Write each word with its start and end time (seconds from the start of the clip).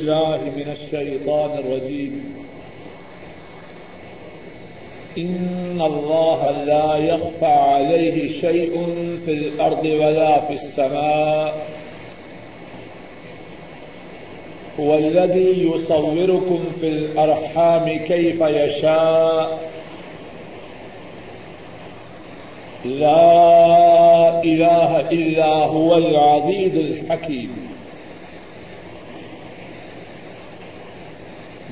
الله 0.00 0.36
من 0.56 0.76
الشيطان 0.80 1.58
الرجيم. 1.58 2.34
إن 5.18 5.80
الله 5.80 6.50
لا 6.64 6.96
يخفى 6.96 7.46
عليه 7.46 8.40
شيء 8.40 8.84
في 9.24 9.32
الأرض 9.32 9.84
ولا 9.84 10.40
في 10.40 10.52
السماء. 10.52 11.68
هو 14.80 14.94
الذي 14.94 15.70
يصوركم 15.70 16.64
في 16.80 16.88
الأرحام 16.88 17.88
كيف 17.88 18.40
يشاء. 18.40 19.70
لا 22.84 24.42
إله 24.44 25.00
إلا 25.00 25.54
هو 25.64 25.96
العزيز 25.96 26.74
الحكيم. 26.74 27.65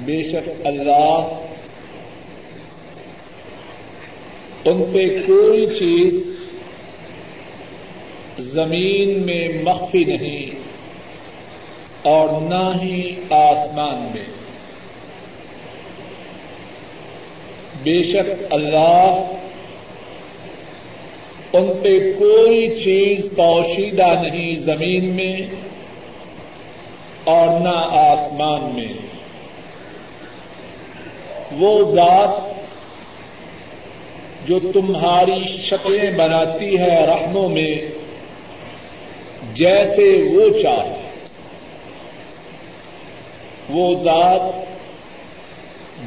بے 0.04 0.22
شک 0.22 0.48
اللہ 0.64 1.40
ان 4.64 4.84
پہ 4.92 5.26
کوئی 5.26 5.66
چیز 5.66 6.26
زمین 8.38 9.22
میں 9.26 9.48
مخفی 9.62 10.04
نہیں 10.04 10.50
اور 12.02 12.40
نہ 12.40 12.82
ہی 12.82 13.16
آسمان 13.30 14.10
میں۔ 14.14 14.24
بے 17.82 18.02
شک 18.02 18.44
اللہ 18.50 19.32
ان 21.52 21.72
پہ 21.82 22.12
کوئی 22.18 22.74
چیز 22.74 23.28
پوشیدہ 23.36 24.22
نہیں 24.22 24.54
زمین 24.54 25.04
میں 25.04 25.36
اور 27.24 27.60
نہ 27.60 27.96
آسمان 27.96 28.74
میں۔ 28.74 29.13
وہ 31.58 31.84
ذات 31.84 32.30
جو 34.48 34.58
تمہاری 34.58 35.56
شکلیں 35.62 36.10
بناتی 36.10 36.78
ہے 36.78 37.06
رحموں 37.06 37.48
میں، 37.48 37.74
جیسے 39.54 40.22
وہ 40.30 40.62
چاہے۔ 40.62 41.00
وہ 43.70 43.94
ذات 43.94 44.64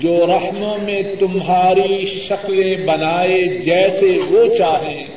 جو 0.02 0.28
رحموں 0.28 0.78
میں 0.78 1.02
تمہاری 1.20 2.06
شکلیں 2.06 2.86
بنائے 2.86 3.60
جیسے 3.60 4.18
وہ 4.30 4.56
چاہیں 4.58 5.08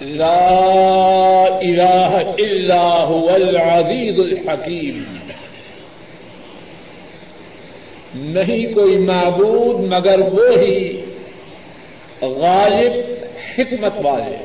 لا 0.00 0.48
الہ 1.60 2.16
الا 2.38 3.08
هو 3.08 3.28
العزیز 3.28 4.18
الحکیم۔ 4.18 5.19
نہیں 8.14 8.74
کوئی 8.74 8.98
معبود، 8.98 9.92
مگر 9.92 10.18
وہی 10.18 11.00
غالب، 12.22 13.24
حکمت 13.58 13.92
والے۔ 14.02 14.36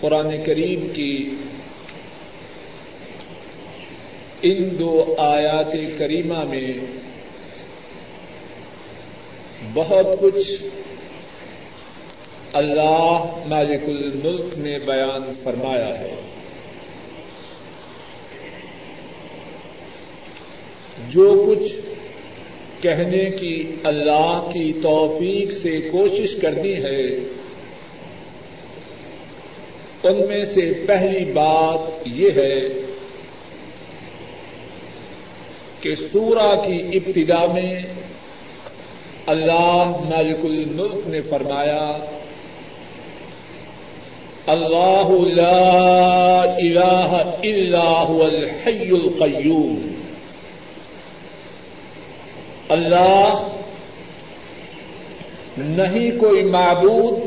قرآن 0.00 0.44
کریم 0.46 0.88
کی 0.94 1.34
ان 4.42 4.78
دو 4.78 5.14
آیات 5.18 5.98
کریمہ 5.98 6.44
میں 6.44 6.74
بہت 9.74 10.06
کچھ 10.20 10.52
اللہ 12.52 13.24
مالک 13.46 13.82
الملک 13.86 14.58
نے 14.58 14.78
بیان 14.78 15.32
فرمایا 15.42 15.98
ہے۔ 15.98 16.33
جو 21.10 21.44
کچھ 21.48 21.72
کہنے 22.82 23.30
کی 23.30 23.76
اللہ 23.84 24.50
کی 24.52 24.72
توفیق 24.82 25.52
سے 25.52 25.80
کوشش 25.80 26.34
کرنی 26.34 26.74
ہے، 26.74 27.02
ان 30.02 30.28
میں 30.28 30.44
سے 30.44 30.72
پہلی 30.86 31.24
بات 31.32 32.06
یہ 32.06 32.30
ہے 32.30 32.68
کہ 35.80 35.94
سورہ 35.94 36.54
کی 36.54 36.98
ابتدا 36.98 37.46
میں 37.46 37.82
اللہ 39.26 39.84
مالک 39.84 40.44
الملک 40.44 41.06
نے 41.06 41.20
فرمایا، 41.20 41.98
اللہ 44.46 45.10
لا 45.34 46.40
الہ 46.42 47.22
الا 47.42 48.04
هو 48.08 48.22
الحی 48.22 48.90
القیوم۔ 48.90 49.93
اللہ 52.74 53.48
نہیں 55.58 56.18
کوئی 56.18 56.42
معبود، 56.42 57.18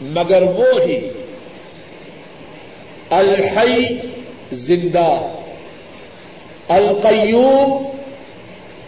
مگر 0.00 0.42
وہ 0.42 0.80
ہی 0.86 1.08
الحی 3.10 3.96
زندہ۔ 4.52 5.16
القیوم 6.68 7.84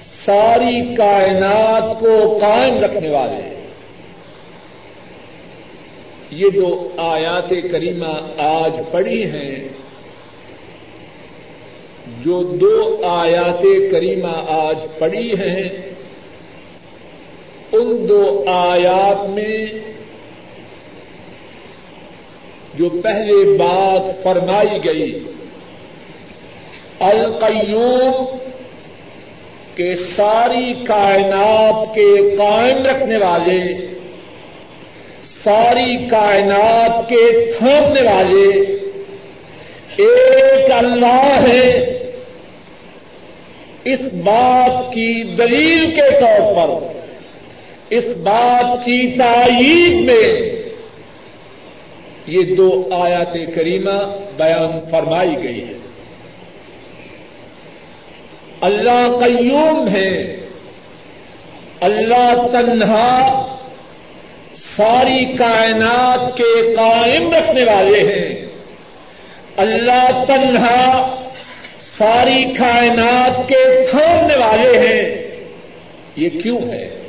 ساری 0.03 0.94
کائنات 0.94 2.00
کو 2.00 2.38
قائم 2.41 2.78
رکھنے 2.78 3.09
والے 3.09 3.54
یہ 6.31 6.49
جو 6.49 6.88
آیات 6.97 7.50
کریمہ 7.72 8.41
آج 8.41 8.81
پڑھی 8.91 9.25
ہیں 9.31 9.69
جو 12.19 12.43
دو 12.43 13.06
آیات 13.06 13.62
کریمہ 13.91 14.32
آج 14.48 14.76
پڑھی 14.98 15.34
ہیں، 15.34 15.69
ان 17.72 18.09
دو 18.09 18.44
آیات 18.47 19.28
میں 19.31 19.66
جو 22.75 22.88
پہلے 22.88 23.56
بات 23.56 24.22
فرمائی 24.22 24.78
گئی، 24.84 25.25
القیوم 27.00 28.25
کے 29.75 29.94
ساری 29.94 30.72
کائنات 30.84 31.94
کے 31.94 32.37
قائم 32.37 32.82
رکھنے 32.87 33.16
والے، 33.16 33.60
ساری 35.22 36.06
کائنات 36.06 37.09
کے 37.09 37.50
تھامنے 37.59 38.03
والے، 38.03 38.49
ایک 39.97 40.70
اللہ 40.70 41.34
ہے 41.49 42.00
اس 43.84 44.02
بات 44.12 44.92
کی 44.92 45.22
دلیل 45.22 45.94
کے 45.94 46.20
طور 46.20 46.54
پر، 46.54 46.86
اس 47.91 48.16
بات 48.16 48.84
کی 48.84 49.16
تائید 49.16 49.94
میں 49.94 50.50
یہ 52.26 52.54
دو 52.54 52.88
آیات 52.92 53.34
کریمہ 53.54 53.98
بیان 54.36 54.80
فرمائی 54.90 55.36
گئی 55.42 55.69
ہے 55.69 55.74
اللہ 58.60 59.16
قیوم 59.20 59.88
ہے، 59.88 60.36
اللہ 61.80 62.46
تنہا 62.52 63.46
ساری 64.54 65.24
کائنات 65.24 66.36
کے 66.36 66.74
قائم 66.74 67.32
رکھنے 67.32 67.64
والے 67.64 68.00
ہیں۔ 68.00 68.46
اللہ 69.56 70.24
تنہا 70.28 71.16
ساری 72.00 72.55
کائنات 72.55 73.49
کے 73.49 73.83
تھامنے 73.91 74.37
والے 74.37 74.78
ہیں۔ 74.78 75.31
یہ 76.16 76.28
کیوں 76.43 76.59
ہے؟ 76.59 77.00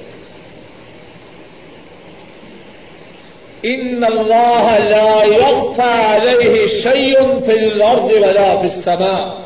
ان 3.64 4.04
اللہ 4.04 4.78
لا 4.90 5.24
يخفى 5.26 5.92
عليه 5.92 6.66
شيء 6.68 7.40
في 7.46 7.52
الارض 7.52 8.12
ولا 8.12 8.56
في 8.62 8.68
السماء۔ 8.76 9.42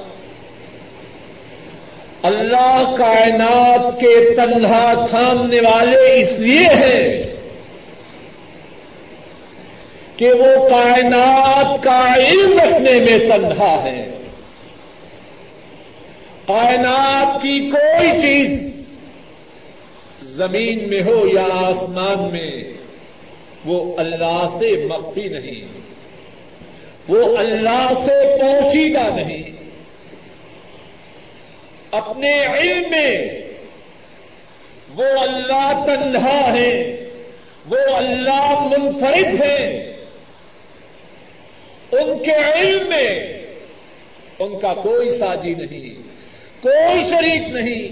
اللہ 2.23 2.95
کائنات 2.97 3.99
کے 3.99 4.33
تنہا 4.33 5.05
تھامنے 5.05 5.57
والے 5.57 6.19
اس 6.19 6.39
لیے 6.39 6.67
ہیں 6.67 7.23
کہ 10.17 10.31
وہ 10.31 10.69
کائنات 10.69 11.83
کا 11.83 12.13
علم 12.15 12.59
رکھنے 12.59 12.99
میں 12.99 13.19
تنہا 13.19 13.83
ہے۔ 13.83 14.24
کائنات 16.47 17.41
کی 17.41 17.69
کوئی 17.69 18.21
چیز 18.21 18.75
زمین 20.21 20.89
میں 20.89 21.01
ہو 21.01 21.27
یا 21.27 21.47
آسمان 21.51 22.31
میں، 22.31 22.63
وہ 23.65 23.97
اللہ 23.97 24.45
سے 24.59 24.85
مخفی 24.85 25.23
نہیں، 25.23 25.79
وہ 27.07 27.37
اللہ 27.37 27.87
سے 28.05 28.37
پوشیدہ 28.41 29.15
نہیں۔ 29.15 29.43
اپنے 31.91 32.45
علم 32.45 32.89
میں 32.89 33.27
وہ 34.95 35.05
اللہ 35.05 35.83
تنہا 35.85 36.53
ہے، 36.53 37.05
وہ 37.69 37.95
اللہ 37.95 38.67
منفرد 38.77 39.41
ہیں 39.41 39.93
ان 41.91 42.23
کے 42.23 42.31
علم 42.31 42.89
میں 42.89 43.33
ان 44.39 44.59
کا 44.59 44.73
کوئی 44.73 45.09
ساجی 45.09 45.53
نہیں۔ 45.53 46.04
کوئی 46.65 47.05
شریک 47.05 47.49
نہیں، 47.49 47.87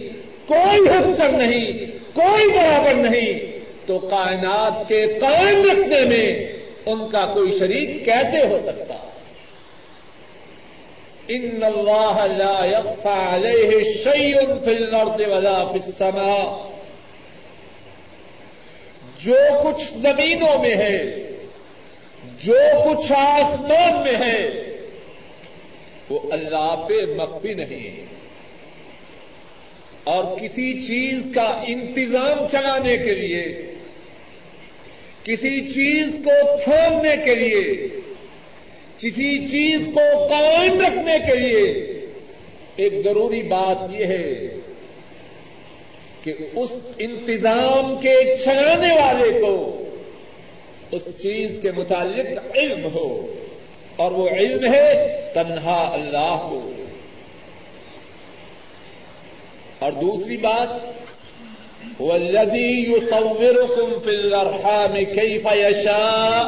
کوئی 0.48 0.98
ہمسر 0.98 1.30
نہیں، 1.30 1.72
کوئی 2.14 2.52
برابر 2.52 2.94
نہیں۔ 2.94 3.60
تو 3.88 4.00
کائنات 4.00 4.88
کے 4.88 5.06
قائم 5.06 5.72
رکھنے 5.72 6.06
میں 6.06 6.54
ان 6.86 7.10
کا 7.10 7.26
کوئی 7.26 7.52
شریک 7.52 8.06
کیسے 8.06 8.48
ہو 8.48 8.58
سکتا؟ 8.58 8.94
ان 11.28 11.64
اللہ 11.64 12.26
لا 12.38 12.66
يخفى 12.66 13.10
عليه 13.10 13.80
شيء 14.04 14.40
في 14.64 14.76
الارض 14.76 15.22
ولا 15.22 15.64
في 15.64 15.80
السماء۔ 15.86 16.70
جو 19.20 19.38
کچھ 19.64 19.94
زمینوں 19.94 20.62
میں 20.62 20.76
ہے، 20.76 21.28
جو 22.44 22.58
کچھ 22.86 23.12
آسمان 23.12 24.04
میں 24.04 24.28
ہے، 24.28 24.50
وہ 26.10 26.20
اللہ 26.32 26.86
پہ 26.88 26.94
مخفی 27.18 27.54
نہیں 27.54 27.98
ہے۔ 27.98 28.23
اور 30.04 30.24
کسی 30.40 30.74
چیز 30.80 31.22
کا 31.36 31.46
انتظام 31.68 32.48
چلانے 32.52 32.98
کے 32.98 33.14
لیے، 33.16 33.44
کسی 35.24 35.68
چیز 35.68 36.08
کو 36.26 36.58
تھوڑنے 36.64 37.16
کے 37.26 37.36
لیے، 37.36 37.88
کسی 38.98 39.46
چیز 39.48 39.88
کو 39.94 40.26
قائم 40.28 40.80
رکھنے 40.82 41.18
کے 41.28 41.36
لیے 41.36 41.64
ایک 42.76 43.00
ضروری 43.04 43.42
بات 43.44 43.78
یہ 43.92 44.06
ہے 44.06 44.34
کہ 46.24 46.34
اس 46.56 46.72
انتظام 46.98 47.96
کے 48.02 48.16
چلانے 48.46 48.94
والے 49.02 49.30
کو 49.40 49.56
اس 50.92 51.08
چیز 51.22 51.60
کے 51.62 51.72
متعلق 51.72 52.56
علم 52.56 52.86
ہو، 52.96 53.08
اور 53.96 54.12
وہ 54.12 54.28
علم 54.30 54.74
ہے 54.74 54.92
تنہا 55.34 55.82
اللہ 55.94 56.48
کو۔ 56.50 56.73
اور 59.84 59.92
دوسری 59.92 60.38
بات 60.38 60.70
والذی 62.00 62.68
یصورکم 62.92 64.00
فی 64.04 64.10
الارحام 64.10 64.94
کیف 64.94 65.46
یشاء 65.46 66.44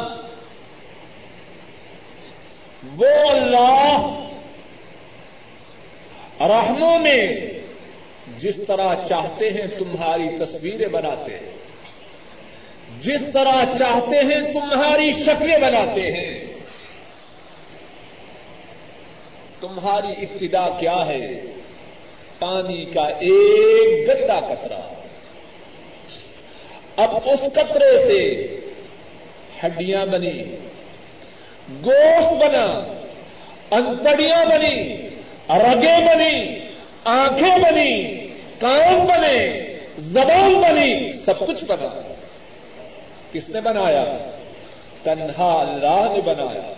وہ 2.97 3.29
اللہ 3.29 4.05
رحموں 6.41 6.99
میں 6.99 7.27
جس 8.37 8.59
طرح 8.67 8.95
چاہتے 9.07 9.49
ہیں 9.49 9.67
تمہاری 9.79 10.27
تصویریں 10.39 10.87
بناتے 10.87 11.31
ہیں، 11.33 11.51
جس 12.99 13.21
طرح 13.33 13.63
چاہتے 13.77 14.19
ہیں 14.19 14.41
تمہاری 14.53 15.11
شکلیں 15.11 15.57
بناتے 15.57 16.11
ہیں، 16.11 16.45
تمہاری 19.61 20.11
ابتدا 20.25 20.67
کیا 20.79 21.05
ہے؟ 21.05 21.44
پانی 22.39 22.85
کا 22.85 23.01
ایک 23.01 24.07
گندا 24.07 24.39
کترا 24.39 24.93
اب 26.95 27.09
اس 27.25 27.39
قطرے 27.53 28.07
سے 28.07 28.47
ہڈیاں 29.63 30.05
بنی، 30.05 30.43
گوشت 31.85 32.33
بنا، 32.33 32.97
انتڑیاں 33.71 34.45
بنی، 34.45 34.93
رگیں 35.49 35.99
بنی، 35.99 36.59
آنکھیں 37.03 37.57
بنی، 37.57 38.27
کان 38.59 39.05
بنے، 39.05 39.63
زبان 39.97 40.53
بنی، 40.53 41.13
سب 41.13 41.39
کچھ 41.39 41.65
بنا۔ 41.65 42.11
کس 43.31 43.49
نے 43.49 43.61
بنایا؟ 43.61 44.31
تنہا 45.03 45.65
اللہ 45.69 46.13
نے 46.13 46.21
بنایا۔ 46.21 46.73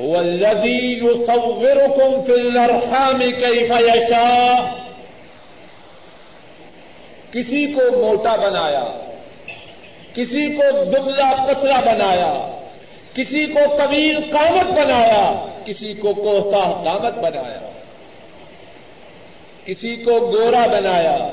والذی 0.00 1.00
یصورکم 1.02 2.22
فی 2.22 2.32
الارحام 2.32 3.18
کیف 3.18 3.70
یشاء 3.70 4.82
کسی 7.32 7.66
کو 7.66 7.80
موٹا 7.98 8.36
بنایا، 8.36 8.84
کسی 10.14 10.48
کو 10.48 10.84
دبلا 10.84 11.32
پتلا 11.44 11.80
بنایا، 11.80 12.62
کسی 13.14 13.46
کو 13.46 13.60
طویل 13.76 14.20
قامت 14.20 14.66
بنایا، 14.66 15.46
کسی 15.64 15.94
کو 15.94 16.14
کوہتا 16.14 16.82
قامت 16.84 17.14
بنایا، 17.14 17.60
کسی 19.64 19.96
کو 19.96 20.12
گورا 20.12 20.66
بنایا، 20.66 21.28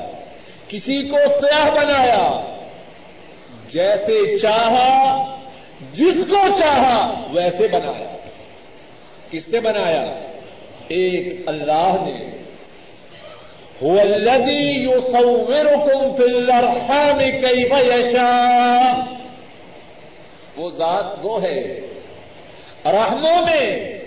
کسی 0.68 1.02
کو 1.02 1.18
سیاہ 1.42 1.70
بنایا، 1.70 2.42
جیسے 3.68 4.38
چاہا، 4.38 5.26
جس 5.94 6.18
کو 6.30 6.48
چاہا، 6.60 7.26
ویسے 7.34 7.68
بنایا۔ 7.68 8.19
کس 9.32 9.48
نے 9.48 9.60
بنایا؟ 9.60 10.20
ایک 10.88 11.36
اللہ 11.46 11.96
نے۔ 12.06 12.40
هو 13.84 14.00
الذي 14.00 14.84
يصوركم 14.84 16.16
في 16.16 16.38
الارحام 16.38 17.20
كيف 17.20 17.72
يشاء 17.96 18.94
وہ 20.56 20.70
ذات 20.70 21.06
وہ 21.22 21.44
ہے۔ 21.44 21.80
رحموں 22.86 23.42
میں 23.46 24.00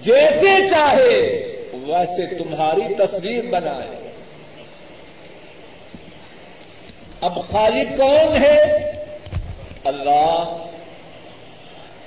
جیسے 0.00 0.68
چاہے 0.70 1.20
ویسے 1.72 2.26
تمہاری 2.26 2.94
تصویر 2.94 3.44
بنائے۔ 3.44 4.10
اب 7.20 7.38
خالق 7.50 7.96
کون 7.96 8.42
ہے؟ 8.42 8.92
اللہ۔ 9.84 10.66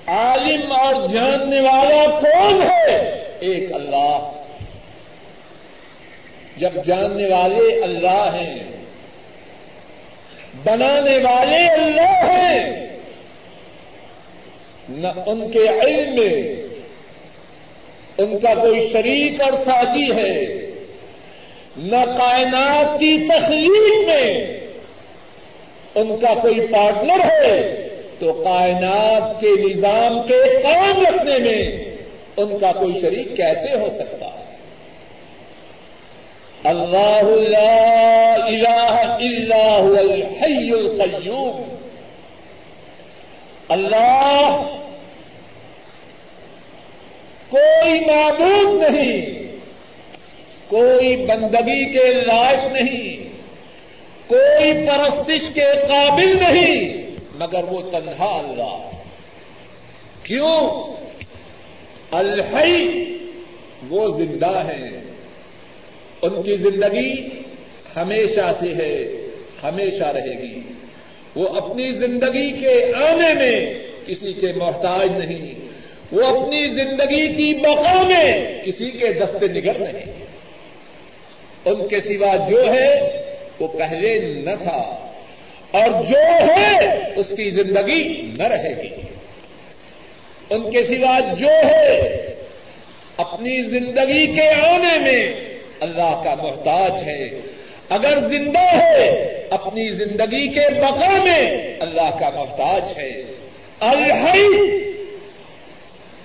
عالم 0.07 0.71
اور 0.71 1.07
جاننے 1.07 1.59
والا 1.59 2.19
کون 2.19 2.62
ہے؟ 2.62 2.95
ایک 3.39 3.74
اللہ۔ 3.74 4.31
جب 6.57 6.69
جاننے 6.83 7.33
والے 7.33 7.83
اللہ 7.83 8.36
ہیں، 8.42 8.59
بنانے 10.63 11.18
والے 11.18 11.68
اللہ 11.68 12.31
ہیں، 12.31 12.88
نہ 14.89 15.07
ان 15.25 15.51
کے 15.51 15.68
علم 15.68 16.15
میں 16.15 16.54
ان 18.18 18.39
کا 18.39 18.54
کوئی 18.54 18.88
شریک 18.88 19.42
اور 19.42 19.54
ساتھی 19.54 20.12
ہے، 20.12 20.45
نہ 21.77 22.06
کائنات 22.18 23.00
کی 23.00 23.27
تخلیق 23.27 24.07
میں 24.07 24.59
ان 25.95 26.18
کا 26.18 26.33
کوئی 26.33 26.68
پارٹنر 26.68 27.31
ہے۔ 27.31 27.87
تو 28.19 28.34
کائنات 28.34 29.42
کے 29.42 29.48
نظام 29.48 30.28
کے 30.28 30.59
قائم 30.64 31.02
رکھنے 31.02 31.38
میں 31.38 31.86
ان 32.38 32.57
کا 32.57 32.71
کوئی 32.71 33.00
شریک 33.02 33.36
کیسے 33.36 33.78
ہو 33.78 33.90
سکتا؟ 33.90 34.26
ہے 34.26 34.47
اللہ 36.64 37.21
لا 37.50 38.33
الہ 38.33 39.00
الا 39.21 39.80
هو 39.80 39.95
الحی 39.95 40.71
القیوم۔ 40.71 41.76
اللہ 43.69 44.62
کوئی 47.50 48.00
معبود 48.00 48.81
نہیں، 48.81 49.26
کوئی 50.68 51.16
بندگی 51.16 51.92
کے 51.92 52.14
لائق 52.14 52.71
نہیں، 52.71 53.30
کوئی 54.28 54.74
پرستش 54.74 55.50
کے 55.54 55.66
قابل 55.88 56.38
نہیں۔ 56.38 57.06
مگر 57.38 57.64
وہ 57.64 57.82
تنہا 57.82 58.38
اللہ 58.38 58.90
کیوں؟ 60.24 60.70
الحی 62.12 63.04
وہ 63.90 64.18
زندہ 64.18 64.68
ہیں۔ 64.68 65.02
ان 66.22 66.44
کی 66.44 66.56
زندگی 66.56 67.28
ہمیشہ 67.96 68.52
سے 68.60 68.74
ہے، 68.74 69.04
ہمیشہ 69.64 70.04
رہے 70.04 70.42
گی۔ 70.42 70.62
وہ 71.36 71.48
اپنی 71.48 71.92
زندگی 71.92 72.52
کے 72.52 72.92
آنے 72.96 73.34
میں 73.34 73.74
کسی 74.06 74.34
کے 74.34 74.48
محتاج 74.54 75.10
نہیں۔ 75.10 75.54
وہ 76.12 76.24
اپنی 76.24 76.68
زندگی 76.68 77.34
کی 77.34 77.54
بقا 77.54 78.04
میں 78.04 78.62
کسی 78.66 78.92
کے 78.92 79.14
دستے 79.14 79.48
نگر 79.48 79.80
نہیں۔ 79.80 80.26
ان 81.66 81.88
کے 81.88 82.00
سوا 82.00 82.36
جو 82.50 82.62
ہے، 82.62 83.12
وہ 83.60 83.68
پہلے 83.68 84.34
نہ 84.34 84.64
تھا۔ 84.64 85.06
اور 85.78 86.04
جو 86.04 86.18
ہے 86.18 86.98
اس 87.16 87.30
کی 87.30 87.50
زندگی 87.50 88.22
نہ 88.22 88.44
رہے 88.44 88.84
گی۔ 88.84 88.90
ان 90.50 90.72
کے 90.72 90.84
سوا 90.84 91.19
جو 91.40 91.48
ہے 91.48 92.18
اپنی 93.18 93.62
زندگی 93.62 94.34
کے 94.34 94.50
آنے 94.50 95.00
میں 95.00 95.34
اللہ 95.80 96.22
کا 96.24 96.36
محتاج 96.44 96.92
ہے۔ 97.07 97.30
اگر 97.90 98.16
زندہ 98.28 98.84
ہے، 98.84 99.10
اپنی 99.50 99.90
زندگی 99.90 100.48
کے 100.48 100.81
بقا 100.81 101.24
میں 101.24 101.74
اللہ 101.80 102.18
کا 102.19 102.30
محتاج 102.30 102.84
ہے۔ 102.98 103.22
الحی، 103.80 104.80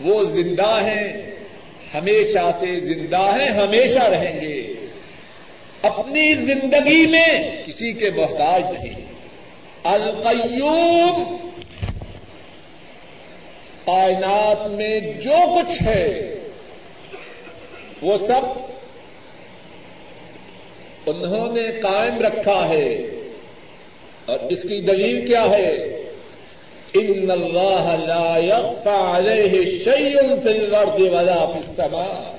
وہ 0.01 0.23
زندہ 0.23 0.79
ہیں، 0.83 1.13
ہمیشہ 1.95 2.51
سے 2.59 2.79
زندہ 2.79 3.21
ہیں، 3.21 3.51
ہمیشہ 3.51 3.99
رہیں 3.99 4.41
گے۔ 4.41 4.73
اپنی 5.83 6.35
زندگی 6.35 7.07
میں 7.07 7.63
کسی 7.65 7.93
کے 7.93 8.11
محتاج 8.11 8.63
نہیں۔ 8.73 9.12
القیوم 9.85 11.37
کائنات 13.85 14.71
میں 14.71 15.01
جو 15.01 15.59
کچھ 15.59 15.83
ہے، 15.83 16.35
وہ 18.03 18.17
سب 18.17 18.43
انہوں 21.07 21.53
نے 21.53 21.81
قائم 21.81 22.19
رکھا 22.19 22.69
ہے۔ 22.69 22.95
اور 24.27 24.39
اس 24.51 24.63
کی 24.63 24.81
دلیل 24.81 25.27
کیا 25.27 25.45
ہے؟ 25.51 25.71
ان 26.95 27.31
اللہ 27.31 27.97
لا 28.07 28.37
يخفى 28.39 29.19
عليه 29.19 29.63
شيء 29.65 30.35
في 30.43 30.49
الارض 30.49 31.01
ولا 31.01 31.47
في 31.47 31.59
السماء۔ 31.59 32.33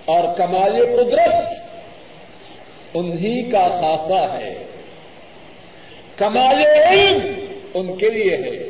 اور 0.05 0.35
کمال 0.37 0.85
قدرت 0.85 1.47
انہی 2.93 3.43
کا 3.43 3.67
خاصہ 3.67 4.37
ہے۔ 4.41 4.63
کمال 6.15 6.65
علم 6.85 7.45
ان 7.73 7.97
کے 7.97 8.09
لیے 8.09 8.35
ہے۔ 8.35 8.69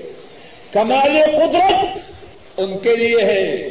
کمال 0.71 1.17
قدرت 1.35 2.11
ان 2.57 2.77
کے 2.77 2.95
لیے 2.95 3.25
ہے۔ 3.25 3.69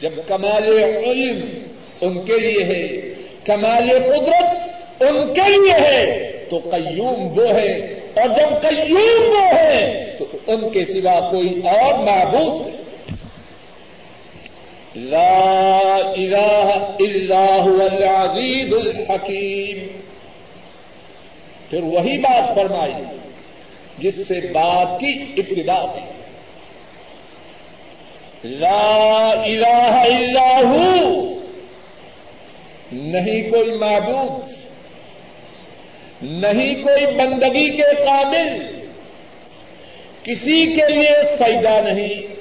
جب 0.00 0.12
کمال 0.26 0.82
علم 0.82 1.62
ان 2.00 2.20
کے 2.20 2.36
لیے 2.36 2.64
ہے، 2.64 2.86
کمال 3.44 3.88
قدرت 3.88 4.56
ان 5.02 5.34
کے 5.34 5.48
لیے 5.48 5.72
ہے، 5.72 6.32
تو 6.50 6.58
قیوم 6.58 7.38
وہ 7.38 7.54
ہے۔ 7.54 7.78
اور 8.14 8.28
جب 8.28 8.62
قیوم 8.62 9.36
وہ 9.36 9.44
ہے، 9.54 10.04
تو 10.18 10.24
ان 10.46 10.68
کے 10.68 10.84
سوا 10.84 11.30
کوئی 11.30 11.60
اور 11.68 11.94
معبود 11.94 12.81
لا 14.94 15.96
الہ 15.96 16.72
الا 17.00 17.62
هو 17.62 17.80
العزیز 17.80 18.86
الحکیم 18.86 19.86
پھر 21.70 21.82
وہی 21.82 22.18
بات 22.18 22.54
فرمائی 22.54 22.92
جس 23.98 24.28
سے 24.28 24.40
بات 24.40 25.00
کی 25.00 25.12
ابتدا 25.36 25.80
ہوئی 25.82 26.02
لا 28.44 29.28
الہ 29.30 29.94
الا 29.94 30.60
ہو 30.62 31.28
نہیں 32.92 33.50
کوئی 33.50 33.70
معبود۔ 33.72 34.52
نہیں 36.22 36.82
کوئی 36.82 37.06
بندگی 37.06 37.70
کے 37.70 37.94
قابل۔ 38.04 38.62
کسی 40.22 40.66
کے 40.66 40.94
لیے 40.94 41.36
فائدہ 41.38 41.80
نہیں۔ 41.88 42.31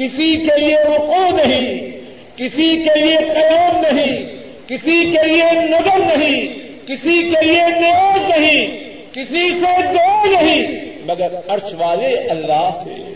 کسی 0.00 0.36
کے 0.36 0.60
لیے 0.60 0.76
رکو 0.76 1.36
نہیں، 1.36 1.90
کسی 2.36 2.76
کے 2.76 3.00
لیے 3.00 3.16
قیام 3.16 3.80
نہیں، 3.80 4.36
کسی 4.66 5.10
کے 5.10 5.26
لیے 5.26 5.52
نظر 5.52 6.16
نہیں، 6.16 6.58
کسی 6.86 7.22
کے 7.22 7.44
لیے 7.44 7.64
نیاز 7.80 8.22
نہیں، 8.22 8.78
کسی 9.12 9.50
سے 9.50 9.82
دو 9.82 10.24
نہیں، 10.24 10.76
مگر 11.06 11.26
عرش 11.48 11.74
والے 11.74 12.14
اللہ 12.14 12.70
سے۔ 12.84 13.12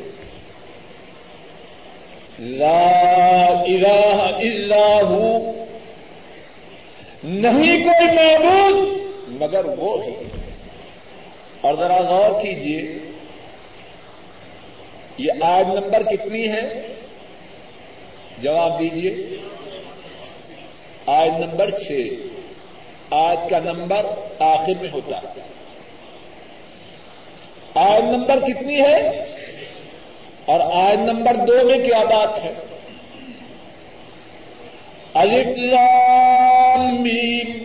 لا 2.38 3.46
الہ 3.48 4.30
الا 4.38 5.00
ہو 5.02 5.52
نہیں 7.24 7.84
کوئی 7.84 8.06
معبود، 8.06 8.88
مگر 9.42 9.64
وہ 9.64 10.04
ہی 10.04 10.12
اور 11.60 11.74
ذرا 11.74 11.98
غور 12.00 12.42
کیجیے 12.42 13.03
یہ 15.18 15.32
آج 15.42 15.66
نمبر 15.66 16.02
کتنی 16.02 16.48
ہے؟ 16.52 16.94
جواب 18.38 18.80
دیجیے 18.80 19.36
آج 21.06 21.30
نمبر 21.38 21.70
چھ۔ 21.70 22.08
آج 23.10 23.38
کا 23.50 23.58
نمبر 23.58 24.06
آخر 24.38 24.72
میں 24.80 24.88
ہوتا 24.92 25.16
ہے۔ 25.16 25.42
آج 27.74 28.02
نمبر 28.02 28.40
کتنی 28.40 28.80
ہے؟ 28.80 29.24
اور 30.44 30.60
آج 30.60 30.98
نمبر 30.98 31.34
دو 31.34 31.68
میں 31.68 31.78
کیا 31.78 32.04
بات 32.04 32.44
ہے؟ 32.44 32.52
میم۔ 37.00 37.64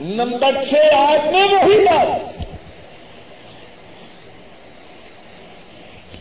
نمبر 0.00 0.52
چھ 0.68 0.74
آیت 0.94 1.32
میں 1.32 1.42
وہی 1.42 1.84
بات۔ 1.84 2.42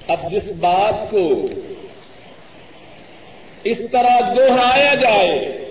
اب 0.08 0.32
جس 0.32 0.52
بات 0.52 1.12
کو 1.12 1.42
اس 3.64 3.82
طرح 3.92 4.20
دوہرایا 4.36 4.94
جائے، 4.94 5.66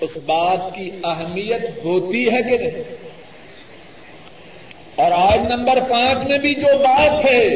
اس 0.00 0.16
بات 0.16 0.74
کی 0.74 0.90
اہمیت 1.04 1.84
ہوتی 1.84 2.26
ہے 2.26 2.42
کہ 2.42 2.58
نہیں؟ 2.58 2.84
اور 4.96 5.10
آج 5.10 5.40
نمبر 5.40 5.80
پانچ 5.90 6.26
میں 6.26 6.38
بھی 6.38 6.54
جو 6.54 6.78
بات 6.78 7.24
ہے، 7.24 7.46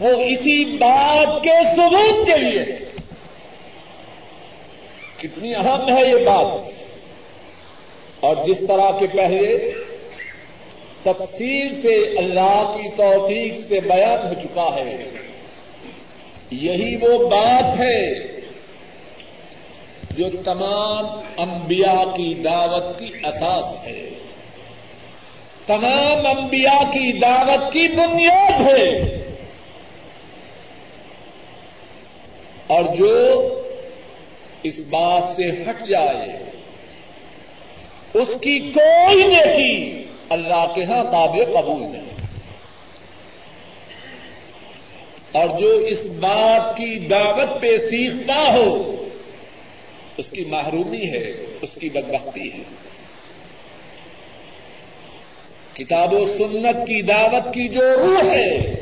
وہ 0.00 0.22
اسی 0.22 0.64
بات 0.64 1.44
کے 1.44 1.50
ثبوت 1.76 2.26
کے 2.26 2.38
لیے 2.38 2.87
کتنی 5.18 5.54
اہم 5.54 5.96
ہے 5.96 6.02
یہ 6.02 6.24
بات؟ 6.24 6.70
اور 8.20 8.36
جس 8.46 8.64
طرح 8.68 8.90
کے 8.98 9.06
پہلے 9.06 9.72
تفصیل 11.02 11.82
سے 11.82 12.18
اللہ 12.18 12.72
کی 12.74 12.90
توفیق 12.96 13.56
سے 13.56 13.80
بیان 13.80 14.26
ہو 14.26 14.34
چکا 14.34 14.74
ہے، 14.74 15.10
یہی 16.50 16.96
وہ 16.96 17.30
بات 17.30 17.80
ہے 17.80 18.14
جو 20.10 20.28
تمام 20.44 21.06
انبیاء 21.38 22.16
کی 22.16 22.34
دعوت 22.34 22.98
کی 22.98 23.10
اساس 23.24 23.80
ہے۔ 23.84 24.08
تمام 25.66 26.38
انبیاء 26.38 26.90
کی 26.90 27.12
دعوت 27.12 27.72
کی 27.72 27.96
بنیاد 27.96 28.60
ہے۔ 28.60 28.88
اور 32.66 32.82
جو 32.82 33.34
اس 34.62 34.78
بات 34.78 35.22
سے 35.22 35.42
ہٹ 35.42 35.86
جائے۔ 35.86 36.50
اس 38.14 38.28
کی 38.40 38.58
کوئی 38.58 39.24
نیکی 39.24 40.04
اللہ 40.28 40.72
کے 40.74 40.84
ہاں 40.84 41.04
قابل 41.04 41.44
قبول 41.44 41.82
نہیں۔ 41.82 42.08
اور 45.32 45.58
جو 45.58 45.70
اس 45.70 46.06
بات 46.06 46.76
کی 46.76 46.98
دعوت 46.98 47.60
پہ 47.60 47.76
سیکھتا 47.76 48.54
ہو، 48.54 49.04
اس 50.16 50.30
کی 50.30 50.44
محرومی 50.44 51.04
ہے، 51.04 51.32
اس 51.62 51.74
کی 51.74 51.88
بدبختی 51.88 52.52
ہے۔ 52.52 52.62
کتاب 55.72 56.12
و 56.12 56.24
سنت 56.24 56.86
کی 56.86 57.02
دعوت 57.02 57.54
کی 57.54 57.68
جو 57.68 57.82
روح 57.96 58.30
ہے، 58.32 58.74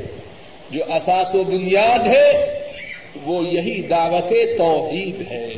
جو 0.71 0.95
اساس 0.95 1.35
و 1.35 1.45
بنیاد 1.45 2.07
ہے 2.07 2.56
وہ 3.25 3.45
یہی 3.45 3.83
دعوت 3.83 4.59
توحید 4.59 5.33
ہے۔ 5.33 5.53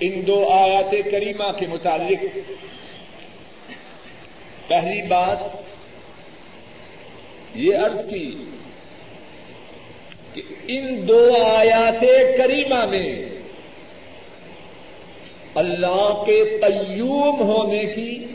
ان 0.00 0.26
دو 0.26 0.48
آیات 0.48 0.94
کریمہ 1.10 1.52
کے 1.58 1.66
متعلق 1.66 2.38
پہلی 4.68 5.02
بات 5.02 5.38
یہ 7.54 7.76
عرض 7.76 8.10
کی 8.10 8.44
کہ 10.34 10.42
ان 10.68 11.08
دو 11.08 11.42
آیات 11.44 12.04
کریمہ 12.38 12.86
میں 12.86 13.24
اللہ 15.54 16.22
کے 16.26 16.44
قیوم 16.60 17.42
ہونے 17.42 17.84
کی 17.84 18.26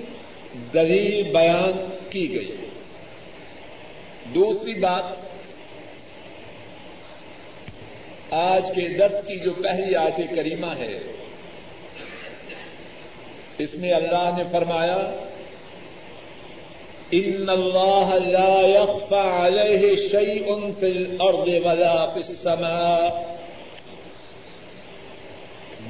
دلیل 0.73 1.23
بیان 1.23 1.97
کی 2.09 2.35
گئی۔ 2.35 2.55
دوسری 4.35 4.73
بات 4.73 5.24
آج 8.31 8.71
کے 8.75 8.97
درس 8.97 9.21
کی 9.27 9.39
جو 9.39 9.53
پہلی 9.53 9.95
آیت 9.95 10.35
کریمہ 10.35 10.75
ہے، 10.77 10.99
اس 13.57 13.75
میں 13.75 13.91
اللہ 13.91 14.29
نے 14.37 14.43
فرمایا، 14.51 15.15
ان 17.11 17.49
اللہ 17.49 18.15
لا 18.27 18.59
يخفى 18.61 19.27
عليه 19.27 19.95
شيء 20.11 20.53
في 20.79 20.91
الارض 20.91 21.47
ولا 21.65 22.05
في 22.05 22.19
السماء. 22.27 23.35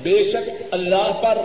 بے 0.02 0.24
شک 0.24 0.64
اللہ 0.72 1.22
پر 1.22 1.38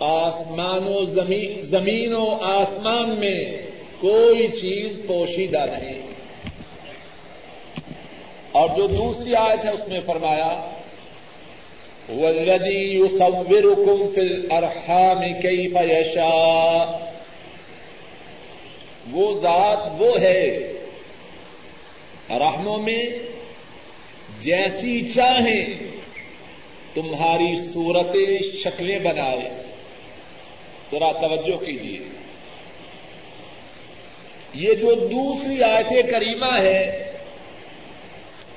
آسمان 0.00 0.88
و 0.88 1.04
زمین 1.04 1.60
زمین 1.60 2.14
و 2.14 2.30
آسمان 2.40 3.10
میں 3.18 3.56
کوئی 4.00 4.48
چیز 4.48 5.00
پوشیدہ 5.06 5.64
نہیں۔ 5.72 6.15
اور 8.56 8.68
جو 8.76 8.86
دوسری 8.86 9.34
آیت 9.34 9.64
ہے 9.64 9.70
اس 9.70 9.88
میں 9.88 10.00
فرمایا 10.00 10.70
والذی 12.08 12.98
یصورکم 12.98 14.08
فی 14.14 14.20
الارحام 14.20 15.40
کیف 15.40 15.76
یشاء 15.76 17.06
وہ 19.10 19.40
ذات 19.40 19.90
وہ 19.98 20.20
ہے، 20.20 20.72
رحموں 22.30 22.78
میں 22.78 23.06
جیسی 24.40 25.06
چاہیں، 25.06 25.66
تمہاری 26.94 27.54
صورتیں 27.54 28.38
شکلیں 28.38 28.98
بنائے۔ 28.98 29.62
ذرا 30.92 31.12
توجہ 31.12 31.64
کیجیے۔ 31.64 31.98
یہ 34.54 34.74
جو 34.74 34.94
دوسری 34.94 35.62
آیت 35.62 36.10
کریمہ 36.10 36.60
ہے 36.60 37.12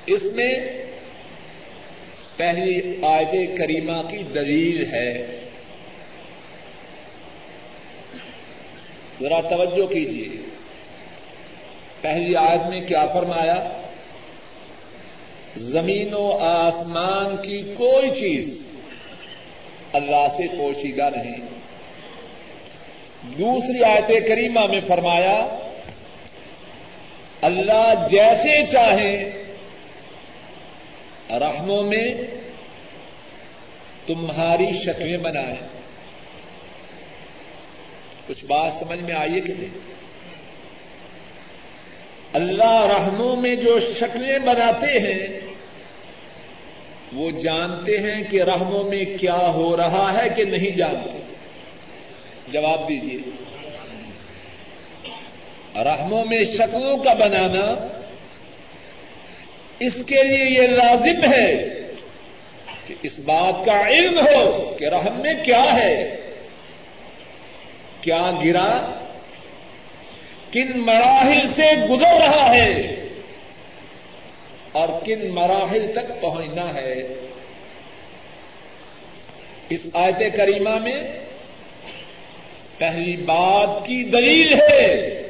اس 0.06 0.22
میں 0.22 0.60
پہلی 2.36 3.04
آیت 3.04 3.58
کریمہ 3.58 4.08
کی 4.10 4.18
دلیل 4.18 4.94
ہے۔ 4.94 5.26
ذرا 9.20 9.40
توجہ 9.40 9.86
کیجیے 9.86 10.28
پہلی 12.00 12.36
آیت 12.36 12.68
میں 12.68 12.80
کیا 12.80 13.06
فرمایا؟ 13.06 13.80
زمین 15.56 16.14
و 16.14 16.32
آسمان 16.40 17.36
کی 17.36 17.62
کوئی 17.62 18.10
چیز 18.10 18.66
اللہ 19.92 20.28
سے 20.36 20.46
پوشیدہ 20.58 21.08
نہیں۔ 21.16 21.36
دوسری 23.38 23.84
آیت 23.84 24.28
کریمہ 24.28 24.66
میں 24.66 24.80
فرمایا، 24.80 25.58
اللہ 27.42 27.94
جیسے 28.10 28.66
چاہیں 28.66 29.39
رحموں 31.30 31.82
میں 31.82 32.14
تمہاری 34.06 34.72
شکلیں 34.72 35.18
بنائیں 35.18 35.68
کچھ 38.26 38.44
بات 38.44 38.72
سمجھ 38.72 39.02
میں 39.02 39.14
آئیے 39.14 39.40
کہ 39.40 39.54
نہیں؟ 39.58 39.78
اللہ 42.32 42.86
رحموں 42.98 43.36
میں 43.36 43.56
جو 43.56 43.80
شکلیں 43.80 44.38
بناتے 44.38 44.98
ہیں، 44.98 45.26
وہ 47.12 47.30
جانتے 47.30 47.98
ہیں 47.98 48.22
کہ 48.22 48.42
رحموں 48.42 48.84
میں 48.84 49.04
کیا 49.20 49.52
ہو 49.54 49.76
رہا 49.76 50.14
ہے 50.14 50.28
کہ 50.28 50.44
نہیں 50.44 50.70
جانتے۔ 50.70 51.20
جواب 52.48 52.88
دیجیے 52.88 53.18
رحموں 55.84 56.24
میں 56.24 56.44
شکلوں 56.44 56.96
کا 56.96 57.12
بنانا 57.12 57.99
اس 59.80 59.94
کے 60.06 60.22
لیے 60.22 60.62
یہ 60.62 60.66
لازم 60.66 61.32
ہے 61.32 61.68
کہ 62.86 62.94
اس 63.02 63.18
بات 63.18 63.64
کا 63.64 63.88
علم 63.88 64.18
ہو 64.18 64.74
کہ 64.78 64.84
رحم 64.84 65.20
میں 65.20 65.32
کیا 65.44 65.74
ہے۔ 65.74 66.16
کیا 68.00 68.30
گرا؟ 68.44 68.92
کن 70.52 70.80
مراحل 70.80 71.46
سے 71.46 71.86
گزر 71.86 72.20
رہا 72.20 72.54
ہے؟ 72.54 72.72
اور 74.72 74.88
کن 75.04 75.30
مراحل 75.30 75.92
تک 75.92 76.20
پہنچنا 76.20 76.74
ہے؟ 76.74 77.02
اس 79.68 79.86
آیت 79.94 80.36
کریمہ 80.36 80.78
میں 80.78 81.02
پہلی 82.78 83.16
بات 83.16 83.86
کی 83.86 84.04
دلیل 84.04 84.54
ہے 84.54 85.22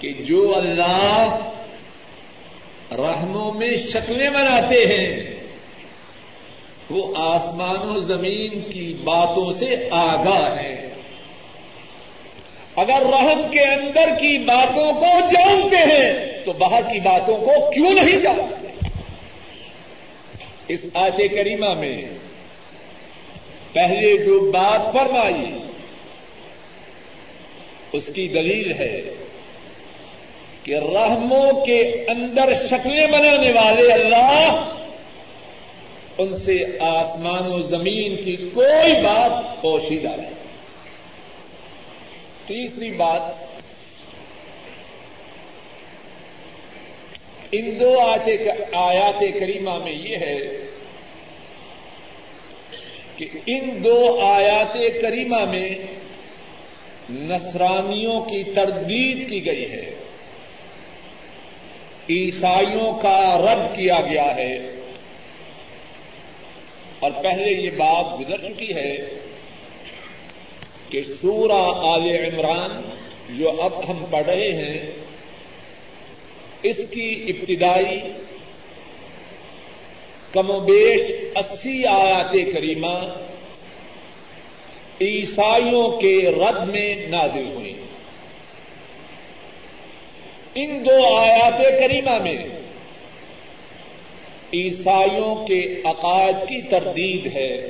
کہ 0.00 0.12
جو 0.12 0.54
اللہ 0.56 1.50
رحموں 2.92 3.52
میں 3.52 3.76
شکلیں 3.76 4.30
بناتے 4.30 4.84
ہیں۔ 4.86 5.36
وہ 6.90 7.12
آسمان 7.16 7.88
و 7.88 7.98
زمین 7.98 8.60
کی 8.60 8.94
باتوں 9.04 9.52
سے 9.52 9.88
آگاہ 9.90 10.56
ہے 10.56 10.88
اگر 12.76 13.00
رحم 13.00 13.50
کے 13.50 13.60
اندر 13.60 14.14
کی 14.20 14.38
باتوں 14.38 14.92
کو 14.92 15.20
جانتے 15.20 15.76
ہیں، 15.76 16.44
تو 16.44 16.52
باہر 16.52 16.82
کی 16.82 16.98
باتوں 16.98 17.36
کو 17.36 17.70
کیوں 17.70 17.90
نہیں 17.90 18.16
جانتے؟ 18.16 18.66
اس 20.68 20.86
آیت 20.94 21.16
کریمہ 21.16 21.74
میں 21.74 22.02
پہلے 23.72 24.24
جو 24.24 24.50
بات 24.50 24.92
فرمائی، 24.92 25.58
اس 27.92 28.10
کی 28.14 28.28
دلیل 28.28 28.72
ہے۔ 28.72 29.25
کہ 30.66 30.74
رحموں 30.74 31.64
کے 31.64 32.04
اندر 32.08 32.52
شکلیں 32.66 33.06
بنانے 33.06 33.52
والے 33.52 33.92
اللہ، 33.92 34.72
ان 36.18 36.36
سے 36.36 36.64
آسمان 36.80 37.52
و 37.52 37.58
زمین 37.58 38.16
کی 38.16 38.36
کوئی 38.36 38.92
بات 39.02 39.62
پوشیدہ 39.62 40.08
نہیں۔ 40.08 40.30
تیسری 42.46 42.90
بات، 42.90 43.22
ان 47.52 47.80
دو 47.80 48.00
آیات 48.72 49.20
کریمہ 49.40 49.78
میں 49.78 49.92
یہ 49.92 50.16
ہے 50.16 50.38
کہ 53.16 53.26
ان 53.46 53.84
دو 53.84 54.20
آیات 54.20 55.02
کریمہ 55.02 55.44
میں 55.44 55.70
نصرانیوں 57.10 58.20
کی 58.20 58.44
تردید 58.44 59.30
کی 59.30 59.46
گئی 59.46 59.70
ہے۔ 59.72 60.05
عیسائیوں 62.10 62.92
کا 62.92 63.38
رد 63.38 63.76
کیا 63.76 64.00
گیا 64.00 64.36
ہے۔ 64.36 64.58
اور 67.00 67.10
پہلے 67.10 67.52
یہ 67.52 67.70
بات 67.70 68.20
گزر 68.20 68.38
چکی 68.38 68.74
ہے 68.74 68.96
کہ 70.88 71.02
سورہ 71.02 71.86
آل 71.86 72.02
عمران 72.02 72.90
جو 73.28 73.62
اب 73.62 73.90
ہم 73.90 74.04
پڑھ 74.10 74.24
رہے 74.24 74.52
ہیں، 74.52 74.90
اس 76.62 76.76
کی 76.90 77.24
ابتدائی 77.28 78.00
کم 80.32 80.50
و 80.50 80.60
بیش 80.60 81.00
اسی 81.36 81.86
آیات 81.86 82.32
کریمہ 82.52 83.14
عیسائیوں 85.00 86.00
کے 86.00 86.22
رد 86.30 86.68
میں 86.68 87.06
نادل 87.06 87.46
ہوئی۔ 87.54 87.85
ان 90.58 90.86
دو 90.86 91.16
آیات 91.16 91.58
کریمہ 91.58 92.18
میں 92.18 92.36
عیسائیوں 94.54 95.46
کے 95.46 95.80
عقائد 95.84 96.48
کی 96.48 96.62
تردید 96.62 97.36
ہے۔ 97.36 97.66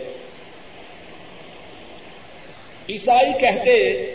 عیسائی 2.90 3.33
کہتے 3.33 4.07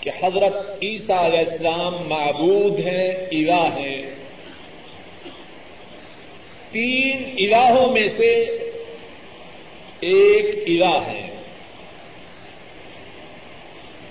کہ 0.00 0.10
حضرت 0.22 0.54
عیسیٰ 0.82 1.18
علیہ 1.18 1.38
السلام 1.38 2.08
معبود 2.08 2.78
ہیں، 2.78 3.10
الہ 3.10 3.80
ہیں۔ 3.80 4.10
تین 6.70 7.34
الہوں 7.38 7.92
میں 7.92 8.06
سے 8.06 8.32
ایک 10.00 10.54
الہ 10.66 10.98
ہے۔ 11.06 11.36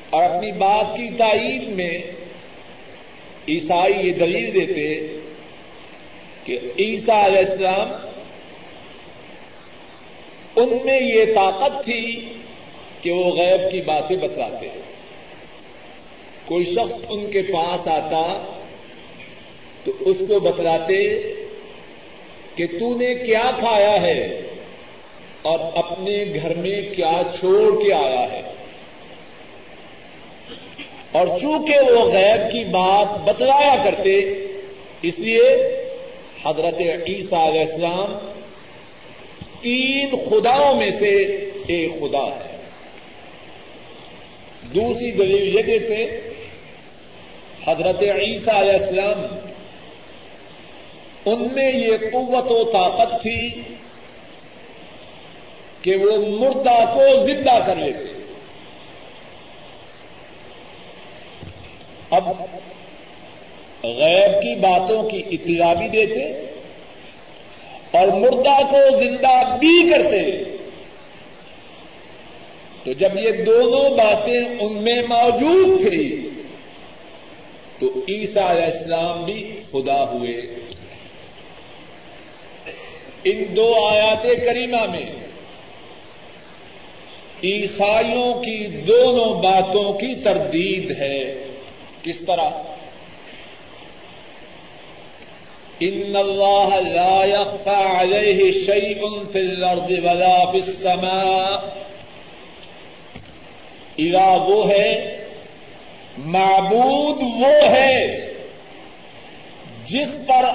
اور 0.09 0.23
اپنی 0.23 0.51
بات 0.51 0.97
کی 0.97 1.09
تائید 1.17 1.67
میں 1.67 2.24
عیسائی 3.47 4.07
یہ 4.07 4.13
دلیل 4.13 4.53
دیتے 4.53 5.17
کہ 6.43 6.59
عیسیٰ 6.79 7.25
علیہ 7.25 7.37
السلام 7.37 7.91
ان 10.55 10.77
میں 10.85 10.99
یہ 11.01 11.33
طاقت 11.33 11.83
تھی 11.85 12.29
کہ 13.01 13.11
وہ 13.11 13.31
غیب 13.31 13.71
کی 13.71 13.81
باتیں 13.81 14.17
بتلاتے 14.17 14.69
کوئی 16.45 16.63
شخص 16.63 16.93
ان 17.09 17.31
کے 17.31 17.41
پاس 17.41 17.87
آتا 17.87 18.43
تو 19.83 19.91
اس 19.99 20.23
کو 20.27 20.39
بتلاتے 20.39 21.21
کہ 22.55 22.65
تو 22.79 22.97
نے 22.97 23.13
کیا 23.13 23.51
کھایا 23.59 24.01
ہے 24.01 24.41
اور 25.41 25.59
اپنے 25.59 26.25
گھر 26.35 26.55
میں 26.55 26.81
کیا 26.95 27.21
چھوڑ 27.39 27.83
کے 27.83 27.93
آیا 27.93 28.31
ہے۔ 28.31 28.41
اور 31.15 31.27
چونکہ 31.41 31.79
وہ 31.79 32.11
غیب 32.11 32.51
کی 32.51 32.63
بات 32.63 33.07
بتلایا 33.25 33.75
کرتے، 33.83 34.19
اس 35.01 35.19
لیے 35.19 35.47
حضرت 36.45 36.81
عیسیٰ 37.07 37.47
علیہ 37.47 37.59
السلام 37.59 38.17
تین 39.61 40.15
خداؤں 40.29 40.75
میں 40.75 40.89
سے 40.89 41.09
ایک 41.67 41.91
خدا 41.99 42.25
ہے۔ 42.35 42.57
دوسری 44.75 45.11
دلیل 45.11 45.55
یہ 45.55 45.61
دیتے، 45.61 46.05
حضرت 47.67 48.03
عیسیٰ 48.03 48.55
علیہ 48.55 48.73
السلام 48.73 49.25
ان 51.25 51.47
میں 51.53 51.71
یہ 51.71 51.97
قوت 52.13 52.51
و 52.51 52.63
طاقت 52.63 53.21
تھی 53.21 53.61
کہ 55.81 55.95
وہ 55.95 56.17
مردہ 56.17 56.93
کو 56.93 57.25
زندہ 57.25 57.59
کر 57.65 57.75
لیتے۔ 57.75 58.14
اب 62.15 62.41
غیب 63.83 64.41
کی 64.41 64.55
باتوں 64.55 65.09
کی 65.09 65.23
اطلاع 65.31 65.73
بھی 65.73 65.87
دیتے 65.87 66.31
اور 67.99 68.07
مردہ 68.07 68.67
کو 68.69 68.97
زندہ 68.97 69.57
بھی 69.57 69.89
کرتے۔ 69.89 70.55
تو 72.83 72.93
جب 72.93 73.17
یہ 73.17 73.31
دونوں 73.31 73.89
باتیں 73.89 74.41
ان 74.59 74.83
میں 74.83 75.01
موجود 75.09 75.81
تھی 75.81 76.29
تو 77.79 77.99
عیسیٰ 78.09 78.49
علیہ 78.49 78.63
السلام 78.63 79.23
بھی 79.23 79.61
خدا 79.71 80.03
ہوئے۔ 80.03 80.33
ان 83.23 83.55
دو 83.55 83.85
آیات 83.87 84.23
کریمہ 84.45 84.85
میں 84.91 85.05
عیسائیوں 87.43 88.41
کی 88.41 88.67
دونوں 88.67 89.41
باتوں 89.41 89.93
کی 89.93 90.15
تردید 90.15 90.91
ہے۔ 91.01 91.44
کس 92.05 92.19
طرح؟ 92.19 92.49
ان 95.79 96.15
اللہ 96.15 96.73
لا 96.81 97.23
يخفى 97.25 97.77
عليه 97.99 98.51
شيء 98.51 98.99
في 99.31 99.39
الارض 99.39 99.91
ولا 99.91 100.51
في 100.51 100.57
السماء 100.57 101.55
اذا 103.97 104.27
وہ 104.47 104.69
ہے، 104.69 105.17
معبود 106.17 107.23
وہ 107.23 107.69
ہے 107.69 108.07
جس 109.85 110.15
پر 110.27 110.45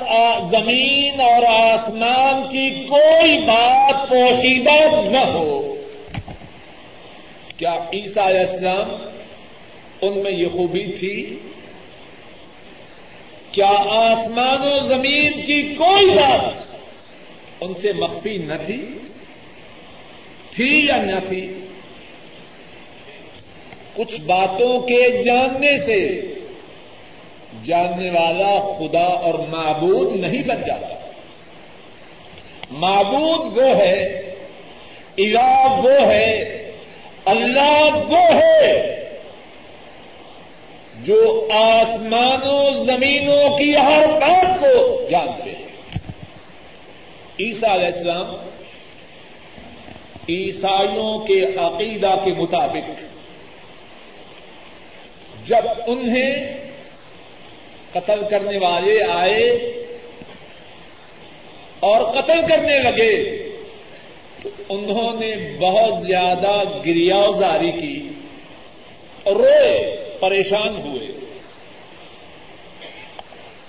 زمین 0.50 1.20
اور 1.20 1.42
آسمان 1.48 2.48
کی 2.48 2.84
کوئی 2.88 3.38
بات 3.38 4.08
پوشیدہ 4.08 4.80
نہ 5.10 5.24
ہو۔ 5.30 5.74
کیا 7.56 7.74
عیسیٰ 7.92 8.26
علیہ 8.26 8.40
السلام 8.40 9.09
ان 10.02 10.18
میں 10.18 10.32
یہ 10.32 10.48
خوبی 10.48 10.84
تھی، 10.84 11.38
کیا 13.52 13.72
آسمان 13.88 14.72
و 14.72 14.78
زمین 14.78 15.32
کی 15.32 15.74
کوئی 15.74 16.10
بات 16.10 16.52
ان 17.60 17.74
سے 17.74 17.92
مخفی 17.92 18.38
نہ 18.38 18.54
تھی؟ 18.64 18.86
تھی 20.50 20.86
یا 20.86 20.96
نہ 20.96 21.28
تھی؟ 21.28 21.54
کچھ 23.96 24.20
باتوں 24.20 24.80
کے 24.80 25.22
جاننے 25.22 25.78
سے 25.78 26.20
جاننے 27.64 28.10
والا 28.10 28.58
خدا 28.58 29.06
اور 29.06 29.34
معبود 29.34 30.16
نہیں 30.16 30.42
بن 30.42 30.62
جاتا۔ 30.66 31.10
معبود 32.70 33.56
وہ 33.56 33.76
ہے، 33.76 34.02
الہ 35.18 35.80
وہ 35.82 36.06
ہے، 36.06 36.38
اللہ 37.24 37.90
وہ 38.08 38.34
ہے۔ 38.34 38.99
جو 41.04 41.48
آسمانوں، 41.52 42.84
زمینوں 42.84 43.56
کی 43.56 43.76
ہر 43.76 44.06
بات 44.06 44.60
کو 44.60 45.06
جانتے 45.10 45.50
ہیں۔ 45.50 45.68
عیسیٰ 47.40 47.70
علیہ 47.70 47.86
السلام 47.86 48.34
عیسائیوں 50.28 51.18
کے 51.18 51.42
عقیدہ 51.56 52.14
کے 52.24 52.32
مطابق 52.32 52.90
جب 55.46 55.68
انہیں 55.86 56.56
قتل 57.92 58.20
کرنے 58.30 58.58
والے 58.58 58.98
آئے 59.12 59.46
اور 61.80 62.12
قتل 62.12 62.46
کرنے 62.48 62.78
لگے، 62.78 63.48
تو 64.42 64.48
انہوں 64.68 65.20
نے 65.20 65.58
بہت 65.60 66.06
زیادہ 66.06 66.62
گریازاری 66.86 67.70
کی 67.70 68.08
اور 69.24 69.36
روئے۔ 69.36 69.99
پریشان 70.20 70.68
ہوئے۔ 70.68 71.08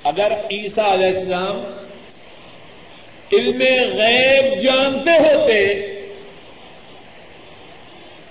اگر 0.03 0.31
عیسیٰ 0.31 0.91
علیہ 0.91 1.05
السلام 1.05 1.61
علم 3.33 3.61
غیب 3.97 4.59
جانتے 4.59 5.11
ہوتے، 5.11 5.91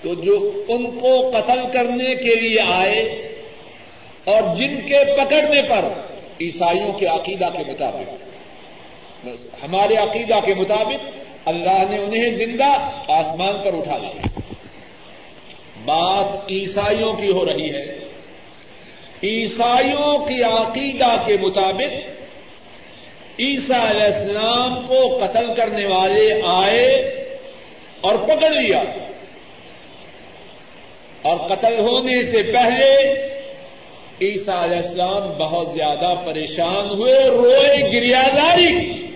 تو 0.01 0.13
جو 0.13 0.63
ان 0.67 0.99
کو 0.99 1.29
قتل 1.29 1.59
کرنے 1.73 2.15
کے 2.15 2.35
لیے 2.35 2.61
آئے 2.61 3.01
اور 4.23 4.55
جن 4.55 4.81
کے 4.81 4.97
پکڑنے 5.17 5.61
پر 5.61 5.85
عیسائیوں 6.41 6.93
کے 6.93 7.05
عقیدہ 7.05 7.45
کے 7.45 7.71
مطابق 7.71 8.09
ہمارے 9.63 9.95
عقیدہ 9.95 10.39
کے 10.45 10.53
مطابق 10.53 11.17
اللہ 11.45 11.89
نے 11.89 11.97
انہیں 11.97 12.29
زندہ 12.29 12.89
آسمان 13.07 13.53
پر 13.63 13.77
اٹھا 13.77 13.97
لیا۔ 13.97 14.39
بات 15.85 16.51
عیسائیوں 16.51 17.13
کی 17.13 17.31
ہو 17.31 17.45
رہی 17.45 17.69
ہے۔ 17.69 18.10
عیسائیوں 19.23 20.25
کی 20.25 20.43
عقیدہ 20.43 21.15
کے 21.25 21.37
مطابق 21.41 22.21
عیسیٰ 23.39 23.89
علیہ 23.89 24.03
السلام 24.03 24.85
کو 24.87 25.17
قتل 25.17 25.53
کرنے 25.53 25.85
والے 25.85 26.41
آئے 26.43 26.87
اور 28.01 28.15
پکڑ 28.15 28.49
لیا 28.49 28.81
اور 31.21 31.35
قتل 31.35 31.79
ہونے 31.79 32.21
سے 32.21 32.43
پہلے 32.43 33.13
عیسیٰ 34.21 34.63
علیہ 34.63 34.75
السلام 34.75 35.27
بہت 35.27 35.71
زیادہ 35.71 36.13
پریشان 36.25 36.89
ہوئے، 36.89 37.27
روئے، 37.27 37.91
گریازاری 37.91 38.79
کی۔ 38.79 39.07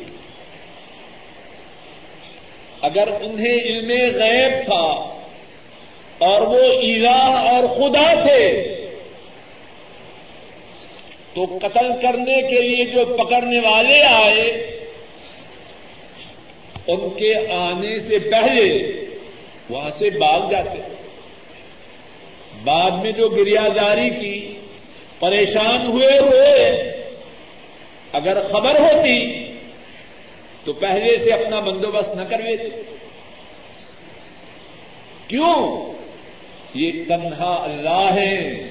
اگر 2.82 3.08
انہیں 3.22 3.60
علم 3.60 3.90
غیب 4.16 4.64
تھا 4.66 5.16
اور 6.18 6.42
وہ 6.42 6.64
الہ 6.64 7.50
اور 7.50 7.68
خدا 7.68 8.22
تھے 8.22 8.76
تو 11.36 11.58
قتل 11.62 11.88
کرنے 12.02 12.42
کے 12.42 12.62
لیے 12.62 12.86
جو 12.86 13.06
پکڑنے 13.06 13.60
والے 13.60 14.04
آئے، 14.04 14.42
ان 16.88 17.10
کے 17.10 17.52
آنے 17.52 18.00
سے 18.00 18.20
پہلے 18.20 18.92
وہاں 19.70 19.90
سے 19.90 20.10
بھاگ 20.10 20.40
جاتے۔ 20.50 20.80
بعد 22.64 22.92
میں 22.92 23.12
جو 23.12 23.30
گریازاری 23.30 24.10
کی، 24.10 24.54
پریشان 25.20 25.86
ہوئے 25.86 26.20
ہوئے، 26.20 26.82
اگر 28.12 28.42
خبر 28.42 28.80
ہوتی 28.80 29.46
تو 30.64 30.74
پہلے 30.74 31.18
سے 31.18 31.34
اپنا 31.34 31.60
بندوبست 31.60 32.16
نہ 32.16 32.24
کر 32.24 32.38
لیتے۔ 32.38 32.82
کیوں؟ 35.28 35.86
یہ 36.74 36.92
تنہا 37.08 37.64
اللہ 37.64 38.14
ہے۔ 38.14 38.64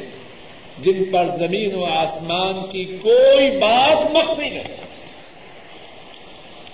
جن 0.78 1.04
پر 1.04 1.24
زمین 1.36 1.74
و 1.74 1.84
آسمان 1.84 2.70
کی 2.70 2.84
کوئی 2.84 3.50
بات 3.50 4.16
مخفی 4.16 4.48
نہیں۔ 4.48 4.84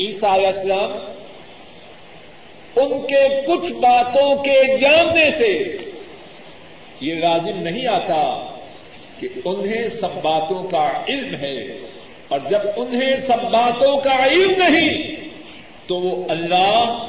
عیسیٰ 0.00 0.30
علیہ 0.30 0.46
السلام 0.46 0.92
ان 2.76 3.06
کے 3.06 3.28
کچھ 3.46 3.72
باتوں 3.72 4.36
کے 4.36 4.78
جاننے 4.80 5.30
سے 5.30 5.76
یہ 7.00 7.14
لازم 7.14 7.56
نہیں 7.56 7.86
آتا 7.86 8.56
کہ 9.18 9.28
انہیں 9.44 9.86
سب 9.86 10.14
باتوں 10.22 10.62
کا 10.62 10.90
علم 11.08 11.34
ہے۔ 11.34 11.78
اور 12.28 12.38
جب 12.50 12.58
انہیں 12.76 13.16
سب 13.16 13.42
باتوں 13.42 14.00
کا 14.00 14.26
علم 14.26 14.50
نہیں، 14.50 15.16
تو 15.86 15.96
وہ 15.96 16.24
اللہ، 16.28 17.06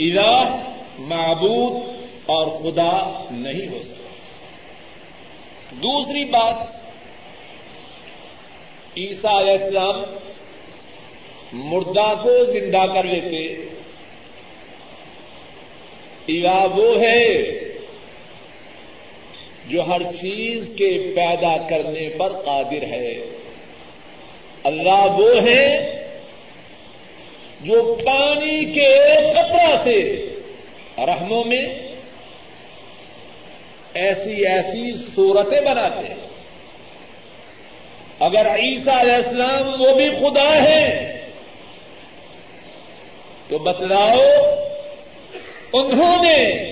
الہ، 0.00 0.56
معبود 0.98 1.82
اور 2.26 2.46
خدا 2.46 3.24
نہیں 3.30 3.72
ہو 3.72 3.82
سکتا۔ 3.82 4.03
دوسری 5.82 6.24
بات، 6.24 6.56
عیسیٰ 8.96 9.40
علیہ 9.40 9.52
السلام 9.52 10.02
مردہ 11.52 12.14
کو 12.22 12.44
زندہ 12.44 12.92
کر 12.94 13.04
لیتے۔ 13.04 13.46
الا 16.28 16.64
وہ 16.64 17.00
ہے 17.00 17.42
جو 19.66 19.82
ہر 19.82 20.02
چیز 20.02 20.72
کے 20.76 21.12
پیدا 21.16 21.56
کرنے 21.68 22.08
پر 22.08 22.32
قادر 22.32 22.82
ہے۔ 22.82 23.18
اللہ 24.64 25.06
وہ 25.18 25.30
ہے 25.42 25.90
جو 27.60 27.98
پانی 28.06 28.72
کے 28.72 28.94
قطرہ 29.30 29.76
سے 29.84 30.26
رحموں 30.98 31.44
میں 31.44 31.83
ایسی 33.94 34.46
ایسی 34.46 34.92
صورتیں 34.92 35.60
بناتے 35.60 36.08
ہیں۔ 36.08 36.14
اگر 38.20 38.46
عیسیٰ 38.46 39.00
علیہ 39.00 39.12
السلام 39.12 39.82
وہ 39.82 39.94
بھی 39.94 40.10
خدا 40.10 40.62
ہے 40.62 41.10
تو 43.48 43.58
بتلاؤ 43.58 44.20
انہوں 45.72 46.24
نے 46.24 46.70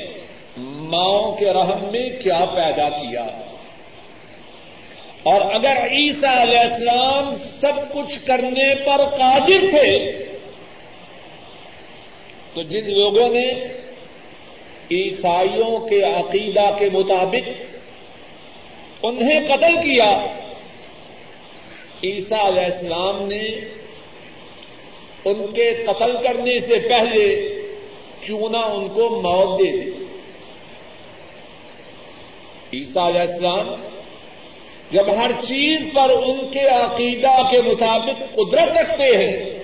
ماؤں 0.58 1.36
کے 1.36 1.52
رحم 1.52 1.88
میں 1.92 2.22
کیا 2.22 2.44
پیدا 2.44 2.88
کیا؟ 2.88 3.24
اور 5.22 5.40
اگر 5.54 5.76
عیسیٰ 5.76 6.40
علیہ 6.40 6.58
السلام 6.58 7.32
سب 7.32 7.92
کچھ 7.92 8.26
کرنے 8.26 8.74
پر 8.74 9.04
قادر 9.18 9.70
تھے، 9.70 10.12
تو 12.54 12.62
جن 12.62 12.98
لوگوں 12.98 13.28
نے 13.28 13.81
عیسائیوں 14.90 15.78
کے 15.78 16.02
عقیدہ 16.02 16.76
کے 16.78 16.88
مطابق 16.92 17.48
انہیں 19.02 19.40
قتل 19.44 19.74
کیا۔ 19.74 20.08
عیسیٰ 22.04 22.46
علیہ 22.46 22.62
السلام 22.62 23.26
نے 23.26 23.42
ان 25.24 25.46
کے 25.46 25.84
قتل 25.86 26.16
کرنے 26.22 26.58
سے 26.58 26.78
پہلے 26.78 27.26
کیوں 28.20 28.48
نہ 28.48 28.56
ان 28.56 28.88
کو 28.88 29.08
موت 29.08 29.58
دے 29.58 29.72
دی۔ 29.72 29.90
عیسیٰ 32.72 33.06
علیہ 33.08 33.20
السلام 33.20 33.74
جب 34.90 35.14
ہر 35.16 35.30
چیز 35.48 35.88
پر 35.94 36.10
ان 36.26 36.50
کے 36.52 36.66
عقیدہ 36.66 37.36
کے 37.50 37.60
مطابق 37.62 38.34
قدرت 38.34 38.78
رکھتے 38.78 39.16
ہیں، 39.16 39.58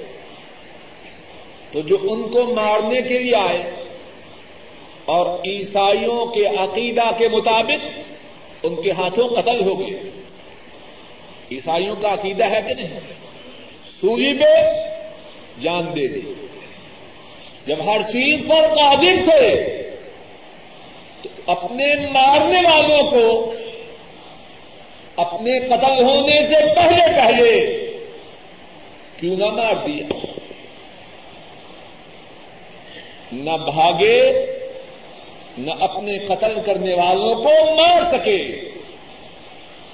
تو 1.73 1.81
جو 1.81 1.97
ان 2.03 2.23
کو 2.23 2.43
مارنے 2.43 3.03
کے 3.03 3.19
لیے 3.19 3.37
آئے 3.37 3.78
اور 5.09 5.39
عیسائیوں 5.47 6.27
کے 6.27 6.47
عقیدہ 6.47 7.11
کے 7.19 7.29
مطابق 7.29 7.85
ان 8.63 8.83
کے 8.83 8.93
ہاتھوں 8.93 9.29
قتل 9.29 9.69
ہو 9.69 9.81
گئے۔ 9.81 10.01
عیسائیوں 11.53 11.97
کا 11.97 12.13
عقیدہ 12.13 12.45
ہے 12.51 12.63
کہ 12.63 12.75
نہیں؟ 12.75 13.01
سوئی 14.01 14.39
پہ 14.39 14.55
جان 15.61 15.87
دے 15.97 16.09
دی۔ 16.09 16.21
جب 17.67 17.77
ہر 17.87 18.03
چیز 18.03 18.43
پر 18.49 18.75
قادر 18.75 19.31
تھے، 19.31 19.83
تو 21.23 21.29
اپنے 21.47 21.95
مارنے 21.95 22.59
والوں 22.59 23.11
کو 23.11 23.55
اپنے 25.17 25.59
قتل 25.59 26.05
ہونے 26.05 26.47
سے 26.47 26.75
پہلے 26.77 27.07
پہلے 27.17 27.77
کیوں 29.21 29.37
نہ 29.37 29.47
مار 29.47 29.87
دیا؟ 29.87 30.17
نہ 33.33 33.57
بھاگے 33.57 34.47
نہ 35.59 35.71
اپنے 35.81 36.19
قتل 36.19 36.61
کرنے 36.67 36.95
والوں 36.95 37.35
کو 37.35 37.75
مار 37.77 38.03
سکے۔ 38.13 38.61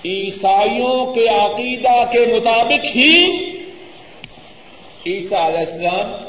عیسائیوں 0.05 1.13
کے 1.13 1.27
عقیدہ 1.29 2.05
کے 2.13 2.37
مطابق 2.37 2.97
ہی 2.97 3.35
عیسیٰ 5.07 5.45
علیہ 5.45 5.59
السلام 5.59 6.29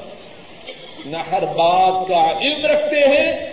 نہ 1.05 1.17
ہر 1.17 1.45
بات 1.45 2.07
کا 2.07 2.39
علم 2.41 2.65
رکھتے 2.65 2.99
ہیں 2.99 3.51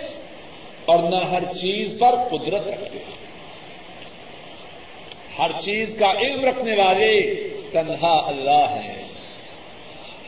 اور 0.85 0.99
نہ 0.99 1.15
ہر 1.15 1.43
چیز 1.45 1.97
پر 1.99 2.11
قدرت 2.31 2.67
رکھتے 2.67 2.97
ہیں۔ 2.97 3.13
ہر 5.39 5.51
چیز 5.59 5.95
کا 5.99 6.09
علم 6.21 6.45
رکھنے 6.45 6.75
والے 6.75 7.21
تنہا 7.71 8.27
اللہ 8.27 8.69
ہیں۔ 8.69 9.03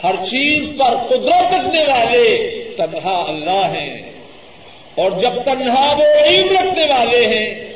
ہر 0.04 0.16
چیز 0.16 0.74
پر 0.78 0.98
قدرت 1.08 1.54
رکھنے 1.54 1.82
والے 1.82 2.64
تنہا 2.78 3.26
اللہ 3.28 3.80
ہیں۔ 3.80 4.15
اور 4.96 5.12
جب 5.12 5.44
تنہا 5.44 5.94
وہ 5.94 6.26
علم 6.26 6.58
رکھنے 6.58 6.86
والے 6.86 7.26
ہیں، 7.26 7.74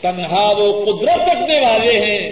تنہا 0.00 0.52
وہ 0.58 0.84
قدرت 0.84 1.28
رکھنے 1.28 1.60
والے 1.60 2.00
ہیں، 2.00 2.30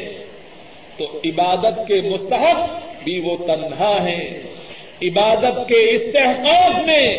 تو 0.97 1.05
عبادت 1.25 1.89
کے 1.89 2.01
مستحق 2.01 2.71
بھی 3.05 3.21
وہ 3.21 3.37
تنہا 3.37 4.05
ہیں۔ 4.07 4.29
عبادت 5.03 5.69
کے 5.69 5.91
استحقاق 5.91 6.85
میں 6.87 7.13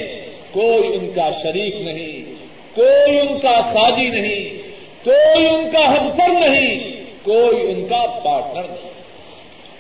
کوئی 0.52 0.98
ان 0.98 1.12
کا 1.16 1.30
شریک 1.30 1.76
نہیں، 1.82 2.34
کوئی 2.76 3.20
ان 3.20 3.40
کا 3.40 3.62
ساجی 3.74 4.10
نہیں، 4.10 4.58
کوئی 5.04 5.48
ان 5.48 5.70
کا 5.70 5.94
ہمسر 5.94 6.50
نہیں، 6.50 6.80
کوئی 7.24 7.72
ان 7.72 7.88
کا 7.88 8.20
پارٹنر 8.24 8.64
نہیں۔ 8.64 8.90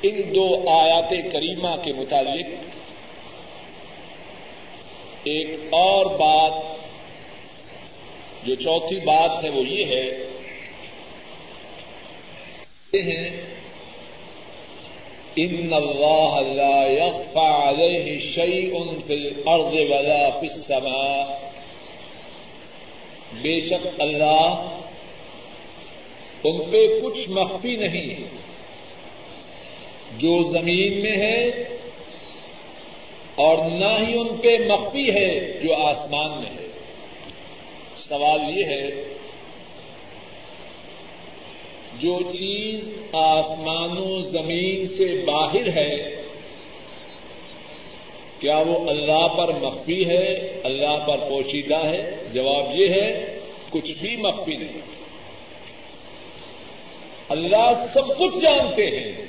ان 0.03 0.35
دو 0.35 0.69
آیات 0.69 1.09
کریمہ 1.09 1.75
کے 1.83 1.93
متعلق 1.93 2.47
ایک 5.23 5.59
اور 5.69 6.05
بات 6.05 6.78
جو 8.43 8.55
چوتھی 8.55 8.99
بات 8.99 9.43
ہے 9.43 9.49
وہ 9.49 9.63
یہ 9.67 9.85
ہے 9.85 10.29
ان 15.35 15.73
اللہ 15.73 16.39
لا 16.53 16.87
يخفى 16.87 17.45
عليه 17.45 18.17
شيء 18.17 18.73
في 19.05 19.13
الارض 19.13 19.73
ولا 19.73 20.29
في 20.29 20.47
السماء۔ 20.47 21.39
بے 23.33 23.59
شک 23.59 23.87
اللہ 23.97 24.77
ان 26.43 26.71
پہ 26.71 27.01
کچھ 27.01 27.29
مخفی 27.29 27.75
نہیں 27.75 28.09
ہے۔ 28.09 28.27
جو 30.17 30.43
زمین 30.43 31.01
میں 31.01 31.17
ہے 31.17 31.47
اور 33.35 33.57
نہ 33.57 34.07
ہی 34.07 34.19
ان 34.19 34.37
پہ 34.37 34.57
مخفی 34.69 35.09
ہے 35.13 35.39
جو 35.39 35.75
آسمان 35.75 36.29
میں 36.29 36.49
ہے۔ 36.59 36.68
سوال 38.09 38.57
یہ 38.57 38.65
ہے، 38.65 38.89
جو 41.99 42.19
چیز 42.31 42.89
آسمان 43.13 43.97
و 43.97 44.19
زمین 44.19 44.87
سے 44.87 45.23
باہر 45.25 45.67
ہے، 45.75 46.21
کیا 48.39 48.57
وہ 48.57 48.89
اللہ 48.89 49.27
پر 49.27 49.51
مخفی 49.61 50.07
ہے، 50.07 50.59
اللہ 50.63 51.05
پر 51.07 51.17
پوشیدہ 51.17 51.85
ہے؟ 51.85 52.15
جواب 52.31 52.79
یہ 52.79 52.87
ہے، 52.89 53.39
کچھ 53.69 53.93
بھی 53.93 54.15
مخفی 54.15 54.55
نہیں۔ 54.55 54.81
اللہ 57.29 57.71
سب 57.93 58.17
کچھ 58.17 58.39
جانتے 58.39 58.87
ہیں۔ 58.87 59.25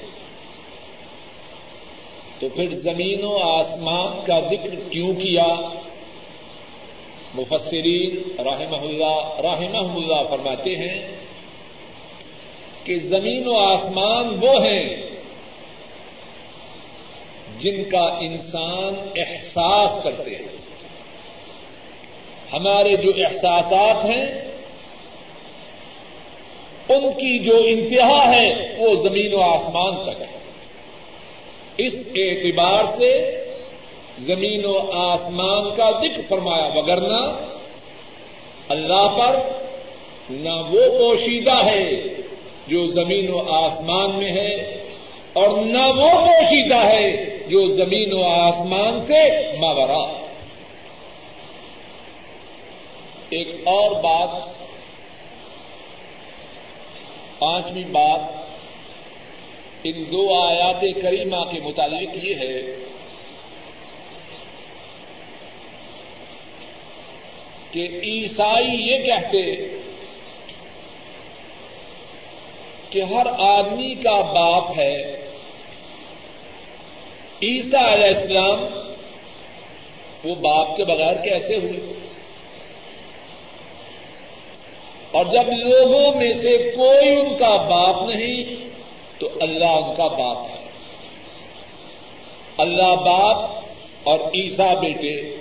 تو 2.39 2.49
پھر 2.49 2.67
زمین 2.71 3.25
و 3.25 3.37
آسمان 3.37 4.25
کا 4.27 4.41
ذکر 4.41 4.75
کیوں 4.91 5.15
کیا؟ 5.15 5.80
مفسرین 7.35 8.17
رحمہ 8.39 8.77
اللہ 8.77 9.41
رحمہ 9.41 9.93
اللہ 9.95 10.29
فرماتے 10.31 10.77
ہیں 10.77 11.11
کہ 12.85 12.97
زمین 12.97 13.47
و 13.47 13.59
آسمان 13.59 14.37
وہ 14.41 14.65
ہیں 14.65 15.11
جن 17.59 17.85
کا 17.85 18.05
انسان 18.21 18.95
احساس 19.17 20.03
کرتے 20.05 20.31
ہیں۔ 20.31 20.57
ہمارے 22.53 22.97
جو 22.97 23.11
احساسات 23.17 24.05
ہیں، 24.05 24.51
ان 26.89 27.13
کی 27.13 27.39
جو 27.39 27.63
انتہا 27.67 28.33
ہے 28.33 28.75
وہ 28.79 28.95
زمین 28.95 29.35
و 29.35 29.43
آسمان 29.43 30.05
تک 30.05 30.23
ہے۔ 30.23 30.39
اس 31.77 32.05
اعتبار 32.17 32.85
سے 32.97 33.40
زمین 34.27 34.65
و 34.65 34.79
آسمان 34.93 35.75
کا 35.77 35.91
ذکر 36.01 36.23
فرمایا 36.29 36.69
وگرنا 36.75 37.21
اللہ 38.69 39.07
پر، 39.19 39.37
نہ 40.31 40.55
وہ 40.71 40.83
پوشیدہ 40.99 41.57
ہے 41.65 41.85
جو 42.67 42.85
زمین 42.87 43.31
و 43.31 43.39
آسمان 43.55 44.19
میں 44.19 44.31
ہے، 44.33 44.53
اور 45.33 45.51
نہ 45.67 45.87
وہ 45.97 46.11
پوشیدہ 46.11 46.83
ہے 46.85 47.07
جو 47.49 47.65
زمین 47.67 48.13
و 48.13 48.23
آسمان 48.25 49.01
سے 49.01 49.23
ماورا۔ 49.61 50.03
ایک 53.31 53.49
اور 53.65 53.91
بات، 54.03 54.31
پانچویں 57.39 57.89
بات، 57.93 58.21
ان 59.85 60.05
دو 60.13 60.23
آیات 60.35 60.85
کریمہ 61.03 61.45
کے 61.51 61.61
متعلق 61.65 62.17
یہ 62.25 62.35
ہے 62.35 62.55
کہ 67.73 68.01
عیسائی 68.03 68.89
یہ 68.89 69.05
کہتے 69.05 69.69
کہ 72.91 73.03
ہر 73.03 73.27
آدمی 73.39 73.95
کا 73.95 74.21
باپ 74.21 74.79
ہے۔ 74.79 75.13
عیسا 77.43 77.93
علیہ 77.93 78.07
السلام 78.07 78.65
وہ 80.25 80.35
باپ 80.35 80.77
کے 80.77 80.85
بغیر 80.85 81.15
کیسے 81.17 81.57
ہوئے؟ 81.57 82.09
اور 85.11 85.25
جب 85.25 85.53
لوگوں 85.53 86.15
میں 86.15 86.33
سے 86.33 86.73
کوئی 86.77 87.17
ان 87.17 87.39
کا 87.39 87.57
باپ 87.57 88.09
نہیں 88.09 88.69
تو 89.21 89.29
اللہ 89.41 89.65
ان 89.65 89.95
کا 89.95 90.07
باپ 90.07 90.47
ہے۔ 90.51 90.69
اللہ 92.57 92.95
باپ 92.95 93.51
اور 94.05 94.21
عیسا 94.21 94.75
بیٹے۔ 94.75 95.40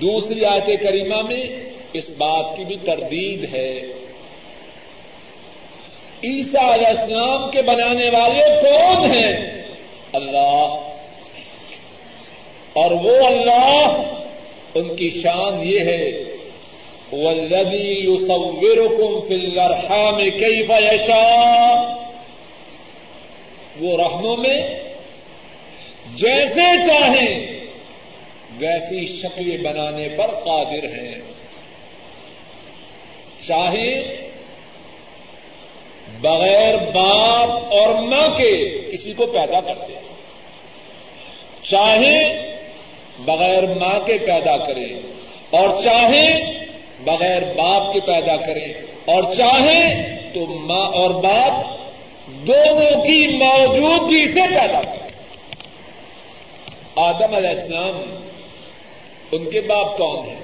دوسری 0.00 0.44
آیت 0.44 0.66
کریمہ 0.82 1.22
میں 1.22 1.70
اس 1.92 2.10
بات 2.18 2.56
کی 2.56 2.64
بھی 2.64 2.76
تردید 2.76 3.54
ہے۔ 3.54 3.80
عیسا 6.24 6.74
علیہ 6.74 6.86
السلام 6.86 7.50
کے 7.50 7.62
بنانے 7.62 8.10
والے 8.10 8.60
کون 8.62 9.16
ہیں؟ 9.16 9.62
اللہ۔ 10.12 10.92
اور 12.72 12.90
وہ 12.90 13.26
اللہ 13.26 14.02
ان 14.74 14.96
کی 14.96 15.10
شان 15.10 15.68
یہ 15.68 15.80
ہے۔ 15.80 16.22
والذی 17.12 17.94
یصورکم 17.98 19.28
فی 19.28 19.34
الارحام 19.34 20.18
کیف 20.18 20.70
یشاء 20.70 21.82
وہ 23.80 23.96
رحموں 23.96 24.36
میں 24.36 24.70
جیسے 26.14 26.86
چاہیں۔ 26.86 27.55
ویسی 28.58 29.06
شکلیں 29.06 29.56
بنانے 29.56 30.08
پر 30.08 30.26
قادر 30.26 30.84
ہیں۔ 30.84 31.14
چاہے 33.46 34.16
بغیر 36.20 36.78
باپ 36.78 37.50
اور 37.50 37.94
ماں 37.94 38.28
کے 38.28 38.80
کسی 38.92 39.12
کو 39.12 39.26
پیدا 39.26 39.60
کرتے 39.60 39.94
ہیں۔ 39.94 40.02
چاہے 41.62 42.46
بغیر 43.18 43.62
ماں 43.62 44.00
کے 44.00 44.18
پیدا 44.18 44.56
کریں 44.56 45.00
اور 45.50 45.82
چاہے 45.82 46.52
بغیر 47.04 47.42
باپ 47.42 47.92
کے 47.92 48.00
پیدا 48.00 48.36
کریں 48.36 48.72
اور 49.04 49.22
چاہے 49.34 50.06
تو 50.34 50.46
ماں 50.46 50.86
اور 50.86 51.10
باپ 51.10 51.64
دونوں 52.26 53.04
کی 53.04 53.28
موجودگی 53.28 54.26
سے 54.26 54.40
پیدا 54.40 54.80
کریں۔ 54.80 55.06
آدم 56.96 57.34
علیہ 57.34 57.48
السلام 57.48 58.25
ان 59.32 59.50
کے 59.50 59.60
باپ 59.60 59.98
کون 59.98 60.28
ہیں 60.28 60.40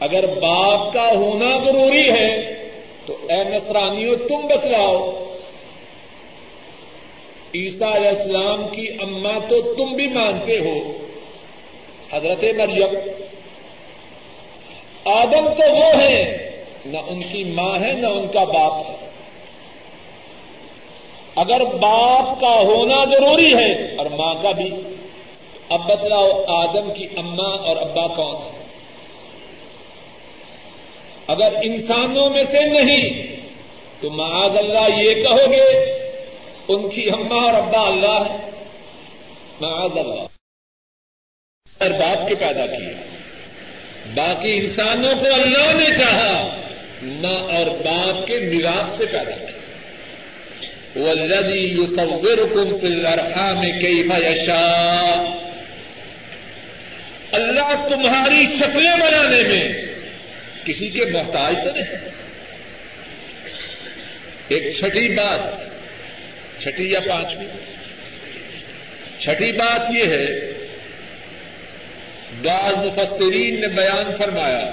اگر 0.00 0.26
باپ 0.26 0.92
کا 0.92 1.08
ہونا 1.12 1.64
ضروری 1.64 2.10
ہے، 2.10 2.54
تو 3.06 3.16
اے 3.30 3.44
نصرانیوں 3.44 4.16
تم 4.16 4.46
بتلاؤ۔ 4.46 5.26
عیسیٰ 7.54 7.94
علیہ 7.94 8.08
السلام 8.08 8.68
کی 8.68 8.88
اما 9.02 9.38
تو 9.48 9.74
تم 9.74 9.92
بھی 9.92 10.06
مانتے 10.06 10.58
ہو۔ 10.58 11.06
حضرت 12.12 12.44
مریم۔ 12.44 12.98
آدم 15.04 15.48
تو 15.48 15.76
وہ 15.76 16.00
ہے، 16.00 16.50
نہ 16.86 16.98
ان 17.06 17.22
کی 17.32 17.44
ماں 17.44 17.80
ہے، 17.80 17.92
نہ 17.92 18.06
ان 18.06 18.26
کا 18.26 18.44
باپ 18.44 18.86
ہے۔ 18.86 19.10
اگر 21.36 21.64
باپ 21.64 22.40
کا 22.40 22.60
ہونا 22.60 23.04
ضروری 23.04 23.54
ہے 23.54 23.96
اور 23.96 24.06
ماں 24.06 24.34
کا 24.42 24.50
بھی۔ 24.50 24.70
اب 25.68 25.92
بتلاؤ 25.92 26.44
آدم 26.48 26.94
کی 26.94 27.06
اما 27.16 27.48
اور 27.48 27.76
ابا 27.76 28.06
کون 28.06 28.36
ہے 28.36 28.66
اگر 31.26 31.54
انسانوں 31.62 32.30
میں 32.30 32.44
سے 32.44 32.60
نہیں، 32.60 33.36
تو 34.00 34.10
معاذ 34.10 34.56
اللہ 34.56 35.00
یہ 35.00 35.14
کہو 35.14 35.50
گے، 35.50 35.92
ان 36.68 36.88
کی 36.88 37.08
اما 37.12 37.36
اور 37.36 37.54
ابا 37.54 37.88
اللہ 37.88 38.32
ہے 38.32 38.50
معاذ 39.60 39.98
اللہ۔ 39.98 40.26
اور 41.80 41.90
باپ 41.90 42.28
کے 42.28 42.34
پیدا 42.34 42.66
کیا 42.66 43.02
باقی 44.14 44.58
انسانوں 44.58 45.14
کو 45.20 45.26
اللہ 45.34 45.72
نے 45.72 45.98
چاہا 45.98 46.48
ماں 47.02 47.56
اور 47.56 47.66
باپ 47.66 48.26
کے 48.26 48.38
ملاپ 48.38 48.88
سے 48.88 49.06
پیدا 49.06 49.30
کیا۔ 49.30 49.56
وہ 50.96 51.12
لدی 51.14 51.58
یوسور 51.58 52.36
کم 52.36 52.78
فلرحا 52.78 53.52
میں 53.52 53.80
کئی 53.82 54.02
تمہاری 57.74 58.46
شکلیں 58.46 58.92
بنانے 58.92 59.42
میں 59.42 59.86
کسی 60.64 60.88
کے 60.88 61.04
محتاج 61.04 61.54
تو 61.64 61.70
نہیں۔ 61.70 62.08
ایک 64.48 64.76
چھٹی 64.76 65.08
بات، 65.08 65.40
چھٹی 66.60 66.90
یا 66.90 67.00
پانچویں؟ 67.00 67.46
چھٹی 69.18 69.52
بات 69.52 69.80
یہ 69.94 70.04
ہے، 70.04 70.52
بعض 72.42 72.72
مفسرین 72.72 73.60
نے 73.60 73.68
بیان 73.68 74.16
فرمایا 74.18 74.72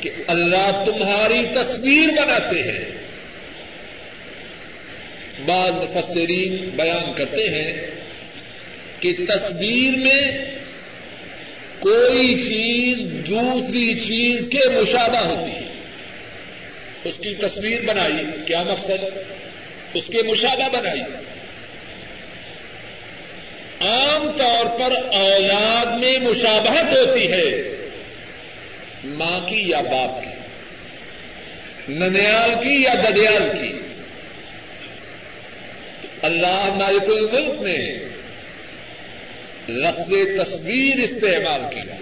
کہ 0.00 0.10
اللہ 0.28 0.84
تمہاری 0.86 1.42
تصویر 1.54 2.08
بناتے 2.22 2.62
ہیں۔ 2.62 3.03
بعض 5.46 5.72
مفسرین 5.72 6.70
بیان 6.76 7.12
کرتے 7.16 7.48
ہیں 7.48 7.72
کہ 9.00 9.12
تصویر 9.28 9.96
میں 9.96 10.44
کوئی 11.78 12.40
چیز 12.40 13.00
دوسری 13.30 14.00
چیز 14.00 14.48
کے 14.48 14.68
مشابہ 14.80 15.18
ہوتی 15.18 15.50
ہے۔ 15.50 15.72
اس 17.04 17.16
کی 17.16 17.34
تصویر 17.34 17.80
بنائی، 17.80 18.24
کیا 18.46 18.62
مقصد؟ 18.62 19.18
اس 19.94 20.06
کے 20.06 20.22
مشابہ 20.22 20.76
بنائی۔ 20.76 21.00
عام 23.80 24.32
طور 24.36 24.78
پر 24.78 25.16
اولاد 25.16 25.86
میں 25.86 26.18
مشابہت 26.18 26.96
ہوتی 26.96 27.32
ہے، 27.32 27.76
ماں 29.04 29.40
کی 29.48 29.64
یا 29.66 29.80
باپ 29.80 30.24
کی، 30.24 30.30
ننیال 31.92 32.50
کی 32.54 32.82
یا 32.82 32.94
ددیال 32.94 33.48
کی۔ 33.60 33.83
اللہ 36.24 36.74
مالک 36.74 37.04
الملک 37.08 37.62
نے 37.62 37.78
لفظ 39.68 40.12
تصویر 40.42 40.98
استعمال 40.98 41.60
کیا 41.74 41.96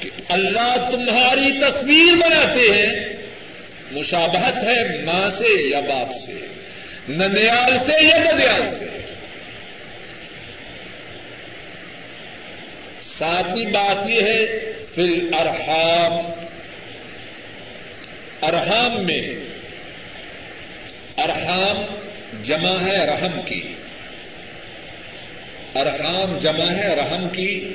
کہ 0.00 0.10
اللہ 0.28 0.90
تمہاری 0.90 1.50
تصویر 1.60 2.16
بناتے 2.16 2.72
ہیں، 2.72 3.16
مشابہت 3.92 4.56
ہے 4.56 5.04
ماں 5.04 5.28
سے 5.28 5.68
یا 5.68 5.80
باپ 5.80 6.12
سے، 6.26 6.46
ننیال 7.08 7.78
سے 7.78 8.04
یا 8.04 8.16
ددیال 8.16 8.66
سے۔ 8.66 8.84
ساتویں 12.98 13.66
بات 13.66 14.10
یہ 14.10 14.22
ہے 14.22 14.72
فل 14.94 15.30
ارحام 15.38 16.12
ارحام 18.42 19.04
میں 19.04 19.53
ارحام 21.18 21.84
جمع 22.42 22.80
ہے 22.80 23.06
رحم 23.06 23.40
کی۔ 23.46 23.74
ارحام 25.74 26.38
جمع 26.38 26.70
ہے 26.72 26.94
رحم 26.94 27.28
کی۔ 27.28 27.72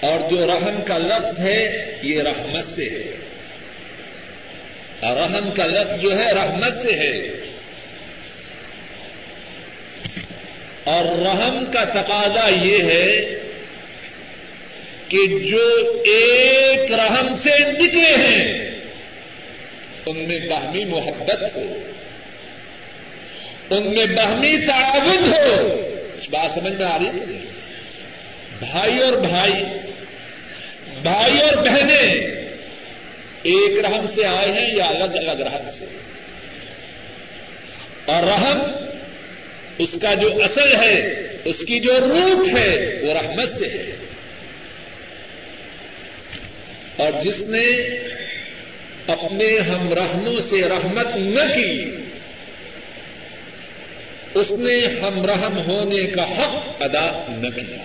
اور 0.00 0.30
جو 0.30 0.46
رحم 0.46 0.82
کا 0.86 0.98
لفظ 0.98 1.40
ہے، 1.40 1.94
یہ 2.02 2.22
رحمت 2.22 2.64
سے 2.64 2.84
ہے۔ 2.84 3.16
رحم 5.02 5.50
کا 5.50 5.66
لفظ 5.66 6.02
جو 6.02 6.18
ہے، 6.18 6.32
رحمت 6.32 6.72
سے 6.72 6.92
ہے۔ 6.92 7.18
اور 10.84 11.04
رحم 11.04 11.64
کا 11.72 11.84
تقاضا 11.84 12.48
یہ 12.48 12.82
ہے 12.82 13.20
کہ 15.08 15.38
جو 15.38 15.80
ایک 16.06 16.92
رحم 16.92 17.34
سے 17.34 17.72
نکلے 17.72 18.16
ہیں 18.16 18.69
ان 20.10 20.28
میں 20.28 20.38
باہمی 20.38 20.84
محبت 20.84 21.56
ہو۔ 21.56 21.90
ان 23.70 23.94
میں 23.94 24.06
باہمی 24.06 24.66
تعاون 24.66 25.32
ہو۔ 25.32 25.80
کچھ 26.18 26.30
بات 26.30 26.50
سمجھ 26.50 26.72
میں 26.72 26.86
آ 26.86 26.98
رہی 26.98 27.06
ہے 27.06 27.38
بھائی 28.58 28.98
اور 28.98 29.12
بھائی 29.12 29.52
بھائی 31.02 31.38
اور 31.38 31.52
بہنیں 31.52 32.14
ایک 33.42 33.84
رحم 33.84 34.06
سے 34.06 34.26
آئے 34.26 34.50
ہیں 34.50 34.76
یا 34.76 34.86
الگ 34.86 35.28
الگ 35.28 35.42
رحم 35.42 35.70
سے؟ 35.78 35.84
اور 38.04 38.22
رحم 38.22 38.62
اس 39.78 39.98
کا 40.02 40.14
جو 40.14 40.30
اصل 40.44 40.76
ہے، 40.76 40.96
اس 41.44 41.58
کی 41.58 41.80
جو 41.80 42.00
روٹ 42.00 42.56
ہے، 42.56 43.02
وہ 43.02 43.12
رحمت 43.12 43.48
سے 43.48 43.66
ہے۔ 43.66 43.96
اور 46.96 47.20
جس 47.20 47.40
نے 47.40 47.98
اپنے 49.10 49.60
ہم 49.60 49.92
رحموں 49.92 50.40
سے 50.40 50.62
رحمت 50.62 51.06
نہ 51.16 51.54
کی۔ 51.54 51.96
اس 54.34 54.50
نے 54.50 55.00
ہم 55.00 55.24
رحم 55.24 55.58
ہونے 55.58 56.06
کا 56.06 56.22
حق 56.22 56.82
ادا 56.82 57.24
نہ 57.28 57.48
کیا۔ 57.48 57.76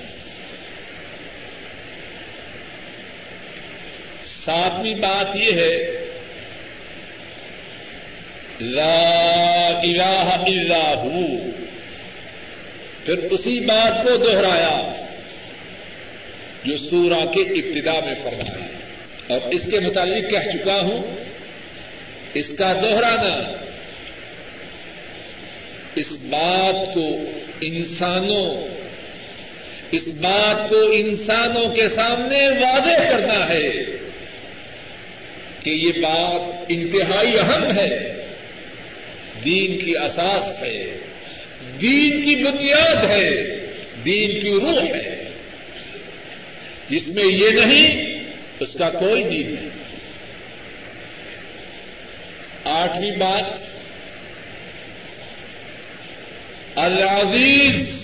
ساتویں 4.26 4.94
بات 4.94 5.36
یہ 5.36 5.54
ہے، 5.54 6.06
لا 8.62 9.68
الہ 9.84 10.36
الا 10.48 10.94
ہو۔ 10.94 11.28
پھر 13.06 13.18
اسی 13.18 13.60
بات 13.60 14.04
کو 14.04 14.18
دوہرایا 14.18 15.04
جو 16.64 16.78
سورا 16.78 17.26
کے 17.26 17.42
ابتدا 17.42 18.06
میں 18.06 18.14
فرمایا۔ 18.24 18.75
اور 19.28 19.40
اس 19.52 19.68
کے 19.72 19.80
متعلق 19.80 20.32
کہہ 20.32 20.50
چکا 20.54 20.80
ہوں، 20.84 21.04
اس 22.34 22.56
کا 22.58 22.74
دوہرانا 22.74 23.52
اس 25.96 26.12
بات 26.12 26.94
کو 26.94 27.18
انسانوں، 27.62 28.68
اس 29.92 30.08
بات 30.08 30.70
کو 30.70 30.92
انسانوں 30.92 31.70
کے 31.70 31.88
سامنے 31.88 32.50
واضح 32.50 33.12
کرنا 33.12 33.50
ہے 33.50 33.70
کہ 35.64 35.70
یہ 35.70 35.92
بات 36.02 36.66
انتہائی 36.70 37.40
اہم 37.40 37.64
ہے، 37.64 38.24
دین 39.46 39.86
کی 39.86 39.98
اساس 39.98 40.64
ہے، 40.64 40.98
دین 41.82 42.22
کی 42.22 42.36
بنیاد 42.36 43.04
ہے، 43.04 43.58
دین 44.06 44.40
کی 44.42 44.50
روح 44.50 44.82
ہے۔ 44.82 45.30
جس 46.90 47.08
میں 47.08 47.26
یہ 47.26 47.50
نہیں 47.50 48.15
اس 48.60 48.74
کا 48.80 48.90
کوئی 48.90 49.24
دین 49.24 49.52
نہیں۔ 49.54 49.70
آٹھویں 52.64 53.12
بات، 53.12 53.60
العزیز، 56.76 57.96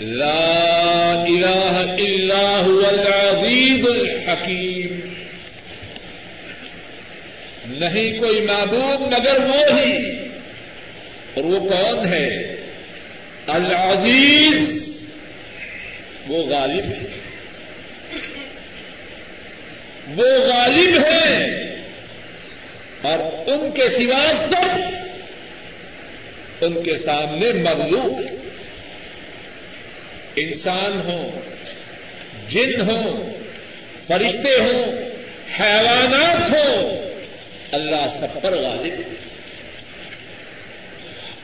لا 0.00 1.24
الہ 1.26 1.92
الا 2.00 2.66
هو 2.66 2.86
العزیز 2.86 3.84
الحکیم۔ 3.86 5.14
نہیں 7.66 8.18
کوئی 8.18 8.40
معبود 8.40 9.00
مگر 9.00 9.40
وہ 9.40 9.78
ہی، 9.78 10.18
اور 11.34 11.44
وہ 11.44 11.68
کون 11.68 12.06
ہے؟ 12.08 12.56
العزیز، 13.46 14.88
وہ 16.26 16.42
غالب 16.42 16.84
ہے۔ 16.84 17.25
وہ 20.08 20.24
غالب 20.24 21.04
ہے 21.04 21.50
اور 23.02 23.18
ان 23.46 23.70
کے 23.70 23.88
سوا 23.88 24.32
سب 24.48 24.80
ان 26.60 26.82
کے 26.82 26.96
سامنے 26.96 27.52
مغلوب 27.52 28.20
انسان 30.36 31.00
ہوں، 31.00 31.40
جن 32.48 32.80
ہوں، 32.80 33.30
فرشتے 34.06 34.60
ہوں، 34.60 34.84
حیوانات 35.60 36.50
ہوں، 36.50 37.10
اللہ 37.72 38.06
سب 38.18 38.42
پر 38.42 38.52
غالب 38.52 38.92
ہے 38.92 39.14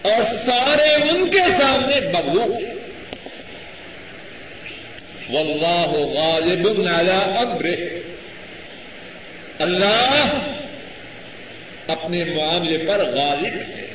اور 0.03 0.23
سارے 0.23 0.95
ان 0.95 1.31
کے 1.31 1.53
سامنے 1.57 2.01
مغلوب 2.13 2.53
ہیں۔ 2.53 2.75
واللہ 5.33 5.89
غالب 5.89 6.67
على 6.87 7.37
امره 7.37 8.12
اللہ 9.59 10.33
اپنے 11.87 12.25
معاملے 12.25 12.79
پر 12.79 12.99
غالب 12.99 13.55
ہے۔ 13.69 13.95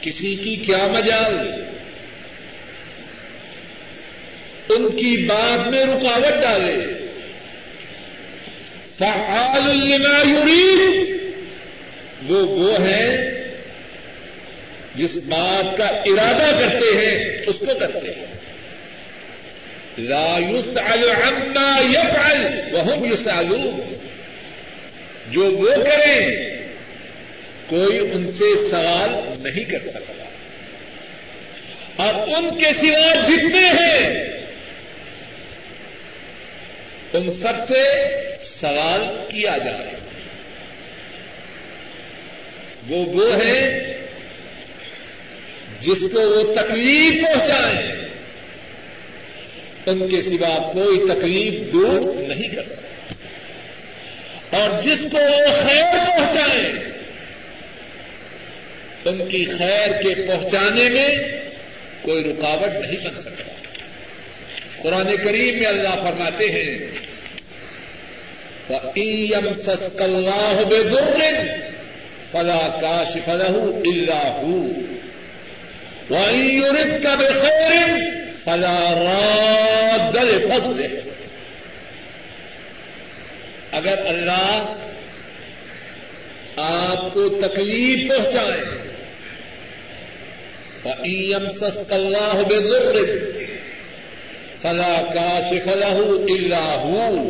کسی 0.00 0.34
کی 0.34 0.56
کیا 0.56 0.86
مجال؟ 0.86 1.50
ان 4.68 4.90
کی 4.90 5.26
بات 5.26 5.68
میں 5.68 5.86
رکاوٹ 5.86 6.42
ڈالے۔ 6.42 6.76
فعال 8.98 9.78
لما 9.78 10.18
يريد 10.28 11.20
وہ 12.30 12.48
وہ 12.48 12.80
ہیں 12.80 13.30
جس 14.94 15.16
بات 15.16 15.78
کا 15.78 15.84
ارادہ 15.84 16.58
کرتے 16.58 16.98
ہیں، 16.98 17.42
اس 17.46 17.58
کو 17.58 17.78
کرتے 17.78 18.10
ہیں۔ 18.10 18.26
لا 19.98 20.38
يسأل 20.38 21.10
عما 21.10 21.80
يفعل 21.80 22.46
وهم 22.72 23.04
يسألون. 23.04 23.94
جو 25.30 25.44
وہ 25.44 25.70
کریں، 25.74 26.36
کوئی 27.66 27.98
ان 27.98 28.32
سے 28.32 28.68
سوال 28.70 29.10
نہیں 29.38 29.64
کر 29.64 29.88
سکتا۔ 29.88 30.24
اور 31.96 32.14
ان 32.14 32.58
کے 32.58 32.72
سوا 32.72 33.20
جتنے 33.20 33.68
ہیں، 33.68 34.30
ان 37.12 37.32
سب 37.32 37.52
سے 37.68 37.84
سوال 38.42 39.06
کیا 39.28 39.58
جائے 39.58 39.90
وہ 42.88 42.96
وہ 42.96 43.34
ہیں 43.36 43.80
جس 45.80 46.08
کو 46.12 46.20
وہ 46.20 46.52
تکلیف 46.52 47.24
پہنچائیں 47.24 48.09
ان 49.86 50.08
کے 50.08 50.20
سوا 50.20 50.72
کوئی 50.72 50.98
تکلیف 51.08 51.72
دور 51.72 52.00
نہیں 52.14 52.56
کر 52.56 52.64
سکتا۔ 52.64 53.14
اور 54.58 54.82
جس 54.82 54.98
کو 55.12 55.18
وہ 55.18 55.52
خیر 55.62 55.98
پہنچائیں 55.98 56.72
ان 59.04 59.28
کی 59.28 59.44
خیر 59.44 59.92
کے 60.02 60.26
پہنچانے 60.26 60.88
میں 60.88 61.08
کوئی 62.02 62.24
رکاوٹ 62.24 62.80
نہیں 62.80 63.08
بن 63.08 63.20
سکتا۔ 63.20 63.44
قرآن 64.82 65.08
کریم 65.24 65.58
میں 65.58 65.66
اللہ 65.66 66.02
فرماتے 66.02 66.44
ہیں 66.44 67.00
ایم 68.68 69.18
يَمْسَسْكَ 69.32 70.04
اللَّهُ 70.04 70.64
بِضُرٍّ 70.64 71.22
فَلَا 72.30 72.78
كَاشِفَ 72.80 73.30
لَهُ 73.30 73.78
إِلَّا 73.78 74.40
هُوَ، 74.42 74.68
وَإِن 76.10 76.50
يُرِدْكَ 76.50 77.08
بِخَيْرٍ 77.08 78.19
فَلَا 78.32 78.78
رَادَّ 78.90 80.16
لِفَضْلِهِ 80.16 80.90
اگر 83.72 84.06
اللہ 84.06 84.74
آپ 86.56 87.14
کو 87.14 87.28
تکلیف 87.28 88.10
پہنچائے 88.10 88.90
وَإِن 90.84 91.10
يَمْسَسْكَ 91.10 91.92
اللَّهُ 91.92 92.44
بِضُرٍّ 92.44 93.04
فَلَا 94.62 95.02
كَاشِفَ 95.14 95.68
لَهُ 95.68 96.26
إِلَّا 96.36 96.82
هُوَ. 96.82 97.28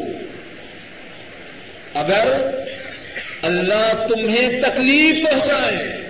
اگر 1.94 2.50
اللہ 3.42 4.06
تمہیں 4.08 4.60
تکلیف 4.60 5.24
پہنچائے، 5.24 6.00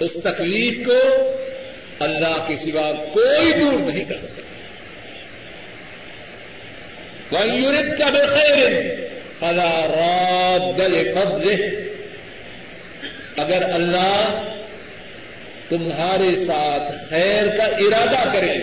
اس 0.00 0.12
تکلیف 0.24 0.86
کو 0.86 1.32
اللہ 2.00 2.44
کے 2.46 2.56
سوا 2.56 2.92
کوئی 2.92 3.52
دور 3.52 3.80
نہیں 3.80 4.04
کر 4.04 4.18
سکتا۔ 4.18 4.42
وَيُرِدْ 7.32 7.98
کا 7.98 8.10
بخیر 8.10 8.62
فلا 9.38 9.86
راد 9.86 10.80
لفضله۔ 10.80 11.66
اگر 13.36 13.74
اللہ 13.74 14.42
تمہارے 15.68 16.34
ساتھ 16.34 17.10
خیر 17.10 17.56
کا 17.56 17.64
ارادہ 17.64 18.32
کرے، 18.32 18.58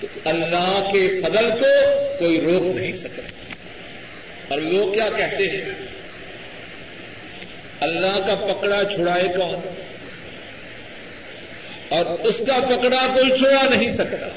تو 0.00 0.06
اللہ 0.24 0.90
کے 0.92 1.20
فضل 1.20 1.50
کو 1.50 1.90
کوئی 2.18 2.40
روک 2.40 2.76
نہیں 2.76 2.92
سکتا۔ 2.92 3.22
اور 4.48 4.58
لوگ 4.58 4.92
کیا 4.92 5.08
کہتے 5.08 5.48
ہیں؟ 5.48 5.64
اللہ 7.80 8.18
کا 8.26 8.34
پکڑا 8.34 8.84
چھڑائے 8.84 9.28
کون؟ 9.36 9.82
اور 11.88 12.06
اس 12.06 12.42
کا 12.46 12.58
پکڑا 12.60 13.06
کوئی 13.14 13.38
چھڑا 13.38 13.62
نہیں 13.62 13.88
سکتا۔ 13.88 14.28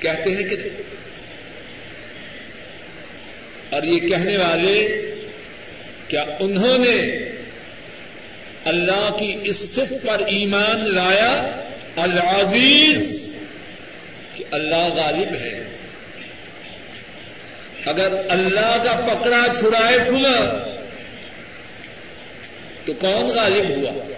کہتے 0.00 0.32
ہیں 0.32 0.42
کہ 0.42 0.56
نہیں۔ 0.56 0.82
اور 3.70 3.82
یہ 3.82 3.98
کہنے 3.98 4.36
والے 4.36 5.02
کیا 6.08 6.24
انہوں 6.40 6.78
نے 6.78 7.18
اللہ 8.64 9.16
کی 9.18 9.36
اس 9.44 9.74
صف 9.74 9.90
پر 9.90 10.18
ایمان 10.18 10.94
لایا؟ 10.94 11.62
العزیز 11.96 13.34
کہ 14.36 14.44
اللہ 14.50 14.76
غالب 14.76 15.34
ہے۔ 15.40 15.76
اگر 17.86 18.12
اللہ 18.30 18.82
کا 18.84 18.92
پکڑا 18.92 19.46
چھڑائے 19.58 19.98
پھلا 19.98 20.56
تو 22.84 22.92
کون 22.92 23.26
غالب 23.26 23.70
ہوا؟ 23.70 24.15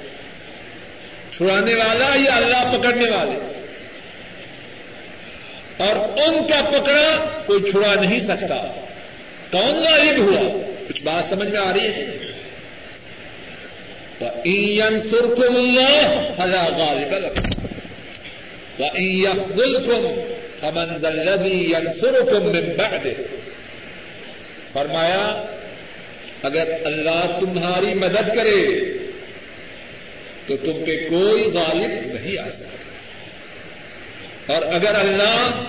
چھڑانے 1.38 1.74
والا 1.74 2.04
یا 2.04 2.36
اللہ 2.36 2.78
پکڑنے 2.78 3.10
والے؟ 3.10 3.38
اور 5.76 6.18
ان 6.18 6.46
کا 6.46 6.78
پکڑا 6.78 7.40
کوئی 7.46 7.70
چھڑا 7.70 7.94
نہیں 7.94 8.18
سکتا۔ 8.18 8.80
کون 9.50 9.74
غالب 9.74 10.18
ہوا؟ 10.18 10.72
کچھ 10.88 11.02
بات 11.02 11.24
سمجھ 11.24 11.48
میں 11.48 11.60
آ 11.60 11.72
رہی 11.72 11.86
ہے؟ 11.86 12.18
سرکم 15.10 15.56
اللہ 15.56 16.32
فلا 16.36 16.66
غالب 16.66 17.12
لكم 17.12 17.50
وإن 18.78 19.02
يخذلكم 19.02 20.06
فمن 20.60 20.96
ذا 20.96 21.08
الذي 21.08 21.72
ينصركم 21.72 22.46
من 22.46 22.72
بعده۔ 22.76 23.22
فرمایا، 24.72 25.44
اگر 26.42 26.68
اللہ 26.84 27.38
تمہاری 27.40 27.94
مدد 27.94 28.34
کرے 28.34 28.97
تو 30.48 30.56
تم 30.56 30.72
پہ 30.72 31.08
کوئی 31.08 31.44
غالب 31.44 31.90
نہیں 32.04 32.38
آ 32.38 32.50
سکتا۔ 32.50 32.78
اور 34.54 34.62
اگر 34.62 34.94
اللہ 34.94 35.64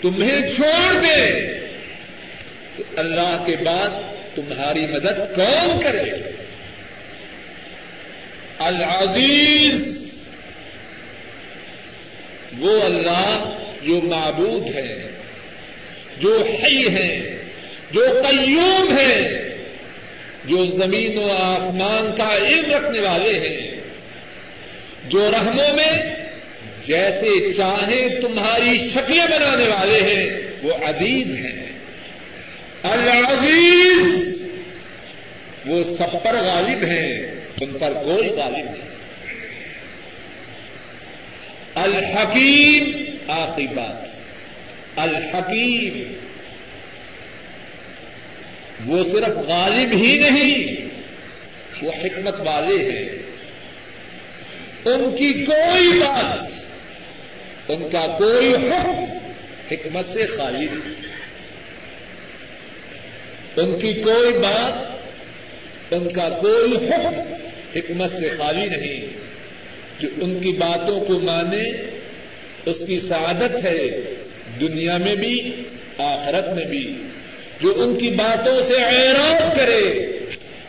تمہیں 0.00 0.56
چھوڑ 0.56 1.00
دے، 1.00 1.52
تو 2.76 2.82
اللہ 2.96 3.42
کے 3.46 3.56
بعد 3.56 3.88
تمہاری 4.34 4.86
مدد 4.86 5.34
کون 5.34 5.80
کرے؟ 5.80 6.10
العزیز۔ 8.58 10.04
وہ 12.58 12.80
اللہ 12.80 13.58
جو 13.82 14.00
معبود 14.00 14.74
ہے، 14.74 15.10
جو 16.20 16.42
حی 16.42 16.94
ہے، 16.94 17.42
جو 17.90 18.06
قیوم 18.22 18.98
ہے۔ 18.98 19.43
جو 20.44 20.64
زمین 20.64 21.18
و 21.18 21.32
آسمان 21.32 22.16
کا 22.16 22.36
علم 22.36 22.74
رکھنے 22.74 23.00
والے 23.00 23.38
ہیں، 23.38 23.80
جو 25.08 25.30
رحموں 25.30 25.74
میں 25.74 26.16
جیسے 26.82 27.52
چاہیں 27.52 28.08
تمہاری 28.20 28.78
شکلیں 28.78 29.26
بنانے 29.26 29.68
والے 29.68 29.98
ہیں، 29.98 30.40
وہ 30.62 30.72
عدید 30.74 31.26
ہیں۔ 31.26 31.72
العزیز، 32.82 34.42
وہ 35.66 35.84
سب 35.84 36.24
پر 36.24 36.34
غالب 36.34 36.82
ہیں 36.82 37.26
ان 37.60 37.72
پر 37.78 37.92
کوئی 37.92 38.28
غالب 38.28 38.70
نہیں۔ 38.70 38.94
الحکیم، 41.74 43.04
آخری 43.28 43.66
بات۔ 43.66 44.14
الحکیم 44.96 46.14
وہ 48.86 49.04
صرف 49.04 49.36
غالب 49.36 49.92
ہی 49.92 50.18
نہیں، 50.18 50.84
وہ 51.82 51.90
حکمت 52.04 52.34
والے 52.40 52.92
ہیں۔ 52.92 53.08
ان 54.84 55.16
کی 55.16 55.44
کوئی 55.44 55.98
بات، 55.98 56.50
ان 57.70 57.88
کا 57.92 58.06
کوئی 58.06 58.54
حکم 58.54 59.04
حکمت 59.70 60.04
سے 60.04 60.26
خالی 60.26 60.66
نہیں۔ 60.72 60.94
ان 63.56 63.78
کی 63.78 63.92
کوئی 63.92 64.38
بات، 64.38 64.96
ان 65.90 66.08
کا 66.08 66.28
کوئی 66.28 66.76
حکم 66.76 67.34
حکمت 67.76 68.10
سے 68.10 68.28
خالی 68.28 68.68
نہیں۔ 68.68 69.06
جو 70.00 70.08
ان 70.16 70.38
کی 70.38 70.52
باتوں 70.52 71.00
کو 71.00 71.18
مانے، 71.18 71.70
اس 72.66 72.84
کی 72.86 72.98
سعادت 72.98 73.66
ہے 73.66 73.86
دنیا 74.60 74.96
میں 74.96 75.14
بھی، 75.14 75.62
آخرت 75.98 76.48
میں 76.56 76.66
بھی۔ 76.66 76.96
جو 77.60 77.82
ان 77.82 77.98
کی 77.98 78.08
باتوں 78.08 78.60
سے 78.60 78.74
اعراض 78.74 79.56
کرے، 79.56 79.90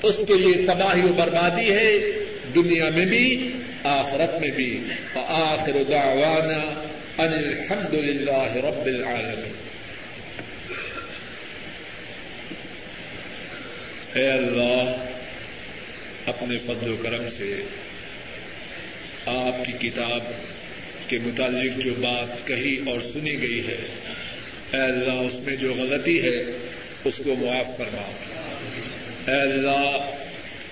اس 0.04 0.22
کے 0.28 0.34
لیے 0.34 0.66
تباہی 0.66 1.10
و 1.10 1.14
بربادی 1.14 1.72
ہے، 1.72 2.12
دنیا 2.56 2.90
میں 2.96 3.06
بھی، 3.06 3.52
آخرت 3.84 4.42
میں 4.42 4.52
بھی۔ 4.52 4.84
آخر 5.16 5.84
دعوانا 5.92 6.84
ان 7.18 7.34
الحمد 7.34 7.94
للہ 7.94 8.56
رب 8.56 8.86
العالمین۔ 8.86 9.54
اے 14.16 14.32
اللہ، 14.32 15.06
اپنے 16.26 16.58
فضل 16.58 16.92
و 16.92 16.96
کرم 17.04 17.28
سے 17.30 17.56
آپ 19.26 19.66
کی 19.66 19.90
کتاب 19.90 20.22
کے 21.10 21.18
متعلق 21.18 21.78
جو 21.78 21.94
بات 22.02 22.48
کہی 22.48 22.78
اور 22.88 23.00
سنی 23.00 23.42
گئی 23.42 23.68
ہے، 23.68 23.78
اے 24.74 24.82
اللہ، 24.82 25.12
اس 25.12 25.40
میں 25.40 25.56
جو 25.56 25.74
غلطی 25.74 26.22
ہے 26.22 26.44
اس 27.06 27.22
کو 27.26 27.36
معاف 27.36 27.78
فرما۔ 27.78 28.12
اے 29.32 29.42
اللہ، 29.42 30.16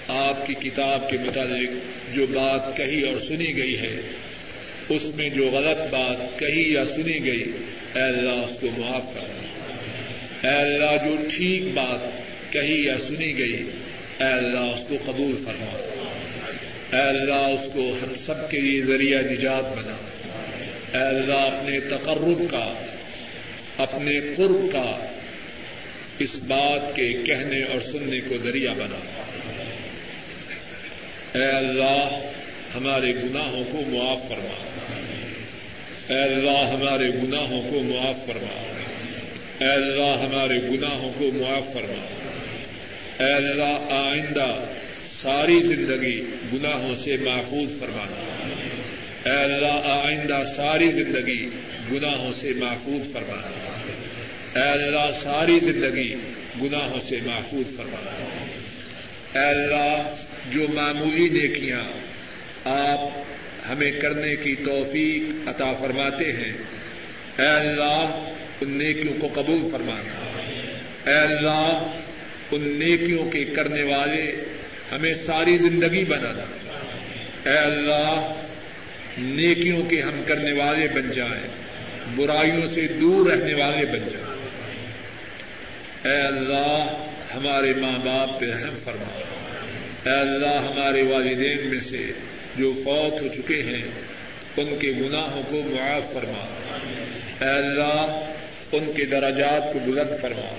آپ 0.08 0.48
کی 0.48 0.54
کتاب 0.54 1.10
کے 1.10 1.18
متعلق 1.18 1.70
جو 2.16 2.26
بات 2.26 2.78
کہی 2.78 3.02
اور 3.02 3.18
سنی 3.18 3.58
گئی 3.58 3.78
ہے، 3.78 4.02
اس 4.90 5.12
میں 5.16 5.30
جو 5.30 5.48
غلط 5.48 5.94
بات 5.94 6.40
کہی 6.40 6.74
یا 6.74 6.86
سنی 6.86 7.26
گئی، 7.26 7.52
اے 7.96 8.02
اللہ، 8.02 8.30
اس 8.30 8.58
کو 8.62 8.68
معاف 8.78 9.04
فرما۔ 9.14 9.40
اے 10.50 10.56
اللہ، 10.56 11.08
جو 11.08 11.16
ٹھیک 11.38 11.64
بات 11.74 12.24
کہی 12.54 12.86
یا 12.86 12.98
سنی 12.98 13.38
گئی، 13.38 13.70
اے 14.20 14.34
اللہ، 14.34 14.60
اس 14.60 14.86
کو 14.90 14.96
قبول 15.06 15.36
فرما۔ 15.36 15.78
اے 16.94 17.02
اللہ، 17.02 17.34
اس 17.34 17.70
کو 17.74 17.92
ہم 18.02 18.16
سب 18.16 18.50
کے 18.50 18.62
لیے 18.62 18.82
ذریعہ 18.82 19.22
نجات 19.22 19.78
بنا۔ 19.78 19.98
اے 20.94 21.04
اللہ، 21.04 21.34
اپنے 21.34 21.80
تقرب 21.80 22.52
کا، 22.52 22.74
اپنے 23.78 24.20
قرب 24.36 24.74
کا 24.74 25.13
اس 26.20 26.40
بات 26.40 26.96
کے 26.96 27.14
کہنے 27.26 27.64
اور 27.64 27.80
سننے 27.80 28.22
کو 28.22 28.38
ذریعہ 28.44 28.74
بنا۔ 28.74 29.00
اے 31.36 31.48
اللہ، 31.48 32.20
ہمارے 32.76 33.14
گناہوں 33.16 33.64
کو 33.72 33.82
معاف 33.88 34.28
فرما۔ 34.28 34.56
اے 36.14 36.22
اللہ، 36.22 36.74
ہمارے 36.74 37.10
گناہوں 37.10 37.70
کو 37.70 37.84
معاف 37.84 38.26
فرما۔ 38.26 38.74
اے 39.60 39.72
اللہ، 39.72 40.24
ہمارے 40.26 40.78
گناہوں 40.78 41.14
کو 41.18 41.32
معاف 41.34 41.74
فرما۔ 41.74 42.06
اے 43.26 43.34
اللہ، 43.34 43.94
آئندہ 43.94 44.64
ساری 45.06 45.60
زندگی 45.60 46.26
گناہوں 46.54 46.94
سے 46.94 47.18
محفوظ 47.18 47.80
فرمانا۔ 47.80 48.24
اے 49.26 49.44
اللہ، 49.44 49.82
آئندہ 49.84 50.44
ساری 50.56 50.92
زندگی 50.92 51.50
گناہوں 51.92 52.34
سے 52.34 52.54
محفوظ 52.54 53.14
فرمانا۔ 53.14 53.73
اے 54.56 54.62
اللہ 54.62 55.12
ساری 55.12 55.60
زندگی 55.60 56.16
گناہوں 56.62 57.00
سے 57.00 57.18
محفوظ 57.26 57.78
فرمانا 57.78 59.40
اے 59.40 59.46
اللہ 59.46 60.16
جو 60.52 60.66
معمولی 60.74 61.30
نیکیاں 61.30 61.84
آپ 62.66 63.00
ہمیں 63.70 63.92
کرنے 63.92 64.36
کی 64.36 64.56
توفیق 64.56 65.50
عطا 65.50 65.74
فرماتے 65.74 66.32
ہیں 66.32 66.54
اے 67.40 67.48
اللہ 67.48 68.30
ان 68.62 68.70
نیکیوں 68.70 69.14
کو 69.22 69.42
قبول 69.42 69.70
فرمانا 69.72 70.14
اے 71.12 71.18
اللہ 71.18 71.96
ان 72.52 72.62
نیکیوں 72.62 73.30
کے 73.32 73.46
کرنے 73.46 73.84
والے 73.84 74.32
ہمیں 74.92 75.14
ساری 75.14 75.58
زندگی 75.58 76.04
بنانا 76.04 76.44
اے 77.50 77.58
اللہ 77.58 78.34
نیکیوں 79.18 79.86
کے 79.90 80.02
ہم 80.02 80.24
کرنے 80.28 80.52
والے 80.52 80.88
بن 80.88 81.12
جائیں، 81.12 81.48
برائیوں 82.16 82.66
سے 82.66 82.88
دور 83.02 83.30
رہنے 83.30 83.54
والے 83.54 83.86
بن 83.86 84.08
جائیں۔ 84.14 84.33
اے 86.04 86.22
اللہ، 86.22 87.06
ہمارے 87.36 87.74
ماں 87.74 88.06
باپ 88.06 88.40
پہ 88.40 88.46
رحم 88.46 88.76
فرما۔ 88.84 89.22
اے 90.10 90.20
اللہ، 90.20 90.68
ہمارے 90.68 91.02
والدین 91.02 91.70
میں 91.70 91.80
سے 91.80 92.12
جو 92.58 92.74
فوت 92.84 93.22
ہو 93.22 93.28
چکے 93.28 93.62
ہیں، 93.62 93.82
ان 94.58 94.78
کے 94.80 94.92
گناہوں 94.92 95.42
کو 95.50 95.62
معاف 95.66 96.14
فرما۔ 96.14 96.46
اے 97.42 97.50
اللہ، 97.50 98.32
ان 98.72 98.92
کے 98.96 99.06
دراجات 99.06 99.74
کو 99.74 99.80
بلند 99.80 100.22
فرما۔ 100.22 100.56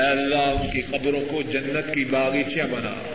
اے 0.00 0.10
اللہ، 0.10 0.36
ان 0.36 0.70
کی 0.72 0.82
قبروں 0.82 1.20
کو 1.30 1.42
جنت 1.42 1.94
کی 1.94 2.04
باغیچیاں 2.04 2.66
بنا۔ 2.66 3.14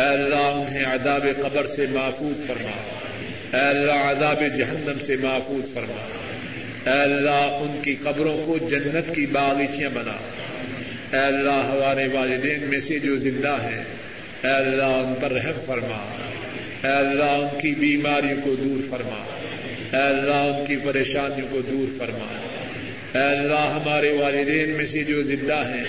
اے 0.00 0.06
اللہ، 0.06 0.36
انہیں 0.36 0.84
عذاب 0.84 1.26
قبر 1.42 1.66
سے 1.66 1.86
محفوظ 1.90 2.46
فرما۔ 2.46 2.98
اے 3.58 3.68
اللہ، 3.68 4.10
عذاب 4.10 4.42
جہنم 4.56 4.98
سے 4.98 5.16
محفوظ 5.16 5.74
فرما۔ 5.74 6.08
اے 6.90 7.02
اللہ، 7.02 7.56
ان 7.60 7.80
کی 7.82 7.96
قبروں 8.02 8.44
کو 8.44 8.58
جنت 8.58 9.14
کی 9.14 9.26
باغیچیاں 9.26 9.90
بنا۔ 9.90 10.16
اے 11.12 11.18
اللہ 11.18 11.50
ہمارے 11.50 12.08
والدین 12.12 12.62
میں 12.62 12.78
سے 12.78 12.98
جو 12.98 13.16
زندہ 13.16 13.56
ہیں، 13.62 13.84
اے 14.44 14.50
اللہ 14.50 14.82
ان 14.82 15.14
پر 15.20 15.32
رحم 15.32 15.60
فرما۔ 15.66 16.16
اے 16.84 16.94
اللہ 16.94 17.24
ان 17.24 17.60
کی 17.60 17.70
بیماریوں 17.72 18.40
کو 18.42 18.54
دور 18.54 18.90
فرما۔ 18.90 19.24
اے 19.96 20.02
اللہ 20.02 20.34
ان 20.34 20.66
کی 20.66 20.76
پریشانیوں 20.76 21.48
کو 21.50 21.60
دور 21.60 21.98
فرما۔ 21.98 22.48
اے 23.18 23.24
اللہ 23.24 23.78
ہمارے 23.78 24.10
والدین 24.10 24.70
میں 24.70 24.86
سے 24.86 25.04
جو 25.04 25.22
زندہ 25.22 25.56
ہیں، 25.56 25.84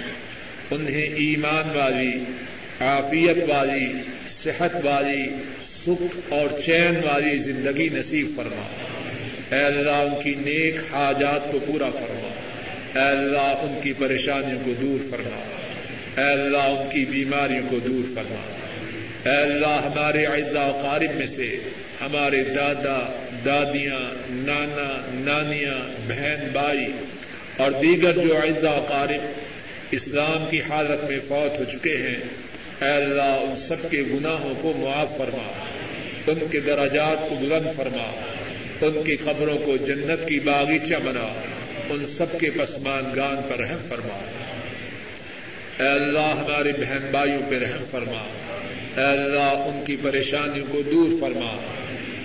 انہیں 0.72 1.01
ایمان 1.01 1.78
والی، 1.78 2.11
عافیت 2.80 3.49
والی، 3.49 3.93
صحت 4.28 4.86
والی، 4.86 5.26
سکھ 5.67 6.20
اور 6.30 6.59
چین 6.65 6.95
والی 6.95 7.38
زندگی 7.38 7.89
نصیب 7.93 8.28
فرما۔ 8.36 8.61
اے 9.55 9.63
اللہ 9.63 9.91
ان 9.91 10.24
کی 10.24 10.36
نیک 10.45 10.76
حاجات 10.76 11.51
کو 11.51 11.59
پورا 11.59 11.89
فرما۔ 11.89 12.18
اے 12.96 13.02
اللہ، 13.02 13.38
ان 13.38 13.80
کی 13.84 13.94
پریشانیوں 13.94 14.60
کو 14.66 14.72
دور 14.82 15.10
فرما۔ 15.10 15.40
اے 16.22 16.32
اللہ، 16.32 16.58
ان 16.58 16.90
کی 16.90 17.06
بیماریوں 17.06 17.62
کو 17.70 17.80
دور 17.80 18.16
فرما۔ 18.16 18.60
اے 19.30 19.42
اللہ، 19.42 19.86
ہمارے 19.86 20.26
اعزا 20.26 20.62
و 20.62 20.80
قارب 20.82 21.16
میں 21.16 21.28
سے 21.28 21.56
ہمارے 22.02 22.44
دادا، 22.44 23.26
دادیاں، 23.46 24.00
نانا، 24.30 25.10
نانیاں، 25.14 26.08
بہن، 26.08 26.48
بھائی 26.52 26.86
اور 27.58 27.72
دیگر 27.72 28.14
جو 28.14 28.38
اعزا 28.38 28.72
و 28.72 28.86
قارب 28.90 29.22
اسلام 29.92 30.46
کی 30.50 30.62
حالت 30.62 31.10
میں 31.10 31.20
فوت 31.20 31.60
ہو 31.60 31.64
چکے 31.64 31.98
ہیں، 31.98 32.16
اے 32.82 33.04
اللہ، 33.04 33.22
ان 33.22 33.56
سب 33.56 33.92
کے 33.92 34.02
گناہوں 34.14 34.54
کو 34.62 34.74
معاف 34.78 35.18
فرما۔ 35.18 35.52
ان 36.28 36.40
کے 36.52 36.60
دراجات 36.60 37.30
کو 37.30 37.36
بلند 37.36 37.76
فرما۔ 37.76 38.22
ان 38.82 39.04
کی 39.04 39.18
خبروں 39.18 39.58
کو 39.58 39.78
جنت 39.78 40.28
کی 40.28 40.40
باغیچہ 40.40 40.96
بنا۔ 40.96 41.42
ان 41.90 42.06
سب 42.06 42.40
کے 42.40 42.50
پسمان 42.50 43.04
گان 43.16 43.36
پر 43.50 43.60
رحم 43.60 43.78
فرما۔ 43.90 44.18
اے 45.80 45.88
اللہ 45.88 46.20
ہمارے 46.20 46.72
بہن 46.72 47.08
بھائیوں 47.12 47.50
پہ 47.50 47.60
رحم 47.60 47.84
فرما۔ 47.92 48.28
اے 48.98 49.08
اللہ 49.08 49.44
ان 49.44 49.86
کی 49.86 49.96
پریشانیوں 49.96 50.66
کو 50.72 50.82
دور 50.82 51.10
فرما۔ 51.20 51.58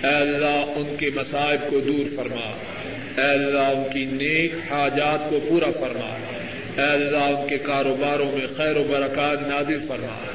اے 0.07 0.15
اللہ 0.15 0.73
ان 0.75 0.95
کے 0.99 1.09
مصائب 1.15 1.69
کو 1.69 1.79
دور 1.79 2.15
فرما۔ 2.15 2.57
اے 3.17 3.31
اللہ 3.31 3.59
ان 3.59 3.93
کی 3.93 4.05
نیک 4.05 4.53
حاجات 4.71 5.29
کو 5.29 5.39
پورا 5.49 5.71
فرما۔ 5.71 6.17
اے 6.77 6.89
اللہ 6.89 7.17
ان 7.17 7.47
کے 7.47 7.57
کاروباروں 7.57 8.31
میں 8.31 8.47
خیر 8.57 8.77
و 8.77 8.83
برکات 8.83 9.47
نادر 9.47 9.85
فرما۔ 9.87 10.31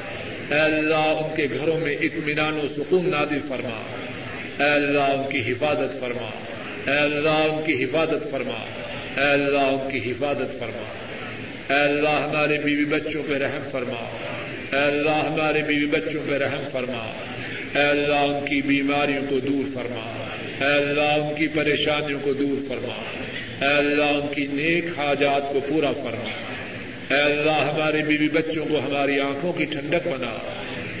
اے 0.55 0.61
اللہ 0.61 0.95
ان 0.95 1.35
کے 1.35 1.45
گھروں 1.59 1.79
میں 1.79 1.95
اطمینان 2.01 2.59
و 2.63 2.67
سکون 2.67 3.11
نادر 3.11 3.37
فرما۔ 3.47 3.81
اے 4.63 4.69
اللہ 4.69 4.99
ان 4.99 5.31
کی 5.31 5.51
حفاظت 5.51 5.99
فرما۔ 5.99 6.29
اے 6.91 6.97
اللہ 6.97 7.29
ان 7.29 7.61
کی 7.65 7.83
حفاظت 7.83 8.31
فرما۔ 8.31 8.80
اے 9.17 9.23
اللہ 9.23 9.57
ان 9.57 9.91
کی 9.91 10.11
حفاظت 10.11 10.59
فرما۔ 10.59 10.83
اے 11.73 11.81
اللہ 11.81 12.09
ہمارے 12.09 12.57
بیوی 12.57 12.85
بچوں 12.85 13.23
پہ 13.27 13.33
رحم 13.33 13.69
فرما۔ 13.71 14.17
اے 14.71 14.83
اللہ 14.83 15.25
ہمارے 15.25 15.61
بیوی 15.61 15.85
بچوں 15.85 16.21
پہ 16.29 16.37
رحم 16.37 16.63
فرما۔ 16.71 17.13
اے 17.75 17.83
اللہ 17.83 18.15
ان 18.15 18.45
کی 18.45 18.61
بیماریوں 18.61 19.21
کو 19.29 19.39
دور 19.39 19.69
فرما۔ 19.73 20.25
اے 20.65 20.73
اللہ 20.73 21.25
ان 21.25 21.35
کی 21.35 21.47
پریشانیوں 21.47 22.19
کو 22.23 22.33
دور 22.33 22.67
فرما۔ 22.67 23.03
اے 23.61 23.73
اللہ 23.73 24.03
ان 24.03 24.33
کی 24.33 24.45
نیک 24.45 24.85
حاجات 24.99 25.53
کو 25.53 25.59
پورا 25.69 25.91
فرما۔ 25.91 26.29
اے 27.15 27.21
اللہ 27.21 27.51
ہمارے 27.51 28.03
بیوی 28.03 28.27
بچوں 28.27 28.65
کو 28.69 28.79
ہماری 28.79 29.19
آنکھوں 29.19 29.53
کی 29.53 29.65
ٹھنڈک 29.65 30.07
بنا۔ 30.07 30.37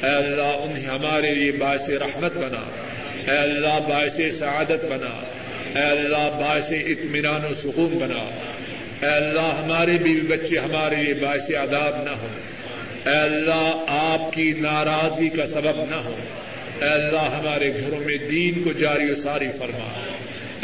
اے 0.07 0.15
اللہ 0.15 0.41
انہیں 0.41 0.85
ہمارے 0.85 1.33
لیے 1.33 1.51
باعث 1.51 1.89
رحمت 1.89 2.37
بنا۔ 2.37 2.71
اے 3.31 3.37
اللہ 3.37 3.89
باعث 3.89 4.19
سعادت 4.39 4.85
بنا۔ 4.85 5.30
اے 5.75 5.81
اللہ، 5.81 6.39
باعث 6.39 6.71
اطمینان 6.71 7.45
و 7.45 7.53
سکون 7.53 7.97
بنا۔ 7.97 8.41
اے 9.01 9.15
اللہ 9.15 9.63
ہمارے 9.63 9.97
بیوی 9.97 10.21
بچے 10.21 10.57
ہمارے 10.57 10.95
لیے 10.95 11.13
باعث 11.13 11.51
آداب 11.55 12.03
نہ 12.03 12.09
ہوں 12.09 12.27
اے 13.05 13.15
اللہ، 13.15 13.85
آپ 13.87 14.33
کی 14.33 14.53
ناراضی 14.53 15.29
کا 15.29 15.45
سبب 15.45 15.83
نہ 15.89 15.95
ہو۔ 15.95 16.15
اے 16.81 16.87
اللہ، 16.87 17.35
ہمارے 17.35 17.73
گھروں 17.81 17.99
میں 17.99 18.17
دین 18.17 18.63
کو 18.63 18.71
جاری 18.71 19.11
و 19.11 19.15
ساری 19.15 19.47
فرما۔ 19.57 20.11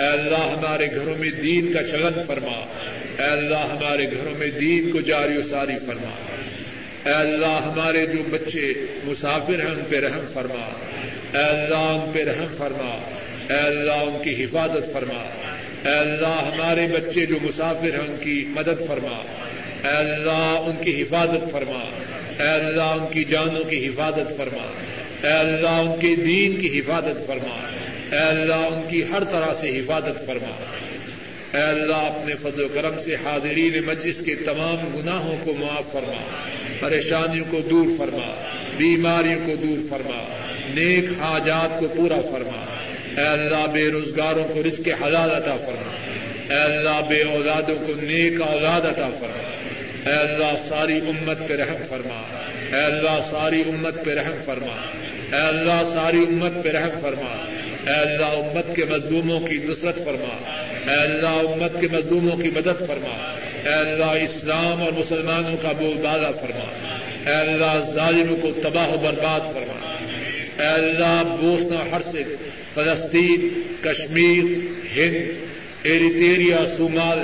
اے 0.03 0.07
اللہ، 0.07 0.57
ہمارے 0.57 0.85
گھروں 0.95 1.15
میں 1.19 1.31
دین 1.31 1.73
کا 1.73 1.87
چلن 1.87 2.23
فرما۔ 2.27 2.65
اے 3.19 3.25
اللہ، 3.25 3.57
ہمارے 3.57 4.03
گھروں 4.11 4.33
میں 4.37 4.47
دین 4.47 4.91
کو 4.91 5.01
جاری 5.01 5.37
و 5.37 5.41
ساری 5.41 5.75
فرما۔ 5.75 6.09
اے 7.05 7.13
اللہ، 7.13 7.59
ہمارے 7.65 8.05
جو 8.05 8.23
بچے 8.23 8.73
مسافر 9.03 9.59
ہیں، 9.59 9.71
ان 9.71 9.79
پہ 9.89 9.99
رحم 9.99 10.25
فرما۔ 10.33 10.79
اے 11.39 11.43
اللہ، 11.43 11.77
ان 11.77 12.11
پہ 12.13 12.23
رحم 12.23 12.47
فرما۔ 12.57 13.16
اے 13.49 13.55
اللہ 13.55 13.91
ان 13.91 14.23
کی 14.23 14.43
حفاظت 14.43 14.93
فرما۔ 14.93 15.29
اے 15.89 15.95
اللہ 15.95 16.51
ہمارے 16.53 16.87
بچے 16.87 17.25
جو 17.25 17.35
مسافر 17.41 17.85
ہیں 17.85 18.07
ان 18.07 18.15
کی 18.19 18.45
مدد 18.47 18.87
فرما۔ 18.87 19.21
اے 19.83 19.97
اللہ 19.97 20.61
ان 20.65 20.83
کی 20.83 21.01
حفاظت 21.01 21.51
فرما۔ 21.51 21.79
اے 22.43 22.49
اللہ 22.49 22.81
ان 22.81 23.13
کی 23.13 23.23
جانوں 23.23 23.63
کی 23.63 23.87
حفاظت 23.87 24.37
فرما۔ 24.37 24.67
اے 25.27 25.33
اللہ 25.33 25.67
ان 25.67 25.99
کے 25.99 26.15
دین 26.15 26.61
کی 26.61 26.79
حفاظت 26.79 27.27
فرما۔ 27.27 27.67
اے 28.11 28.23
اللہ 28.23 28.53
ان 28.53 28.89
کی 28.89 29.01
ہر 29.11 29.23
طرح 29.23 29.53
سے 29.53 29.69
حفاظت 29.69 30.25
فرما۔ 30.25 30.63
اے 31.57 31.63
اللہ 31.63 31.95
اپنے 31.95 32.35
فضل 32.35 32.63
و 32.63 32.67
کرم 32.73 32.99
سے 32.99 33.15
حاضرین 33.15 33.85
مجلس 33.85 34.21
کے 34.25 34.35
تمام 34.35 34.97
گناہوں 34.97 35.37
کو 35.43 35.53
معاف 35.59 35.91
فرما۔ 35.91 36.21
پریشانیوں 36.79 37.45
کو 37.51 37.61
دور 37.61 37.85
فرما۔ 37.97 38.43
بیماریوں 38.77 39.39
کو 39.45 39.55
دور 39.55 39.89
فرما۔ 39.89 40.23
نیک 40.75 41.05
حاجات 41.21 41.79
کو 41.79 41.87
پورا 41.87 42.21
فرما۔ 42.21 42.76
اے 43.17 43.23
اللہ 43.23 43.67
بے 43.73 43.91
روزگاروں 43.91 44.43
کو 44.43 44.63
رزق 44.63 45.03
حلال 45.03 45.31
عطا 45.31 45.55
فرما۔ 45.55 45.91
اے 46.53 46.59
اللہ 46.59 47.07
بے 47.09 47.21
اولادوں 47.21 47.75
کو 47.75 47.93
نیک 48.01 48.41
اولاد 48.41 48.85
عطا 48.85 49.09
فرما۔ 49.09 49.47
اے 50.09 50.15
اللہ 50.15 50.57
ساری 50.57 50.97
امت 50.97 51.47
پہ 51.47 51.53
رحم 51.53 51.83
فرما۔ 51.87 52.37
اے 52.77 52.83
اللہ 52.83 53.19
ساری 53.21 53.61
امت 53.61 54.05
پہ 54.05 54.13
رحم 54.13 54.37
فرما۔ 54.45 54.85
اے 55.37 55.41
اللہ 55.41 55.83
ساری 55.83 56.17
امت 56.17 56.63
پہ 56.63 56.69
رحم 56.69 56.99
فرما۔ 57.01 57.45
اے 57.87 57.93
اللہ 57.93 58.25
امت 58.25 58.75
کے 58.75 58.85
مظلوموں 58.85 59.39
کی 59.39 59.57
نصرت 59.63 59.97
فرما۔ 59.97 60.51
اے 60.91 60.97
اللہ 60.97 61.29
امت 61.29 61.81
کے 61.81 61.87
مظلوموں 61.91 62.37
کی 62.37 62.49
مدد 62.49 62.87
فرما۔ 62.87 63.35
اے 63.65 63.73
اللہ 63.73 64.05
اسلام 64.05 64.83
اور 64.83 64.91
مسلمانوں 64.91 65.57
کا 65.61 65.71
بول 65.71 65.97
بالا 65.97 66.31
فرما۔ 66.31 66.97
اے 67.29 67.35
اللہ 67.35 67.91
ظالم 67.93 68.35
کو 68.41 68.51
تباہ 68.61 68.89
و 68.89 68.97
برباد 68.97 69.53
فرما۔ 69.53 69.95
اے 70.59 70.67
اللہ 70.67 71.23
بوسنا 71.41 71.95
ہرسک، 71.95 72.49
فلسطین، 72.73 73.61
کشمیر، 73.81 74.43
ہند 74.97 75.45
ایریٹیریا 75.83 76.65
صومال 76.65 77.19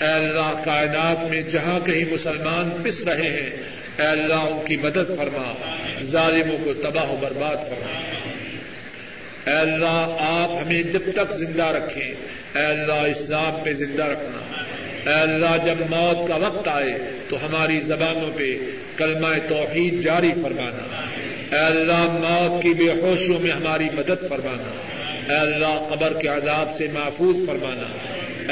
اے 0.00 0.06
اللہ 0.06 0.62
کائنات 0.64 1.30
میں 1.30 1.42
جہاں 1.42 1.80
کہیں 1.80 2.12
مسلمان 2.12 2.82
پس 2.82 3.04
رہے 3.04 3.28
ہیں 3.28 3.50
اے 3.98 4.06
اللہ 4.06 4.34
ان 4.34 4.66
کی 4.66 4.76
مدد 4.76 5.16
فرما، 5.16 5.54
ظالموں 6.02 6.58
کو 6.64 6.74
تباہ 6.74 7.10
و 7.10 7.16
برباد 7.20 7.56
فرما۔ 7.56 8.00
اے 9.50 9.58
اللہ 9.58 10.16
آپ 10.18 10.50
ہمیں 10.62 10.82
جب 10.82 11.02
تک 11.14 11.32
زندہ 11.32 11.64
رکھیں 11.64 12.14
اے 12.54 12.64
اللہ 12.64 12.92
اسلام 12.92 13.64
پہ 13.64 13.72
زندہ 13.72 14.04
رکھنا۔ 14.04 14.62
اے 15.10 15.20
اللہ 15.20 15.56
جب 15.64 15.80
موت 15.90 16.28
کا 16.28 16.36
وقت 16.36 16.68
آئے، 16.68 16.92
تو 17.28 17.36
ہماری 17.46 17.80
زبانوں 17.80 18.38
پہ 18.38 18.56
کلمہ 18.96 19.48
توحید 19.48 20.00
جاری 20.00 20.32
فرمانا۔ 20.32 21.04
اے 21.54 21.60
اللہ، 21.60 22.02
موت 22.02 22.62
کی 22.62 22.68
بے 22.68 23.00
ہوشیوں 23.00 23.38
میں 23.40 23.50
ہماری 23.50 23.84
مدد 23.84 24.28
فرمانا۔ 24.28 24.82
اے 25.32 25.40
اللہ، 25.40 25.88
قبر 25.88 26.12
کے 26.20 26.28
عذاب 26.28 26.76
سے 26.76 26.86
محفوظ 26.92 27.46
فرمانا۔ 27.46 27.86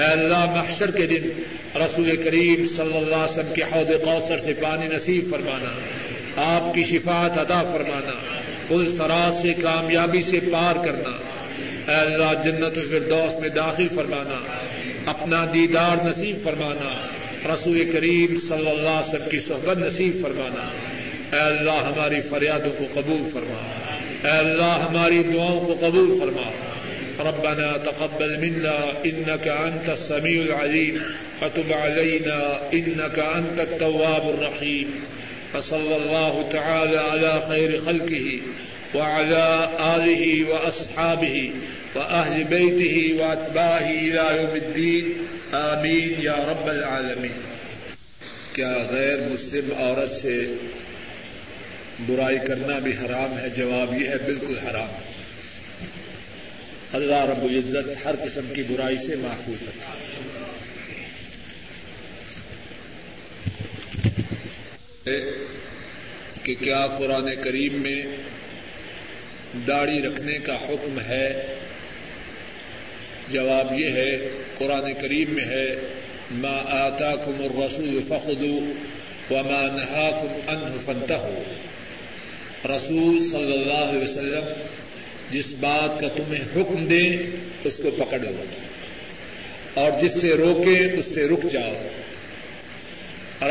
اے 0.00 0.12
اللہ، 0.12 0.44
محشر 0.44 0.90
کے 0.90 1.07
دن 1.07 1.42
رسول 1.84 2.16
کریم 2.16 2.64
صلی 2.76 2.96
اللہ 2.96 3.14
علیہ 3.14 3.24
وسلم 3.24 3.55
کے 3.55 3.62
حوض 3.62 3.88
کوثر 4.05 4.38
سے 4.38 4.53
پانی 4.53 4.86
نصیب 4.86 5.30
فرمانا۔ 5.30 5.68
آپ 6.36 6.74
کی 6.74 6.82
شفاعت 6.82 7.38
ادا 7.38 7.62
فرمانا۔ 7.62 8.12
اس 8.70 8.88
فراز 8.98 9.42
سے، 9.42 9.53
کامیابی 9.53 10.22
سے 10.22 10.40
پار 10.40 10.76
کرنا۔ 10.84 11.11
اے 11.92 12.00
اللہ، 12.00 12.44
جنت 12.44 12.78
الفردوس 12.78 13.36
میں 13.40 13.48
داخل 13.48 13.88
فرمانا۔ 13.88 14.42
اپنا 15.07 15.44
دیدار 15.55 15.96
نصیب 16.05 16.36
فرمانا۔ 16.42 17.07
رسول 17.53 17.90
کریم 17.92 18.36
صلی 18.48 18.70
اللہ 18.70 18.88
علیہ 18.88 19.09
وسلم 19.09 19.28
کی 19.30 19.38
صحبت 19.38 19.78
نصیب 19.78 20.14
فرمانا۔ 20.22 20.91
اے 21.33 21.41
اللہ 21.41 21.93
ہماری 21.93 22.20
فریادوں 22.20 22.72
کو 22.78 22.85
قبول 22.95 23.22
فرما۔ 23.33 23.89
اے 24.24 24.39
اللہ 24.39 24.87
ہماری 24.89 25.22
دعاؤں 25.22 25.66
کو 25.66 25.76
قبول 25.80 26.18
فرما۔ 26.18 26.51
ربنا 27.18 27.76
تقبل 27.76 28.37
منا 28.37 28.76
إنك 29.05 29.49
أنت 29.49 29.89
السميع 29.89 30.43
العليم 30.43 30.99
فتب 31.39 31.72
علينا 31.72 32.68
إنك 32.72 33.18
أنت 33.18 33.61
التواب 33.61 34.28
الرحيم 34.28 34.91
فصلى 35.53 35.97
الله 35.97 36.49
تعالى 36.51 36.97
على 36.97 37.39
خير 37.49 37.70
خلقه 37.85 38.37
وعلى 38.95 39.64
آله 39.78 40.51
وأصحابه 40.51 41.51
وأهل 41.95 42.45
بيته 42.45 43.14
وأتباعه 43.20 43.91
إلى 43.91 44.41
يوم 44.41 44.55
الدين 44.55 45.24
آمين 45.53 46.14
يا 46.18 46.45
رب 46.49 46.66
العالمين 46.66 47.41
کیا 48.53 48.87
غیر 48.91 49.28
مسلم 49.33 49.68
عورت 49.78 50.11
سے 50.11 50.47
برائی 52.07 52.38
کرنا 52.38 52.78
بھی 52.78 52.92
حرام 52.92 53.38
ہے، 53.38 53.48
جواب 53.48 54.03
یہ 54.03 54.09
ہے 54.09 54.18
بالکل 54.18 54.59
حرام۔ 54.59 54.88
ہے 54.88 55.22
اللہ 56.92 57.24
رب 57.24 57.44
العزت 57.44 58.07
ہر 58.07 58.14
قسم 58.24 58.53
کی 58.55 58.62
برائی 58.62 58.98
سے 58.98 59.16
محفوظ 59.16 59.62
رکھا 59.62 59.94
کہ 66.42 66.55
کیا 66.55 66.86
قرآن 66.86 67.30
کریم 67.44 67.82
میں 67.82 68.03
داڑھی 69.68 70.03
رکھنے 70.03 70.38
کا 70.38 70.55
حکم 70.55 71.00
ہے؟ 71.00 71.55
جواب 73.28 73.80
یہ 73.80 73.90
ہے، 73.90 74.28
قرآن 74.59 74.92
کریم 74.92 75.30
میں 75.30 75.44
ہے، 75.44 75.74
ما 76.30 76.62
آتا 76.66 77.16
کم 77.16 77.34
الرسول 77.38 78.03
فخدو 78.09 78.72
و 79.30 79.34
ماں 79.34 79.76
نہا 79.76 80.11
کم 80.11 80.50
ان 80.50 80.78
فنتا 80.86 81.16
ہو 81.16 81.42
رسول 82.64 83.30
صلی 83.30 83.52
اللہ 83.52 83.90
علیہ 83.90 84.02
وسلم 84.02 84.44
جس 85.30 85.52
بات 85.60 86.00
کا 86.00 86.08
تمہیں 86.08 86.44
حکم 86.56 86.84
دے 86.84 87.10
اس 87.64 87.76
کو 87.76 87.90
پکڑ 87.90 88.18
لو 88.18 88.44
اور 89.74 89.90
جس 90.00 90.20
سے 90.20 90.28
روکے، 90.28 90.92
اس 90.98 91.04
سے 91.04 91.28
رک 91.28 91.52
جاؤ۔ 91.52 91.72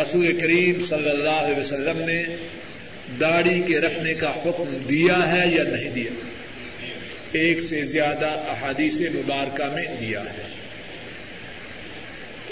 رسول 0.01 0.39
کریم 0.39 0.85
صلی 0.85 1.09
اللہ 1.09 1.29
علیہ 1.29 1.57
وسلم 1.57 1.97
نے 1.97 2.23
داڑھی 3.19 3.61
کے 3.61 3.79
رکھنے 3.79 4.13
کا 4.13 4.29
حکم 4.29 4.77
دیا 4.89 5.31
ہے 5.31 5.47
یا 5.47 5.63
نہیں 5.63 5.89
دیا؟ 5.89 6.11
ایک 7.31 7.61
سے 7.61 7.83
زیادہ 7.83 8.27
احادیث 8.27 9.01
مبارکہ 9.01 9.63
میں 9.63 9.85
دیا 9.99 10.21
ہے۔ 10.21 10.47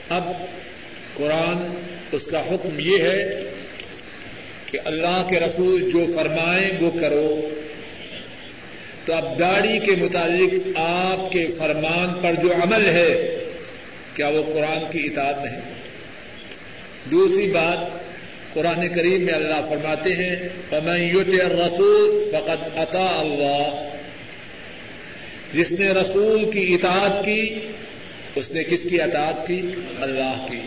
اب 0.10 0.24
قرآن 1.14 1.84
اس 2.12 2.26
کا 2.26 2.48
حکم 2.48 2.80
یہ 2.80 3.00
ہے 3.02 3.50
کہ 4.72 4.80
اللہ 4.86 5.28
کے 5.30 5.40
رسول 5.40 5.92
جو 5.92 6.06
فرمائیں 6.06 6.70
وہ 6.80 6.92
کرو۔ 7.00 7.50
تو 9.06 9.14
اب 9.14 9.40
داڑھی 9.40 9.80
کے 9.80 9.92
متعلق 9.92 10.80
آپ 10.80 11.32
کے 11.32 11.48
فرمان 11.58 12.10
پر 12.22 12.34
جو 12.42 12.54
عمل 12.54 12.86
ہے، 12.86 13.40
کیا 14.14 14.28
وہ 14.28 14.54
قرآن 14.54 14.92
کی 14.92 15.06
اطاعت 15.06 15.46
نہیں؟ 15.46 15.62
دوسری 17.12 17.48
بات، 17.48 18.10
قرآن 18.54 18.88
کریم 18.94 19.26
میں 19.26 19.34
اللہ 19.34 19.70
فرماتے 19.70 20.10
ہیں 20.14 20.50
یوت 21.12 21.30
رسول 21.66 22.30
فقط 22.32 22.80
عطا 22.80 23.06
اللہ۔ 23.06 23.90
جس 25.54 25.72
نے 25.72 25.88
رسول 25.88 26.52
کی 26.52 26.74
اطاعت 26.74 27.26
کی، 27.26 27.60
اس 28.36 28.52
نے 28.52 28.64
کس 28.64 28.84
کی 28.84 29.02
اطاعت 29.02 29.48
کی؟ 29.48 29.62
اللہ 30.02 30.48
کی۔ 30.52 30.60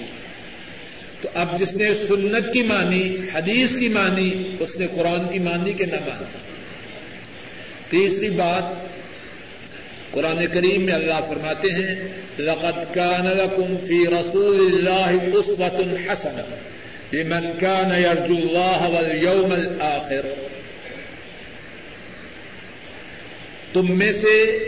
تو 1.22 1.28
اب 1.34 1.58
جس 1.58 1.74
نے 1.74 1.94
سنت 1.94 2.52
کی 2.52 2.62
مانی، 2.62 3.16
حدیث 3.34 3.76
کی 3.76 3.88
مانی، 3.88 4.56
اس 4.60 4.76
نے 4.76 4.86
قرآن 4.86 5.28
کی 5.32 5.38
مانی 5.38 5.72
کہ 5.72 5.84
نہ 5.84 5.94
مانی۔ 5.94 6.24
تیسری 7.88 8.30
بات، 8.30 8.62
قرآن 10.10 10.46
کریم 10.46 10.82
میں 10.82 10.94
اللہ 10.94 11.20
فرماتے 11.28 11.68
ہیں، 11.68 12.08
لقد 12.38 12.94
كان 12.94 13.26
لكم 13.26 13.76
في 13.86 14.04
رسول 14.04 14.56
الله 14.56 15.16
اسوة 15.32 15.94
حسنة 16.06 16.54
لمن 17.12 17.52
كان 17.60 17.94
يرجو 17.94 18.34
الله 18.34 18.92
واليوم 18.94 19.52
الآخر۔ 19.52 20.26
تم 23.72 23.98
میں 23.98 24.12
سے 24.12 24.58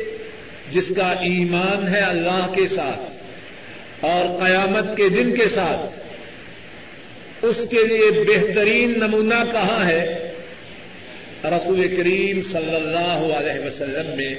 جس 0.71 0.93
کا 0.97 1.09
ایمان 1.09 1.89
ہے 1.89 2.01
اللہ 2.01 2.53
کے 2.55 2.67
ساتھ 2.67 3.13
اور 4.05 4.47
قیامت 4.47 4.97
کے 4.97 5.09
دن 5.09 5.35
کے 5.35 5.47
ساتھ 5.47 6.05
اس 7.45 7.69
کے 7.71 7.87
لیے 7.87 8.11
بہترین 8.11 8.91
نمونہ 8.97 9.53
کہاں 9.53 9.89
ہے؟ 9.89 10.33
رسول 11.45 11.97
کریم 11.97 12.43
صلی 12.43 12.77
اللہ 12.77 13.35
علیہ 13.37 13.67
وسلم 13.67 14.17
میں۔ 14.17 14.35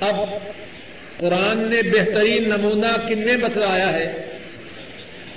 اب 0.00 0.16
قرآن 1.18 1.70
نے 1.70 1.82
بہترین 1.82 2.48
نمونہ 2.48 3.08
کن 3.08 3.18
نے 3.18 3.36
بتلایا 3.36 3.92
ہے؟ 3.92 4.26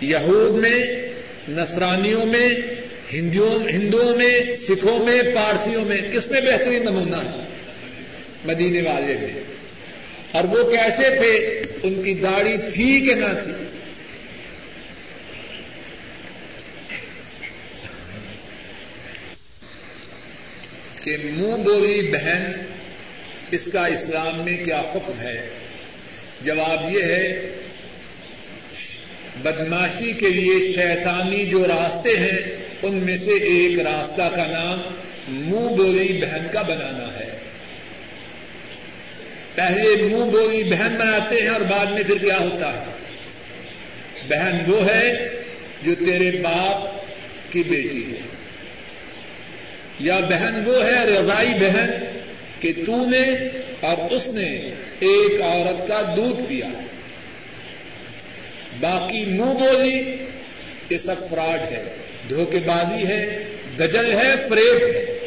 یہود 0.02 0.56
میں، 0.56 0.84
نصرانیوں 1.50 2.26
میں 2.26 2.50
ہندوؤں 3.14 4.18
میں، 4.18 4.52
سکھوں 4.52 5.06
میں، 5.06 5.22
پارسیوں 5.36 5.86
میں۔ 5.86 6.02
کس 6.14 6.28
میں 6.28 6.42
بہترین 6.42 6.82
نمونہ 6.82 7.16
ہے؟ 7.16 7.44
مدینے 8.46 8.82
والے 8.82 9.18
میں۔ 9.22 9.34
اور 10.32 10.44
وہ 10.44 10.72
کیسے 10.72 11.16
تھے؟ 11.16 11.62
ان 11.84 12.04
کی 12.04 12.14
داڑھی 12.14 12.58
تھی 12.58 13.00
کہ 13.00 13.16
نہ 13.16 13.40
تھی؟ 13.44 13.67
کہ 21.08 21.18
منہ 21.24 21.64
بولی 21.64 22.12
بہن، 22.12 22.52
اس 23.52 23.70
کا 23.74 23.86
اسلام 23.86 24.46
میں 24.46 24.64
کیا 24.64 24.80
حکم 24.80 25.20
ہے؟ 25.20 25.50
جواب 26.42 26.92
یہ 26.92 27.04
ہے، 27.04 27.52
بدماشی 29.44 30.12
کے 30.12 30.30
لیے 30.30 30.74
شیطانی 30.74 31.46
جو 31.46 31.68
راستے 31.68 32.10
ہیں، 32.10 32.56
ان 32.82 32.96
میں 32.96 33.16
سے 33.16 33.32
ایک 33.32 33.80
راستہ 33.80 34.22
کا 34.36 34.48
نام 34.48 34.80
منہ 35.28 35.76
بولی 35.76 36.22
بہن 36.22 36.48
کا 36.54 36.62
بنانا 36.62 37.20
ہے۔ 37.20 37.38
پہلے 39.56 40.04
منہ 40.04 40.32
بولی 40.32 40.64
بہن 40.64 40.96
بناتے 40.96 41.42
ہیں 41.42 41.50
اور 41.50 41.62
بعد 41.62 41.86
میں 41.86 42.04
پھر 42.04 42.18
کیا 42.18 42.40
ہوتا 42.40 42.82
ہے؟ 42.82 42.86
بہن 44.30 44.72
وہ 44.72 44.88
ہے 44.88 45.28
جو 45.84 45.96
تیرے 45.96 46.32
باپ 46.32 47.04
کی 47.54 47.64
بیٹی 47.64 48.12
ہے۔ 48.12 48.37
یا 50.00 50.20
بہن 50.20 50.64
وہ 50.66 50.86
ہے، 50.86 51.06
رضائی 51.06 51.54
بہن، 51.54 51.90
کہ 52.60 52.74
تو 52.86 53.10
نے 53.10 53.48
اور 53.80 54.12
اس 54.12 54.28
نے 54.28 54.56
ایک 55.00 55.42
عورت 55.42 55.88
کا 55.88 56.14
دودھ 56.18 56.42
پیا۔ 56.48 56.68
باقی 58.80 59.26
منہ 59.26 59.54
بولی، 59.54 60.18
یہ 60.90 60.98
سب 60.98 61.30
فراڈ 61.30 61.72
ہے 61.72 61.98
دھوکے 62.30 62.60
بازی 62.60 63.08
ہے، 63.08 63.44
دجل 63.76 64.14
ہے، 64.14 64.48
فریب 64.50 64.96
ہے۔ 64.96 65.20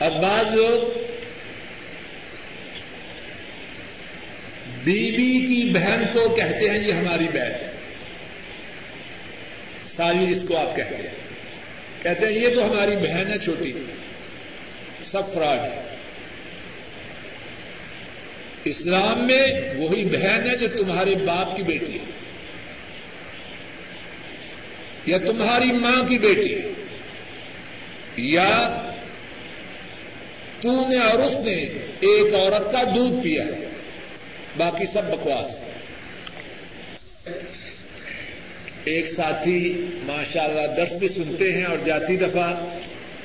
اب 0.00 0.22
بعض 0.22 0.46
لوگ 0.54 0.98
بیوی 4.84 5.46
کی 5.46 5.70
بہن 5.74 6.02
کو 6.12 6.28
کہتے 6.28 6.68
ہیں، 6.68 6.78
یہ 6.86 6.92
ہماری 6.92 7.24
بہن 7.24 7.52
ہے۔ 7.52 7.70
سالی 9.84 10.30
اس 10.30 10.44
کو 10.48 10.56
آپ 10.56 10.76
کہتے 10.76 10.96
ہیں۔ 10.96 11.23
کہتے 12.04 12.26
ہیں 12.26 12.32
یہ 12.32 12.54
تو 12.54 12.66
ہماری 12.66 12.96
بہن 12.96 13.32
ہے 13.32 13.38
چھوٹی۔ 13.38 13.72
سب 15.04 15.34
فراڈ 15.34 15.58
ہے۔ 15.58 15.82
اسلام 18.64 19.26
میں 19.26 19.48
وہی 19.76 20.04
بہن 20.04 20.50
ہے 20.50 20.56
جو 20.56 20.68
تمہارے 20.68 21.14
باپ 21.14 21.56
کی 21.56 21.62
بیٹی 21.62 21.92
ہے۔ 21.92 22.04
یا 25.06 25.18
تمہاری 25.18 25.72
ماں 25.72 26.08
کی 26.08 26.18
بیٹی 26.18 26.54
ہے۔ 26.54 26.72
یا 28.16 28.74
تو 30.60 30.88
نے 30.88 30.98
اور 30.98 31.18
اس 31.18 31.36
نے 31.36 31.54
ایک 32.00 32.34
عورت 32.34 32.72
کا 32.72 32.82
دودھ 32.82 33.22
پیا 33.22 33.44
ہے۔ 33.44 33.66
باقی 34.56 34.86
سب 34.86 35.04
بکواس 35.04 35.58
ہے۔ 35.58 35.70
ایک 38.84 39.12
ساتھی 39.12 39.86
ماشاء 40.02 40.42
اللہ 40.42 40.74
درس 40.76 40.96
بھی 40.96 41.08
سنتے 41.08 41.52
ہیں 41.52 41.64
اور 41.64 41.78
جاتی 41.84 42.16
دفعہ 42.16 42.76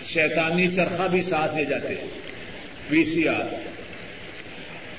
شیطانی 0.04 0.68
چرخا 0.68 1.08
بھی 1.08 1.22
ساتھ 1.22 1.56
لے 1.56 1.66
جاتے 1.66 1.96
ہیں، 1.96 2.08
وی 2.90 3.04
سی 3.04 3.28
آر۔ 3.28 3.70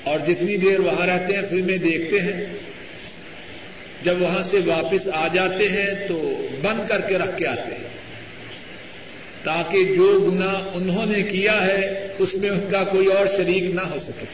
اور 0.03 0.19
جتنی 0.19 0.57
دیر 0.57 0.79
وہاں 0.79 1.07
رہتے 1.07 1.33
ہیں، 1.33 1.41
فلمیں 1.41 1.77
دیکھتے 1.77 2.19
ہیں۔ 2.19 2.45
جب 4.01 4.21
وہاں 4.21 4.41
سے 4.41 4.57
واپس 4.65 5.07
آ 5.13 5.27
جاتے 5.27 5.69
ہیں 5.69 6.07
تو 6.07 6.47
بند 6.61 6.87
کر 6.87 7.01
کے 7.01 7.17
رکھ 7.17 7.37
کے 7.37 7.47
آتے 7.47 7.75
ہیں۔ 7.75 7.87
تاکہ 9.43 9.95
جو 9.95 10.31
گنا 10.31 10.69
انہوں 10.73 11.05
نے 11.05 11.23
کیا 11.23 11.65
ہے، 11.65 12.07
اس 12.19 12.35
میں 12.35 12.49
ان 12.49 12.69
کا 12.69 12.83
کوئی 12.83 13.07
اور 13.07 13.25
شریک 13.37 13.63
نہ 13.63 13.81
ہو 13.81 13.97
سکے۔ 13.97 14.25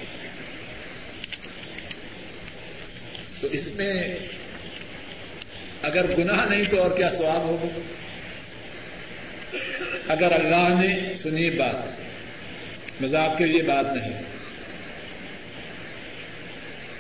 تو 3.41 3.47
اس 3.51 3.75
میں 3.75 4.07
اگر 5.81 6.05
گناہ 6.17 6.45
نہیں 6.49 6.65
تو 6.65 6.81
اور 6.81 6.91
کیا 6.91 7.09
سواب 7.09 7.43
ہوگا؟ 7.43 7.79
اگر 10.07 10.31
اللہ 10.31 10.83
نے 10.83 11.13
سنی 11.13 11.49
بات، 11.49 11.95
مذاق 13.01 13.37
کے 13.37 13.45
لیے 13.45 13.61
بات 13.63 13.85
نہیں، 13.93 14.21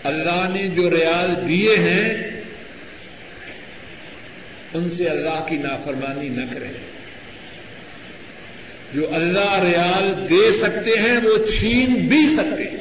اللہ 0.03 0.49
نے 0.55 0.67
جو 0.67 0.89
ریال 0.89 1.47
دیے 1.47 1.75
ہیں، 1.75 2.13
ان 4.73 4.89
سے 4.89 5.09
اللہ 5.09 5.45
کی 5.49 5.57
نافرمانی 5.57 6.29
نہ 6.29 6.53
کرے 6.53 6.67
جو 8.93 9.13
اللہ 9.13 9.59
ریال 9.59 10.29
دے 10.29 10.51
سکتے 10.51 10.91
ہیں، 10.99 11.17
وہ 11.17 11.59
چھین 11.59 11.93
بھی 11.93 12.35
سکتے 12.35 12.63
ہیں۔ 12.63 12.77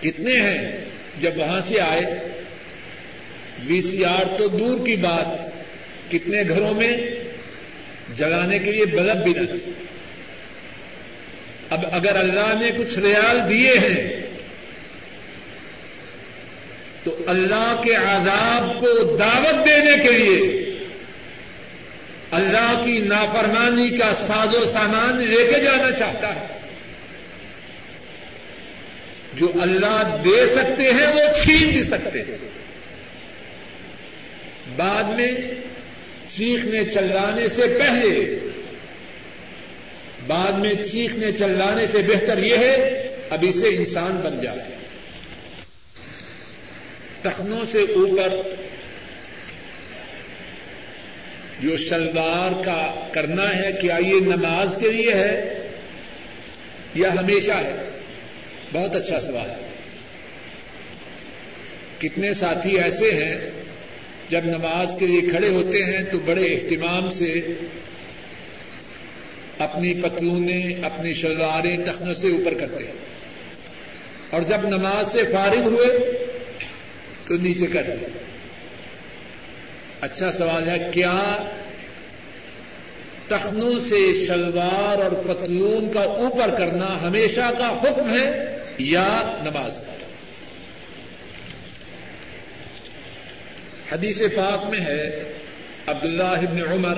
کتنے 0.00 0.40
ہیں، 0.40 0.84
جب 1.18 1.30
وہاں 1.36 1.60
سے 1.60 1.80
آئے 1.80 2.31
وی 3.66 3.80
سی 3.80 4.04
آر 4.04 4.24
تو 4.38 4.48
دور 4.48 4.86
کی 4.86 4.96
بات، 4.96 5.26
کتنے 6.10 6.42
گھروں 6.48 6.74
میں 6.74 6.96
جگانے 8.16 8.58
کے 8.58 8.72
لیے 8.72 8.84
بلب 8.84 9.24
بھی 9.24 9.32
نہ 9.32 9.46
تھی 9.46 9.72
اب 11.70 11.80
اگر 11.92 12.16
اللہ 12.16 12.60
نے 12.60 12.70
کچھ 12.78 12.98
ریال 12.98 13.50
دیے 13.50 13.78
ہیں، 13.78 14.22
تو 17.04 17.24
اللہ 17.28 17.80
کے 17.84 17.94
عذاب 17.94 18.80
کو 18.80 19.16
دعوت 19.16 19.66
دینے 19.66 20.02
کے 20.02 20.10
لیے 20.10 20.62
اللہ 22.30 22.82
کی 22.84 22.98
نافرمانی 22.98 23.90
کا 23.90 24.14
ساز 24.14 24.56
و 24.56 24.64
سامان 24.64 25.16
لے 25.22 25.46
کے 25.46 25.60
جانا 25.60 25.90
چاہتا 25.90 26.34
ہے۔ 26.34 26.46
جو 29.34 29.52
اللہ 29.54 30.16
دے 30.24 30.46
سکتے 30.46 30.82
ہیں، 30.82 31.06
وہ 31.06 31.44
چھین 31.44 31.68
بھی 31.68 31.82
سکتے 31.82 32.18
ہیں۔ 32.18 32.48
بعد 34.76 35.04
میں 35.04 35.32
چیخنے 36.28 36.84
چلانے 36.84 37.48
سے 37.48 37.66
پہلے، 37.66 38.38
بعد 40.26 40.52
میں 40.52 40.74
چیخنے 40.74 41.32
چلانے 41.32 41.86
سے 41.86 41.98
بہتر 41.98 42.38
یہ 42.38 42.56
ہے 42.56 43.08
ابھی 43.30 43.52
سے 43.52 43.68
انسان 43.68 44.12
بن 44.12 44.42
جائے۔ 44.42 44.76
ٹخنوں 47.22 47.64
سے 47.64 47.78
اوپر 47.78 48.28
جو 51.60 51.76
شلوار 51.76 52.64
کا 52.64 53.08
کرنا 53.12 53.58
ہے، 53.58 53.72
کیا 53.72 53.96
یہ 53.96 54.20
نماز 54.20 54.78
کے 54.80 54.92
لیے 54.92 55.10
ہے؟ 55.14 55.62
یا 56.94 57.08
ہمیشہ 57.08 57.52
ہے؟ 57.52 57.76
بہت 58.72 58.96
اچھا 58.96 59.20
سوال 59.20 59.50
ہے۔ 59.50 59.68
کتنے 61.98 62.34
ساتھی 62.34 62.78
ایسے 62.78 63.10
ہیں 63.10 63.62
جب 64.32 64.44
نماز 64.44 64.96
کے 64.98 65.06
لیے 65.06 65.30
کھڑے 65.30 65.48
ہوتے 65.48 65.84
ہیں 65.84 66.02
تو 66.12 66.18
بڑے 66.18 66.46
اہتمام 66.46 67.08
سے 67.08 67.40
اپنی 69.58 69.94
پتلونیں 69.94 70.84
اپنی 70.84 71.12
شلواریں 71.12 71.76
ٹخنوں 71.76 72.12
سے 72.12 72.28
اوپر 72.28 72.54
کرتے 72.54 72.84
ہیں۔ 72.84 72.92
اور 74.30 74.40
جب 74.40 74.68
نماز 74.68 75.12
سے 75.12 75.24
فارغ 75.24 75.62
ہوئے 75.62 75.98
تو 77.26 77.34
نیچے 77.34 77.66
کر 77.66 77.82
دیا۔ 77.82 78.08
اچھا 80.00 80.30
سوال 80.30 80.68
ہے، 80.68 80.90
کیا 80.92 81.36
ٹخنوں 83.28 83.76
سے 83.76 84.26
شلوار 84.26 85.02
اور 85.02 85.24
پتلون 85.24 85.92
کا 85.92 86.00
اوپر 86.00 86.54
کرنا 86.54 87.02
ہمیشہ 87.02 87.50
کا 87.58 87.82
حکم 87.82 88.18
ہے 88.18 88.58
یا 88.78 89.36
نماز 89.44 89.80
کا؟ 89.80 90.01
حدیث 93.92 94.20
پاک 94.20 94.70
میں 94.70 94.80
ہے، 94.80 95.32
عبداللہ 95.86 96.22
ابن 96.22 96.72
عمر 96.72 96.94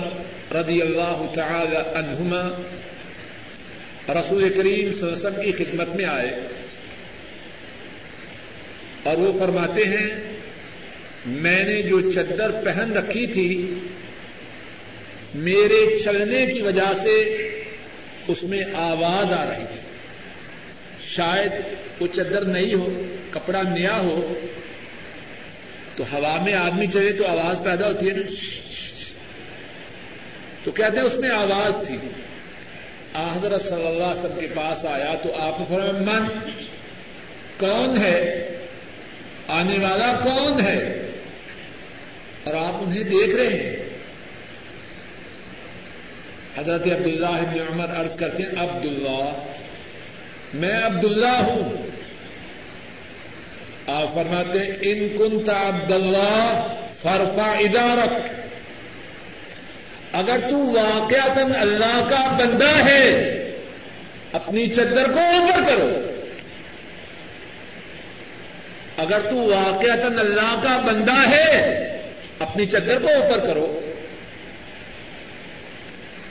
رضی 0.55 0.83
اللہ 0.83 1.27
تعالی 1.35 1.77
عنہما 1.77 2.63
رسول 4.09 4.49
کریم 4.49 4.93
صلی 4.93 5.09
اللہ 5.09 5.29
علیہ 5.29 5.29
وسلم 5.29 5.41
کی 5.41 5.53
خدمت 5.53 5.89
میں 5.89 6.05
آئے۔ 6.05 6.41
اور 9.03 9.17
وہ 9.17 9.39
فرماتے 9.39 9.83
ہیں، 9.83 10.37
میں 11.27 11.65
نے 11.65 11.83
جو 11.83 12.11
چدر 12.11 12.51
پہن 12.51 12.93
رکھی 12.93 13.27
تھی، 13.27 13.75
میرے 15.35 15.97
چلنے 16.05 16.47
کی 16.47 16.63
وجہ 16.63 16.95
سے 16.95 17.21
اس 18.29 18.43
میں 18.43 18.63
آواز 18.75 19.33
آ 19.33 19.45
رہی 19.45 19.65
تھی۔ 19.73 19.81
شاید 21.09 21.53
وہ 22.01 22.07
چدر 22.07 22.45
نہیں 22.45 22.75
ہو، 22.75 23.03
کپڑا 23.31 23.63
نیا 23.63 23.99
ہو 24.01 24.35
تو 25.97 26.05
ہوا 26.13 26.43
میں 26.43 26.55
آدمی 26.55 26.87
چلے 26.87 27.13
تو 27.13 27.27
آواز 27.27 27.61
پیدا 27.65 27.87
ہوتی 27.87 28.09
ہے 28.09 28.15
نا۔ 28.15 28.23
تو 30.65 30.71
کہتے 30.71 30.97
ہیں 30.97 31.05
اس 31.05 31.17
میں 31.17 31.31
آواز 31.31 31.77
تھی۔ 31.87 31.97
حضرت 33.15 33.63
صلی 33.63 33.87
اللہ 33.87 34.05
علیہ 34.05 34.19
وسلم 34.19 34.41
کے 34.41 34.47
پاس 34.55 34.87
آیا 34.87 35.15
تو 35.23 35.35
آپ 35.35 35.61
نے 35.61 35.65
فرمایا، 35.69 35.93
من، 35.93 36.51
کون 37.59 37.97
ہے؟ 37.97 38.49
آنے 39.49 39.79
والا 39.79 40.13
کون 40.13 40.61
ہے؟ 40.61 41.11
اور 42.45 42.55
آپ 42.55 42.75
انہیں 42.75 43.05
دیکھ 43.05 43.37
رہے 43.37 43.47
ہیں۔ 43.47 43.77
حضرت 46.57 46.87
عبداللہ 46.87 47.27
ابن 47.27 47.59
عمر 47.73 48.01
عرض 48.01 48.17
کرتے 48.17 48.43
ہیں 48.43 48.51
عبد 48.51 48.85
اللہ 48.85 49.47
میں 50.55 50.87
عبد 50.87 51.05
اللہ 51.05 51.43
ہوں۔ 51.49 51.94
آپ 53.87 54.15
فرماتے 54.15 54.59
ان 54.59 55.09
کنتا 55.19 55.69
عبد 55.69 55.93
اللہ 55.93 56.67
فرفا 57.03 57.51
ادارک. 57.51 58.13
اگر 60.13 60.39
تو 60.51 60.59
واقعات 60.59 61.39
اللہ 61.57 62.09
کا 62.11 62.37
بندہ 62.39 62.91
ہے، 62.91 63.09
اپنی 64.33 64.67
چدر 64.67 65.13
کو 65.13 65.19
اوپر 65.19 65.63
کرو۔ 65.67 65.89
اگر 68.97 69.31
تو 69.31 69.37
واقعات 69.37 70.05
اللہ 70.19 70.61
کا 70.63 70.81
بندہ 70.81 71.31
ہے، 71.31 71.75
اپنی 72.39 72.67
چدر 72.67 72.99
کو 72.99 73.09
اوپر 73.09 73.39
کرو۔ 73.39 73.81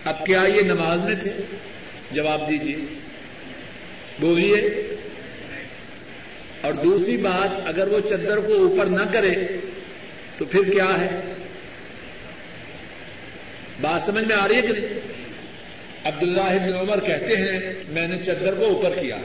اب 0.05 0.25
کیا 0.25 0.41
یہ 0.55 0.61
نماز 0.61 1.01
میں 1.01 1.15
تھے؟ 1.15 1.31
جواب 2.11 2.49
دیجیے 2.49 2.75
بولیے۔ 4.19 4.59
اور 6.63 6.73
دوسری 6.73 7.17
بات، 7.17 7.67
اگر 7.67 7.87
وہ 7.87 7.99
چدر 7.99 8.37
کو 8.37 8.53
اوپر 8.53 8.85
نہ 8.85 9.03
کرے، 9.13 9.35
تو 10.37 10.45
پھر 10.45 10.63
کیا 10.63 11.01
ہے؟ 11.01 11.33
بات 13.81 14.01
سمجھ 14.01 14.25
میں 14.25 14.35
آ 14.35 14.47
رہی 14.47 14.55
ہے 14.55 14.61
کہ 14.61 14.73
نہیں؟ 14.73 14.87
عبداللہ 16.03 16.41
ابن 16.41 16.73
عمر 16.73 16.99
کہتے 16.99 17.35
ہیں، 17.37 17.73
میں 17.89 18.07
نے 18.07 18.23
چدر 18.23 18.55
کو 18.55 18.65
اوپر 18.65 18.89
کیا۔ 18.89 19.17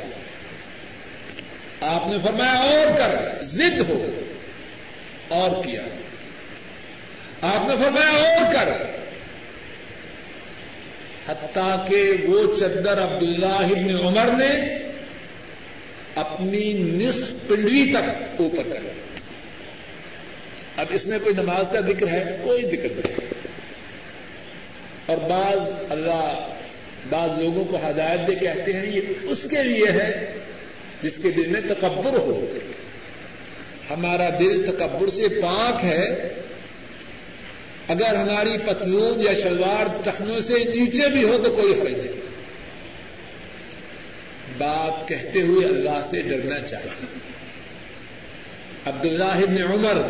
آپ 1.80 2.06
نے 2.06 2.18
فرمایا، 2.18 2.52
اور 2.52 2.96
کر، 2.96 3.42
ضد 3.42 3.80
ہو، 3.88 4.20
اور 5.28 5.64
کیا۔ 5.64 5.82
آپ 7.40 7.68
نے 7.68 7.76
فرمایا، 7.84 8.10
اور 8.10 8.54
کر۔ 8.54 8.72
حتیٰ 11.26 11.88
کہ 11.88 12.12
وہ 12.28 12.54
چدر 12.54 13.02
عبداللہ 13.02 13.46
ابن 13.46 14.06
عمر 14.06 14.26
نے 14.26 14.78
اپنی 16.14 16.72
نصف 16.72 17.48
پنڈری 17.48 17.90
تک 17.90 18.40
اوپر 18.40 18.62
کر 18.62 18.80
اب 20.76 20.86
اس 20.90 21.06
میں 21.06 21.18
کوئی 21.24 21.34
نماز 21.34 21.64
کا 21.72 21.80
ذکر 21.80 22.08
ہے، 22.08 22.38
کوئی 22.42 22.60
ذکر 22.60 22.88
نہیں۔ 22.96 23.34
اور 25.06 25.16
بعض 25.16 25.58
اللہ، 25.90 26.48
بعض 27.08 27.30
لوگوں 27.38 27.64
کو 27.64 27.76
ہدایت 27.76 28.26
دے 28.26 28.34
کہتے 28.34 28.72
ہیں، 28.72 28.86
یہ 28.86 29.00
اس 29.22 29.46
کے 29.50 29.64
لیے 29.64 30.02
ہے 30.02 30.38
جس 31.02 31.18
کے 31.22 31.30
دل 31.30 31.46
میں 31.46 31.60
تکبر 31.60 32.18
ہو۔ 32.18 32.46
ہمارا 33.90 34.28
دل 34.38 34.76
تکبر 34.76 35.08
سے 35.08 35.28
پاک 35.28 35.84
ہے۔ 35.84 36.28
اگر 37.88 38.14
ہماری 38.14 38.58
پتلون 38.58 39.20
یا 39.20 39.32
شلوار 39.32 39.86
ٹخنوں 40.04 40.38
سے 40.38 40.54
نیچے 40.54 41.08
بھی 41.08 41.24
ہو 41.24 41.38
تو 41.38 41.50
کوئی 41.50 41.80
حرج 41.80 42.06
نہیں۔ 42.06 42.17
بات 44.58 45.08
کہتے 45.08 45.42
ہوئے 45.42 45.66
اللہ 45.66 46.00
سے 46.10 46.22
ڈرنا 46.22 46.60
چاہیے۔ 46.60 47.06
عبداللہ 48.84 49.24
ابن 49.24 49.62
عمر، 49.62 50.04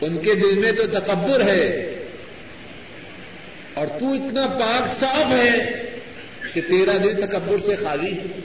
ان 0.00 0.18
کے 0.18 0.34
دل 0.34 0.58
میں 0.58 0.72
تو 0.72 0.86
تکبر 0.86 1.40
ہے۔ 1.40 1.94
اور 3.74 3.86
تو 3.86 4.12
اتنا 4.12 4.46
پاک 4.46 4.86
صاف 4.86 5.32
ہے 5.32 5.82
کہ 6.52 6.60
تیرا 6.60 6.96
دل 7.04 7.26
تکبر 7.26 7.58
سے 7.58 7.76
خالی 7.76 8.12
ہے۔ 8.12 8.40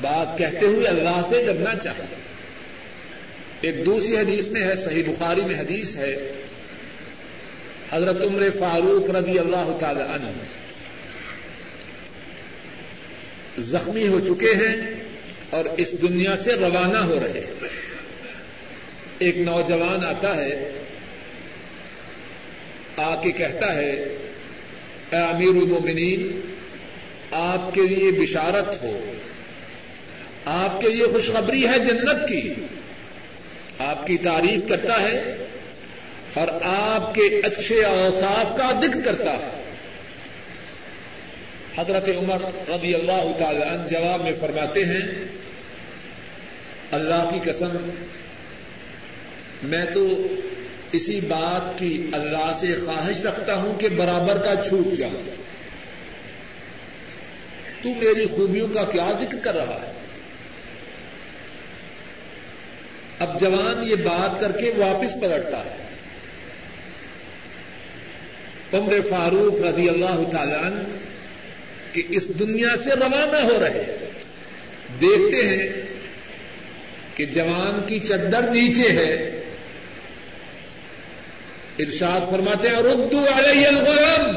بات 0.00 0.38
کہتے 0.38 0.66
ہوئے 0.66 0.86
اللہ 0.86 1.20
سے 1.28 1.42
ڈرنا 1.42 1.74
چاہیے۔ 1.74 2.16
ایک 3.60 3.86
دوسری 3.86 4.16
حدیث 4.18 4.48
میں 4.48 4.64
ہے، 4.64 4.74
صحیح 4.74 5.02
بخاری 5.06 5.40
میں 5.40 5.60
حدیث 5.60 5.96
ہے۔ 5.96 6.32
حضرت 7.90 8.24
عمر 8.24 8.50
فاروق 8.50 9.10
رضی 9.10 9.38
اللہ 9.38 9.76
تعالی 9.80 10.02
عنہ۔ 10.02 10.30
زخمی 13.58 14.08
ہو 14.08 14.20
چکے 14.20 14.54
ہیں 14.54 15.04
اور 15.50 15.64
اس 15.64 16.02
دنیا 16.02 16.36
سے 16.36 16.52
روانہ 16.52 16.98
ہو 16.98 17.14
رہے 17.14 17.40
ہیں۔ 17.40 17.68
ایک 19.18 19.36
نوجوان 19.36 20.04
آتا 20.04 20.36
ہے، 20.36 20.82
آ 22.96 23.22
کے 23.22 23.30
کہتا 23.30 23.74
ہے، 23.74 23.90
اے 25.10 25.16
امیر 25.16 25.48
المومنین، 25.48 26.40
آپ 27.30 27.74
کے 27.74 27.82
لیے 27.82 28.10
بشارت 28.10 28.82
ہو۔ 28.82 29.12
آپ 30.44 30.80
کے 30.80 30.88
لیے 30.88 31.06
خوشخبری 31.06 31.68
ہے 31.68 31.78
جنت 31.78 32.28
کی۔ 32.28 32.52
آپ 33.78 34.06
کی 34.06 34.16
تعریف 34.16 34.68
کرتا 34.68 35.02
ہے 35.02 35.36
اور 36.34 36.48
آپ 36.62 37.14
کے 37.14 37.22
اچھے 37.22 37.84
اوساف 37.84 38.56
کا 38.56 38.80
ذکر 38.80 39.00
کرتا 39.00 39.32
ہے۔ 39.32 39.65
حضرت 41.78 42.08
عمر 42.08 42.70
رضی 42.70 42.94
اللہ 42.94 43.38
تعالی 43.38 43.62
عنہ 43.62 43.86
جواب 43.88 44.22
میں 44.22 44.32
فرماتے 44.32 44.84
ہیں، 44.84 45.24
اللہ 46.90 47.30
کی 47.32 47.50
قسم، 47.50 47.90
میں 49.62 49.84
تو 49.94 50.06
اسی 50.92 51.20
بات 51.20 51.78
کی 51.78 52.10
اللہ 52.12 52.52
سے 52.52 52.74
خواہش 52.74 53.24
رکھتا 53.26 53.54
ہوں 53.54 53.74
کہ 53.74 53.88
برابر 53.88 54.38
کا 54.38 54.62
چھوٹ 54.62 54.98
جاؤ 54.98 55.22
تو 57.82 57.88
میری 57.88 58.26
خوبیوں 58.26 58.68
کا 58.68 58.84
کیا 58.84 59.08
ذکر 59.20 59.38
کر 59.38 59.54
رہا 59.54 59.80
ہے؟ 59.82 59.92
اب 63.18 63.40
جوان 63.40 63.82
یہ 63.82 63.94
بات 63.94 64.40
کر 64.40 64.52
کے 64.52 64.72
واپس 64.76 65.14
پلٹتا 65.20 65.64
ہے۔ 65.64 65.76
عمر 68.72 69.00
فاروق 69.00 69.60
رضی 69.60 69.88
اللہ 69.88 70.28
تعالی 70.30 70.84
کہ 71.96 72.02
اس 72.08 72.28
دنیا 72.38 72.76
سے 72.76 72.90
روانہ 72.90 73.46
ہو 73.46 73.58
رہے 73.60 73.96
دیکھتے 75.00 75.46
ہیں 75.46 75.68
کہ 77.14 77.24
جوان 77.24 77.80
کی 77.86 77.98
چدر 77.98 78.42
نیچے 78.42 78.88
ہے۔ 78.88 79.40
ارشاد 81.78 82.20
فرماتے 82.30 82.68
ہیں، 82.68 82.76
ردو 82.76 83.26
علیہ 83.34 83.66
الغلام۔ 83.66 84.36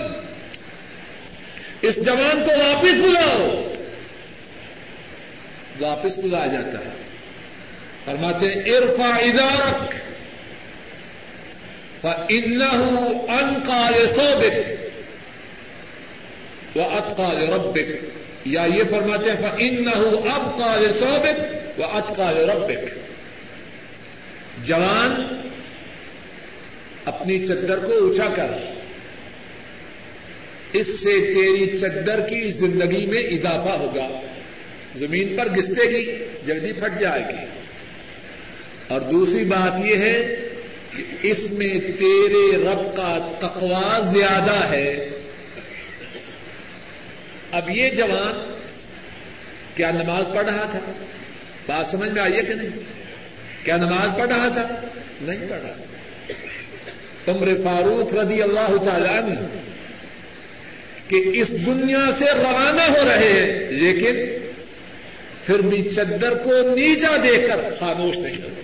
اس 1.82 1.96
جوان 1.96 2.44
کو 2.44 2.52
واپس 2.52 3.00
بلاؤ۔ 3.00 3.74
واپس 5.80 6.18
بلایا 6.18 6.46
جاتا 6.46 6.86
ہے۔ 6.86 6.92
فرماتے 8.06 8.48
ہیں 8.48 8.56
ارفا 8.56 9.16
ادارک۔ 9.16 9.94
فن 12.02 12.62
انقال 13.30 14.08
صوبک 14.08 14.79
و 16.76 16.82
اطقال 16.82 17.50
ربک 17.50 18.06
یا 18.46 18.62
یہ 18.76 18.84
فرماتے 18.90 19.30
ہیں 19.30 19.36
فن 19.36 19.90
اب 20.32 20.58
قال 20.58 20.88
صوبک 20.90 21.80
و 21.80 21.84
اطقال 21.84 22.50
ربک 22.50 23.10
جوان، 24.66 25.42
اپنی 27.06 27.46
چدر 27.46 27.80
کو 27.80 27.92
اونچا 27.92 28.26
کر۔ 28.36 28.48
اس 30.74 31.00
سے 31.00 31.34
تیری 31.34 31.78
چدر 31.78 32.20
کی 32.20 32.48
زندگی 32.48 33.06
میں 33.06 33.24
اضافہ 33.24 33.70
ہوگا۔ 33.70 34.08
زمین 34.96 35.36
پر 35.36 35.50
گستے 35.50 35.90
گی، 35.90 36.24
جلدی 36.46 36.74
پھٹ 36.74 37.00
جائے 37.00 37.22
گی۔ 37.22 37.46
اور 38.88 39.02
دوسری 39.02 39.44
بات 39.44 39.86
یہ 39.86 39.96
ہے 39.98 40.48
کہ 40.98 41.04
اس 41.24 41.52
میں 41.52 41.80
تیرے 41.80 42.58
رب 42.58 42.98
کا 42.98 43.18
تقوا 43.40 43.98
زیادہ 43.98 44.68
ہے۔ 44.70 45.10
اب 47.52 47.70
یہ 47.70 47.90
جوان 47.90 48.54
کیا 49.76 49.92
نماز 49.92 50.26
پڑھ 50.36 50.50
رہا 50.50 50.66
تھا؟ 50.66 50.80
بات 51.66 51.86
سمجھ 51.86 52.10
میں 52.10 52.24
آئیے 52.24 52.42
کہ 52.44 52.54
نہیں؟ 52.54 52.80
کیا 53.64 53.78
نماز 53.78 54.10
پڑھ 54.18 54.34
رہا 54.34 54.48
تھا؟ 54.48 54.64
نہیں 55.22 55.50
پڑھ 55.50 55.62
رہا 55.62 55.74
تھا۔ 55.74 57.32
عمر 57.32 57.54
فاروق 57.64 58.14
رضی 58.14 58.42
اللہ 58.42 58.78
تعالی 58.84 59.08
عنہ 59.08 59.48
کہ 61.08 61.16
اس 61.34 61.50
دنیا 61.66 62.06
سے 62.18 62.26
روانہ 62.26 62.82
ہو 62.82 63.06
رہے 63.06 63.32
ہیں، 63.32 63.72
لیکن 63.72 64.16
پھر 65.46 65.60
بھی 65.60 65.90
چدر 65.90 66.34
کو 66.38 66.52
نیچا 66.76 67.16
دیکھ 67.24 67.48
کر 67.48 67.74
خاموش 67.80 68.18
نہیں 68.18 68.36
ہوتے 68.36 68.62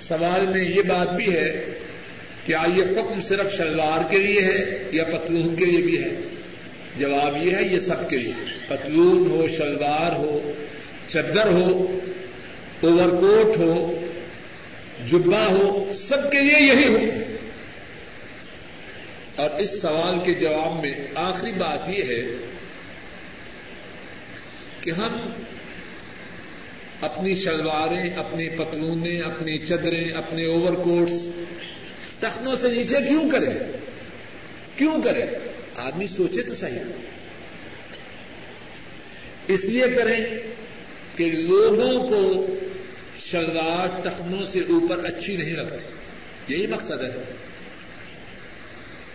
سوال 0.00 0.46
میں 0.46 0.64
یہ 0.64 0.82
بات 0.82 1.12
بھی 1.12 1.34
ہے 1.34 1.50
کیا 2.44 2.62
یہ 2.76 2.82
حکم 2.82 3.20
صرف 3.20 3.52
شلوار 3.52 4.10
کے 4.10 4.18
لیے 4.18 4.40
ہے 4.40 4.88
یا 4.92 5.04
پتلون 5.04 5.56
کے 5.56 5.64
لیے 5.64 5.82
بھی 5.82 6.02
ہے؟ 6.04 6.10
جواب 6.96 7.36
یہ 7.36 7.50
ہے، 7.50 7.62
یہ 7.72 7.78
سب 7.78 8.10
کے 8.10 8.16
لیے۔ 8.16 8.32
پتلون 8.68 9.30
ہو، 9.30 9.46
شلوار 9.48 10.16
ہو، 10.16 10.52
چدر 11.08 11.46
ہو 11.46 11.98
اوور 12.80 13.08
کوٹ 13.08 13.56
ہو 13.56 14.00
جبا 15.10 15.46
ہو، 15.46 15.92
سب 15.94 16.32
کے 16.32 16.40
لیے 16.40 16.66
یہی 16.66 16.94
حکم 16.94 17.04
ہے 17.04 17.36
اور 19.36 19.50
اس 19.50 19.80
سوال 19.80 20.18
کے 20.24 20.34
جواب 20.34 20.84
میں 20.84 20.94
آخری 21.14 21.52
بات 21.52 21.88
یہ 21.88 22.02
ہے 22.04 22.22
کہ 24.80 24.90
ہم 24.90 25.30
اپنی 27.00 27.34
شلواریں، 27.34 28.10
اپنی 28.10 28.48
پتلونیں، 28.48 29.20
اپنی 29.20 29.58
چدریں، 29.58 30.10
اپنے 30.10 30.44
اوور 30.44 30.72
کوٹس 30.72 31.26
تخنوں 32.20 32.54
سے 32.54 32.68
نیچے 32.68 32.96
کیوں 33.08 33.30
کریں؟ 33.30 33.54
کیوں 34.76 35.02
کریں؟ 35.02 35.51
آدمی 35.76 36.06
سوچے 36.06 36.42
تو 36.42 36.54
صحیح۔ 36.54 36.78
اس 39.48 39.64
لیے 39.64 39.88
کریں 39.88 40.24
کہ 41.16 41.24
لوگوں 41.24 42.08
کو 42.08 42.46
شلوار 43.18 44.00
تخنوں 44.00 44.42
سے 44.42 44.60
اوپر 44.60 45.04
اچھی 45.04 45.36
نہیں 45.36 45.52
لگتی۔ 45.52 45.92
یہی 46.54 46.66
مقصد 46.66 47.00
ہے۔ 47.00 47.24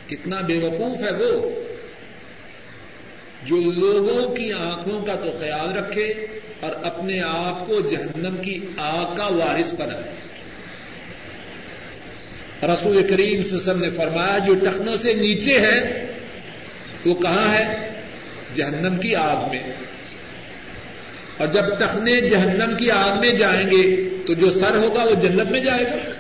کتنا 0.08 0.42
بے 0.42 0.54
وقوف 0.54 0.98
ہے 1.02 1.12
وہ۔ 1.12 1.50
جو 3.44 3.72
لوگوں 3.72 4.36
کی 4.36 4.54
آنکھوں 4.54 5.06
کا 5.06 5.16
تو 5.16 5.32
خیال 5.32 5.78
رکھے 5.78 6.10
اور 6.60 6.86
اپنے 6.86 7.22
آپ 7.22 7.68
کو 7.68 7.82
جہنم 7.82 8.38
کی 8.38 8.60
آگ 8.78 9.16
کا 9.16 9.28
وارث 9.28 9.74
بنائے۔ 9.74 10.14
رسول 12.74 13.08
کریم 13.08 13.44
سسم 13.44 13.80
نے 13.80 13.90
فرمایا، 13.90 14.38
جو 14.38 14.54
ٹخنوں 14.54 14.96
سے 14.96 15.14
نیچے 15.14 15.60
ہے 15.60 16.07
وہ 17.08 17.14
کہاں 17.14 17.54
ہے؟ 17.54 17.90
جہنم 18.56 18.98
کی 18.98 19.16
آگ 19.16 19.50
میں۔ 19.52 19.64
اور 21.38 21.48
جب 21.48 21.80
ٹخنے 21.80 22.22
جہنم 22.22 22.78
کی 22.78 22.92
آگ 22.92 23.20
میں 23.20 23.32
جائیں 23.32 23.68
گے، 23.70 24.10
تو 24.28 24.34
جو 24.34 24.50
سر 24.50 24.78
ہوگا 24.78 25.04
وہ 25.04 25.16
جنت 25.16 25.52
میں 25.52 25.60
جائے 25.60 25.84
گا۔ 25.84 26.12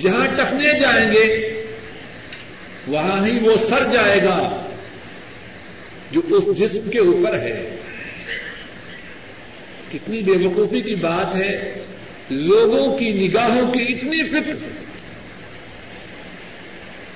جہاں 0.00 0.26
ٹخنے 0.36 0.78
جائیں 0.78 1.12
گے، 1.12 1.54
وہاں 2.86 3.26
ہی 3.26 3.38
وہ 3.38 3.56
سر 3.56 3.90
جائے 3.92 4.24
گا 4.24 4.66
جو 6.10 6.20
اس 6.30 6.58
جسم 6.58 6.90
کے 6.90 6.98
اوپر 6.98 7.38
ہے۔ 7.38 7.76
کتنی 9.92 10.22
بے 10.22 10.46
وقوفی 10.46 10.80
کی 10.80 10.94
بات 10.94 11.36
ہے۔ 11.36 11.74
لوگوں 12.30 12.98
کی 12.98 13.10
نگاہوں 13.10 13.72
کی 13.72 13.82
اتنی 13.82 14.28
فکر 14.28 14.83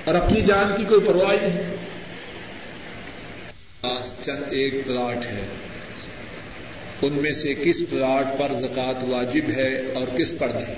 اور 0.08 0.16
اپنی 0.16 0.40
جان 0.40 0.76
کی 0.76 0.84
کوئی 0.84 1.00
پرواہ 1.00 1.36
نہیں۔ 1.42 1.76
چند 4.24 4.42
ایک 4.50 4.74
پلاٹ 4.86 5.26
ہے۔ 5.26 5.46
ان 7.02 7.12
میں 7.12 7.32
سے 7.32 7.54
کس 7.54 7.84
پلاٹ 7.90 8.38
پر 8.38 8.52
زکات 8.58 9.04
واجب 9.04 9.50
ہے 9.56 9.76
اور 9.76 10.18
کس 10.18 10.34
پر 10.38 10.48
نہیں؟ 10.48 10.74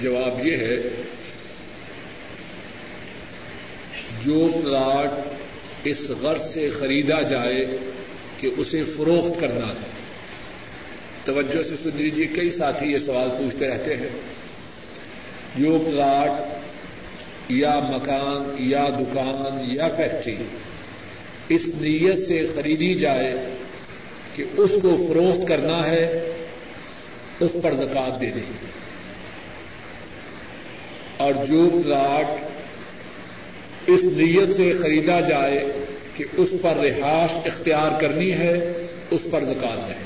جواب 0.00 0.46
یہ 0.46 0.56
ہے، 0.56 0.76
جو 4.24 4.50
پلاٹ 4.64 5.10
اس 5.84 6.10
غرض 6.10 6.40
سے 6.40 6.68
خریدا 6.68 7.20
جائے 7.20 7.66
کہ 8.36 8.50
اسے 8.56 8.84
فروخت 8.84 9.40
کرنا 9.40 9.68
ہے۔ 9.68 9.86
توجہ 11.24 11.62
سے 11.62 11.74
سن 11.82 11.90
لیجیے 11.94 12.26
کئی 12.26 12.50
ساتھی 12.50 12.92
یہ 12.92 12.98
سوال 12.98 13.28
پوچھتے 13.38 13.68
رہتے 13.68 13.96
ہیں۔ 13.96 14.08
جو 15.56 15.78
پلاٹ 15.86 16.61
یا 17.48 17.80
مکان، 17.80 18.54
یا 18.58 18.88
دکان، 18.88 19.64
یا 19.72 19.88
فیکٹری، 19.88 20.36
اس 21.48 21.68
نیت 21.80 22.18
سے 22.18 22.46
خریدی 22.46 22.94
جائے 22.94 23.34
کہ 24.34 24.44
اس 24.56 24.70
کو 24.82 24.96
فروخت 24.96 25.48
کرنا 25.48 25.86
ہے، 25.86 26.32
اس 27.40 27.50
پر 27.62 27.70
زکات 27.74 28.20
دے 28.20 28.30
اور 31.16 31.34
جو 31.34 31.70
پلاٹ 31.70 32.26
اس 33.86 34.04
نیت 34.04 34.48
سے 34.56 34.72
خریدا 34.82 35.20
جائے 35.20 35.72
کہ 36.16 36.24
اس 36.36 36.48
پر 36.62 36.76
رہائش 36.76 37.46
اختیار 37.46 38.00
کرنی 38.00 38.32
ہے، 38.32 38.86
اس 39.10 39.20
پر 39.30 39.44
زکات 39.44 39.88
دیں۔ 39.88 40.02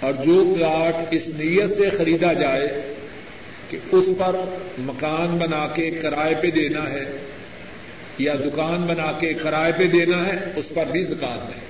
اور 0.00 0.12
جو 0.12 0.54
پلاٹ 0.54 0.94
اس 1.10 1.28
نیت 1.28 1.76
سے 1.76 1.90
خریدا 1.90 2.32
جائے 2.32 2.91
کہ 3.72 3.78
اس 3.92 4.04
پر 4.18 4.36
مکان 4.78 5.38
بنا 5.38 5.66
کے 5.74 5.90
کرائے 5.90 6.34
پہ 6.40 6.50
دینا 6.50 6.90
ہے 6.90 7.04
یا 8.18 8.34
دکان 8.34 8.86
بنا 8.86 9.12
کے 9.18 9.32
کرائے 9.32 9.72
پہ 9.78 9.86
دینا 9.86 10.26
ہے، 10.26 10.52
اس 10.56 10.68
پر 10.74 10.84
بھی 10.92 11.04
زکات 11.04 11.54
ہے۔ 11.54 11.60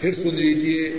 پھر 0.00 0.12
سن 0.12 0.34
لیجیے 0.34 0.92